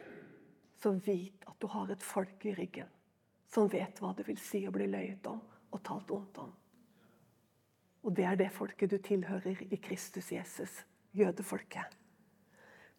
så 0.79 0.93
vit 1.03 1.43
at 1.47 1.57
du 1.59 1.67
har 1.71 1.91
et 1.91 2.03
folk 2.03 2.45
i 2.47 2.55
ryggen 2.55 2.91
som 3.53 3.67
vet 3.69 3.99
hva 4.01 4.13
det 4.17 4.25
vil 4.27 4.39
si 4.41 4.63
å 4.65 4.73
bli 4.73 4.87
løyet 4.89 5.27
om 5.29 5.41
og 5.73 5.81
talt 5.85 6.09
vondt 6.09 6.39
om. 6.41 6.51
Og 8.03 8.15
det 8.15 8.25
er 8.27 8.39
det 8.39 8.49
folket 8.55 8.91
du 8.91 8.97
tilhører 9.03 9.61
i 9.69 9.79
Kristus 9.83 10.31
Jesus, 10.33 10.79
jødefolket. 11.15 11.91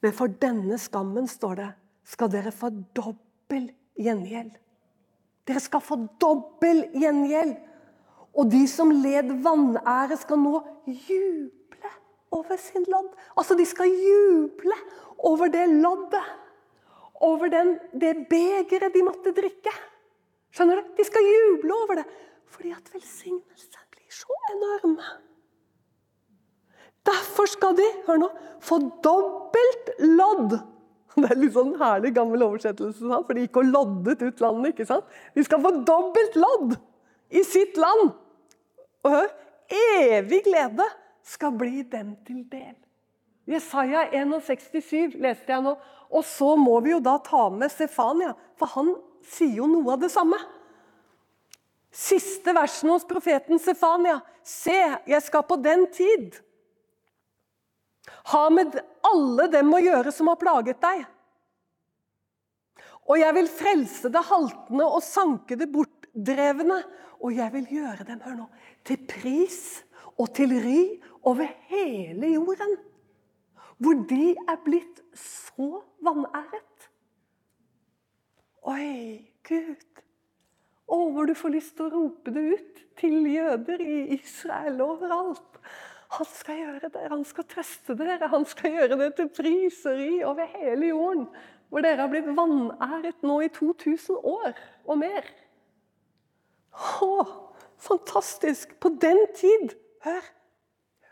Men 0.05 0.15
for 0.17 0.33
denne 0.41 0.79
skammen, 0.81 1.27
står 1.29 1.59
det, 1.61 1.71
skal 2.05 2.31
dere 2.33 2.53
få 2.53 2.71
dobbel 2.97 3.71
gjengjeld. 4.01 4.53
Dere 5.49 5.61
skal 5.65 5.83
få 5.85 5.99
dobbel 6.21 6.85
gjengjeld. 6.97 7.57
Og 8.35 8.51
de 8.53 8.65
som 8.69 8.91
led 8.93 9.33
vanære, 9.45 10.19
skal 10.21 10.41
nå 10.41 10.59
juble 11.09 11.93
over 12.35 12.59
sin 12.61 12.85
lodd. 12.91 13.13
Altså, 13.39 13.57
de 13.59 13.67
skal 13.69 13.91
juble 13.91 14.79
over 15.31 15.53
det 15.53 15.67
loddet. 15.71 16.33
Over 17.25 17.49
den, 17.49 17.77
det 17.95 18.27
begeret 18.31 18.95
de 18.95 19.05
måtte 19.07 19.33
drikke. 19.37 19.73
Skjønner 20.55 20.81
du? 20.81 20.91
De 20.99 21.07
skal 21.07 21.27
juble 21.27 21.77
over 21.85 22.03
det. 22.03 22.09
Fordi 22.55 22.75
at 22.75 22.91
velsignelsen 22.95 23.87
blir 23.95 24.11
så 24.13 24.41
enorm. 24.53 24.99
Derfor 27.05 27.49
skal 27.51 27.77
de 27.77 27.87
hør 28.07 28.21
nå, 28.23 28.31
få 28.65 28.79
dobbelt 29.05 29.91
lodd. 30.01 30.57
Det 31.15 31.29
er 31.31 31.39
litt 31.39 31.55
sånn 31.55 31.77
herlig 31.79 32.11
gammel 32.17 32.43
oversettelse, 32.43 33.07
for 33.07 33.37
de 33.37 33.45
gikk 33.45 33.61
og 33.61 33.69
loddet 33.71 34.23
ut 34.25 34.41
landet. 34.43 34.73
ikke 34.73 34.89
sant? 34.89 35.07
De 35.37 35.45
skal 35.47 35.63
få 35.63 35.71
dobbelt 35.87 36.39
lodd 36.39 36.75
i 37.31 37.45
sitt 37.47 37.79
land. 37.79 38.15
Og 39.05 39.13
hør 39.13 39.29
evig 39.71 40.41
glede 40.49 40.87
skal 41.25 41.55
bli 41.57 41.83
dem 41.89 42.15
til 42.27 42.45
del. 42.53 42.75
Jesaja 43.49 44.07
61,7 44.13 45.19
leste 45.21 45.53
jeg 45.53 45.65
nå. 45.65 45.75
Og 46.15 46.25
så 46.25 46.55
må 46.61 46.79
vi 46.85 46.93
jo 46.93 47.01
da 47.03 47.17
ta 47.25 47.49
med 47.51 47.73
Stefania, 47.73 48.35
for 48.61 48.71
han 48.77 48.93
sier 49.27 49.59
jo 49.59 49.69
noe 49.69 49.97
av 49.97 50.05
det 50.05 50.13
samme. 50.13 50.39
Siste 51.95 52.55
versen 52.55 52.93
hos 52.93 53.07
profeten 53.09 53.61
Stefania. 53.63 54.19
Se, 54.45 54.77
jeg 55.09 55.23
skal 55.25 55.47
på 55.49 55.59
den 55.63 55.87
tid 55.95 56.37
ha 58.35 58.47
med 58.53 58.77
alle 59.05 59.49
dem 59.53 59.73
å 59.75 59.81
gjøre 59.81 60.13
som 60.13 60.29
har 60.31 60.41
plaget 60.41 60.81
deg. 60.83 61.05
Og 63.05 63.21
jeg 63.21 63.37
vil 63.37 63.51
frelse 63.53 64.11
det 64.13 64.23
haltende 64.31 64.87
og 64.87 65.05
sanke 65.05 65.59
det 65.61 65.69
bortdrevne. 65.73 66.79
Og 67.25 67.37
jeg 67.37 67.53
vil 67.55 67.69
gjøre 67.79 68.07
dem 68.09 68.21
hør 68.25 68.39
nå, 68.43 68.47
til 68.85 69.01
pris 69.09 69.61
og 70.19 70.31
til 70.37 70.53
ry 70.63 70.83
over 71.27 71.49
hele 71.71 72.35
jorden. 72.35 72.77
Hvor 73.79 74.05
de 74.09 74.35
er 74.49 74.61
blitt 74.65 75.03
så 75.19 75.81
vanæret. 76.05 76.89
Oi, 78.71 79.19
Gud. 79.49 80.03
Å, 80.85 80.99
hvor 81.11 81.27
du 81.27 81.35
får 81.37 81.55
lyst 81.57 81.75
til 81.77 81.89
å 81.89 81.95
rope 81.95 82.33
det 82.33 82.45
ut 82.55 82.83
til 83.01 83.27
jøder 83.29 83.83
i 83.83 83.99
Israel 84.15 84.81
overalt. 84.85 85.61
Han 86.15 86.29
skal 86.31 86.61
gjøre 86.61 86.91
det, 86.95 87.07
han 87.11 87.25
skal 87.27 87.47
trøste 87.51 87.97
dere, 87.99 88.29
han 88.31 88.45
skal 88.47 88.77
gjøre 88.77 88.99
det 89.01 89.11
til 89.19 89.31
pris 89.35 89.81
og 89.89 89.99
ri 89.99 90.21
over 90.23 90.51
hele 90.55 90.93
jorden. 90.93 91.27
Hvor 91.73 91.83
dere 91.83 92.05
har 92.05 92.13
blitt 92.13 92.29
vanæret 92.37 93.25
nå 93.27 93.41
i 93.43 93.51
2000 93.51 94.21
år 94.21 94.53
og 94.85 95.01
mer. 95.01 95.27
Å, 97.03 97.11
Fantastisk! 97.85 98.81
På 98.81 98.89
den 98.89 99.19
tid 99.37 99.75
Hør, 100.05 100.25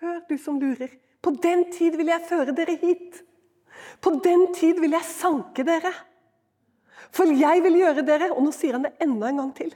hør 0.03 0.19
du 0.29 0.37
som 0.41 0.59
lurer. 0.61 0.91
På 1.23 1.33
den 1.43 1.69
tid 1.73 1.97
vil 1.97 2.11
jeg 2.13 2.27
føre 2.29 2.55
dere 2.57 2.77
hit. 2.81 3.23
På 4.05 4.13
den 4.25 4.51
tid 4.55 4.81
vil 4.83 4.93
jeg 4.93 5.09
sanke 5.09 5.65
dere. 5.65 5.93
For 7.13 7.31
jeg 7.33 7.63
vil 7.65 7.81
gjøre 7.81 8.05
dere 8.07 8.29
Og 8.33 8.45
nå 8.45 8.53
sier 8.55 8.77
han 8.77 8.85
det 8.87 8.95
enda 9.05 9.29
en 9.29 9.41
gang 9.43 9.53
til. 9.57 9.73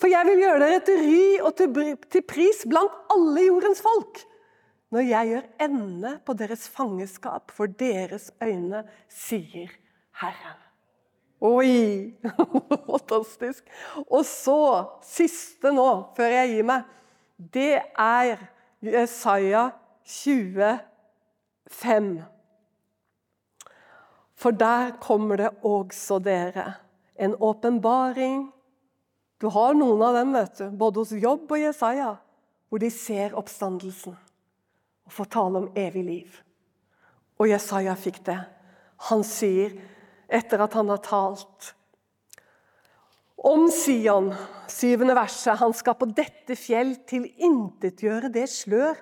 For 0.00 0.10
jeg 0.10 0.26
vil 0.28 0.42
gjøre 0.44 0.60
dere 0.62 0.82
til 0.86 1.02
ry 1.02 1.24
og 1.44 1.56
til 1.58 2.22
pris 2.24 2.62
blant 2.68 2.94
alle 3.12 3.46
jordens 3.48 3.82
folk. 3.84 4.22
Når 4.90 5.06
jeg 5.06 5.30
gjør 5.30 5.66
ende 5.66 6.14
på 6.26 6.34
deres 6.38 6.68
fangenskap 6.68 7.52
for 7.54 7.70
deres 7.70 8.30
øyne, 8.42 8.82
sier 9.10 9.70
Herren. 10.22 10.62
Oi! 11.40 12.14
Fantastisk. 12.90 13.66
Og 14.06 14.24
så, 14.26 14.60
siste 15.06 15.72
nå, 15.72 15.88
før 16.16 16.34
jeg 16.34 16.54
gir 16.54 16.66
meg, 16.70 16.88
det 17.54 17.78
er 17.96 18.42
Jesaja 18.80 19.70
25. 20.04 22.22
For 24.34 24.50
der 24.50 24.96
kommer 25.00 25.36
det 25.36 25.50
også 25.62 26.18
dere 26.18 26.72
en 27.20 27.34
åpenbaring. 27.40 28.48
Du 29.40 29.48
har 29.52 29.74
noen 29.76 30.02
av 30.02 30.16
dem, 30.16 30.32
vet 30.32 30.58
du, 30.58 30.70
både 30.70 31.02
hos 31.02 31.12
Jobb 31.12 31.52
og 31.52 31.60
Jesaja, 31.60 32.14
hvor 32.68 32.80
de 32.80 32.90
ser 32.92 33.36
oppstandelsen 33.36 34.16
og 34.16 35.12
får 35.12 35.28
tale 35.34 35.60
om 35.60 35.68
evig 35.76 36.04
liv. 36.04 36.38
Og 37.40 37.50
Jesaja 37.50 37.96
fikk 37.98 38.22
det. 38.24 38.38
Han 39.10 39.24
sier, 39.24 39.76
etter 40.28 40.64
at 40.64 40.76
han 40.76 40.92
har 40.92 41.02
talt 41.04 41.72
om 43.40 43.70
Sion, 43.72 44.32
syvende 44.68 45.14
verset, 45.16 45.56
han 45.60 45.72
skal 45.76 45.96
på 45.96 46.10
dette 46.12 46.56
fjell 46.58 46.92
tilintetgjøre 47.08 48.28
det 48.32 48.44
slør 48.52 48.98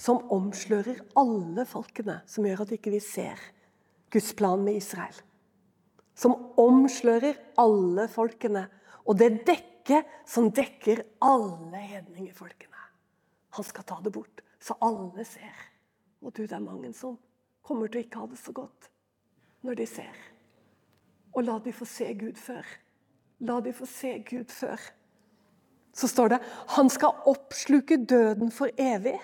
som 0.00 0.24
omslører 0.34 0.98
alle 1.18 1.62
folkene, 1.68 2.18
som 2.26 2.46
gjør 2.46 2.64
at 2.64 2.74
ikke 2.74 2.92
vi 2.96 3.00
ser 3.02 3.38
Guds 4.10 4.32
plan 4.34 4.62
med 4.62 4.80
Israel. 4.80 5.14
Som 6.18 6.34
omslører 6.60 7.38
alle 7.58 8.08
folkene. 8.10 8.66
Og 9.06 9.18
det 9.18 9.44
dekket 9.46 10.10
som 10.26 10.50
dekker 10.54 11.02
alle 11.22 11.78
hedningefolkene. 11.78 12.82
Han 13.54 13.66
skal 13.66 13.86
ta 13.86 14.00
det 14.02 14.12
bort, 14.14 14.42
så 14.58 14.74
alle 14.82 15.26
ser. 15.28 15.54
Og 16.22 16.32
du, 16.34 16.42
det 16.42 16.56
er 16.56 16.62
mange 16.62 16.90
som 16.96 17.18
kommer 17.62 17.90
til 17.90 18.02
å 18.02 18.06
ikke 18.06 18.22
ha 18.22 18.30
det 18.30 18.40
så 18.40 18.54
godt 18.54 18.90
når 19.64 19.78
de 19.78 19.86
ser. 19.88 20.16
Og 21.34 21.46
la 21.46 21.58
de 21.62 21.72
få 21.74 21.86
se 21.88 22.10
Gud 22.18 22.38
før. 22.38 22.66
La 23.42 23.60
de 23.60 23.72
få 23.74 23.86
se 23.88 24.18
Gud 24.28 24.52
før. 24.52 24.80
Så 25.94 26.08
står 26.10 26.34
det 26.34 26.40
han 26.76 26.90
skal 26.90 27.22
oppsluke 27.30 27.98
døden 28.02 28.50
for 28.54 28.70
evig. 28.78 29.16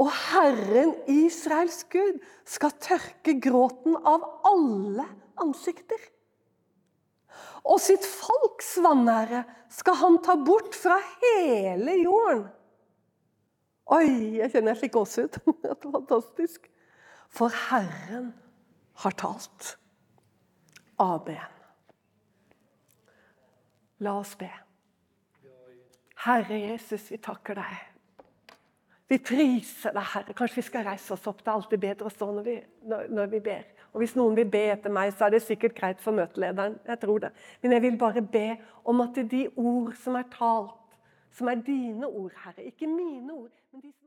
Og 0.00 0.10
Herren 0.30 0.94
Israels 1.10 1.82
Gud 1.90 2.20
skal 2.48 2.76
tørke 2.80 3.36
gråten 3.42 3.98
av 4.06 4.24
alle 4.48 5.06
ansikter. 5.42 5.98
Og 7.66 7.80
sitt 7.82 8.06
folks 8.06 8.76
vanære 8.80 9.42
skal 9.70 9.98
han 10.00 10.18
ta 10.24 10.38
bort 10.40 10.74
fra 10.78 10.96
hele 11.20 11.98
jorden. 12.00 12.48
Oi, 13.90 14.38
jeg 14.38 14.52
kjenner 14.52 14.76
jeg 14.76 14.84
fikk 14.84 14.96
gåsehud. 15.00 15.40
Det 15.62 15.72
er 15.74 15.80
fantastisk. 15.82 16.68
For 17.30 17.50
Herren 17.68 18.30
har 19.02 19.16
talt. 19.18 19.74
Amen. 21.02 21.59
La 24.00 24.16
oss 24.18 24.34
be. 24.40 24.50
Herre 26.24 26.58
Jesus, 26.58 27.06
vi 27.12 27.16
takker 27.22 27.56
deg 27.56 27.90
vi 29.10 29.18
priser 29.18 29.90
deg, 29.90 30.06
Herre. 30.12 30.34
Kanskje 30.38 30.60
vi 30.60 30.66
skal 30.68 30.84
reise 30.86 31.14
oss 31.16 31.26
opp. 31.26 31.40
Det 31.42 31.50
er 31.50 31.56
alltid 31.56 31.80
bedre 31.82 32.06
å 32.06 32.12
stå 32.14 32.28
når 32.30 32.44
vi, 32.46 32.56
når, 32.86 33.08
når 33.10 33.30
vi 33.32 33.40
ber. 33.42 33.64
Og 33.90 34.04
Hvis 34.04 34.14
noen 34.14 34.36
vil 34.38 34.46
be 34.52 34.60
etter 34.70 34.92
meg, 34.94 35.10
så 35.16 35.26
er 35.26 35.34
det 35.34 35.40
sikkert 35.42 35.74
greit 35.74 36.02
for 36.02 36.14
møtelederen. 36.14 36.76
jeg 36.86 37.00
tror 37.02 37.24
det. 37.24 37.32
Men 37.62 37.74
jeg 37.74 37.82
vil 37.82 37.96
bare 37.98 38.22
be 38.22 38.44
om 38.86 39.02
at 39.02 39.18
de 39.32 39.48
ord 39.56 39.96
som 39.98 40.14
er 40.14 40.28
talt, 40.30 40.76
som 41.34 41.50
er 41.50 41.58
dine 41.66 42.06
ord, 42.06 42.30
Herre, 42.44 42.68
ikke 42.70 42.86
mine 42.86 43.34
ord 43.34 43.50
men 43.72 43.82
de 43.84 43.92
som 43.92 44.06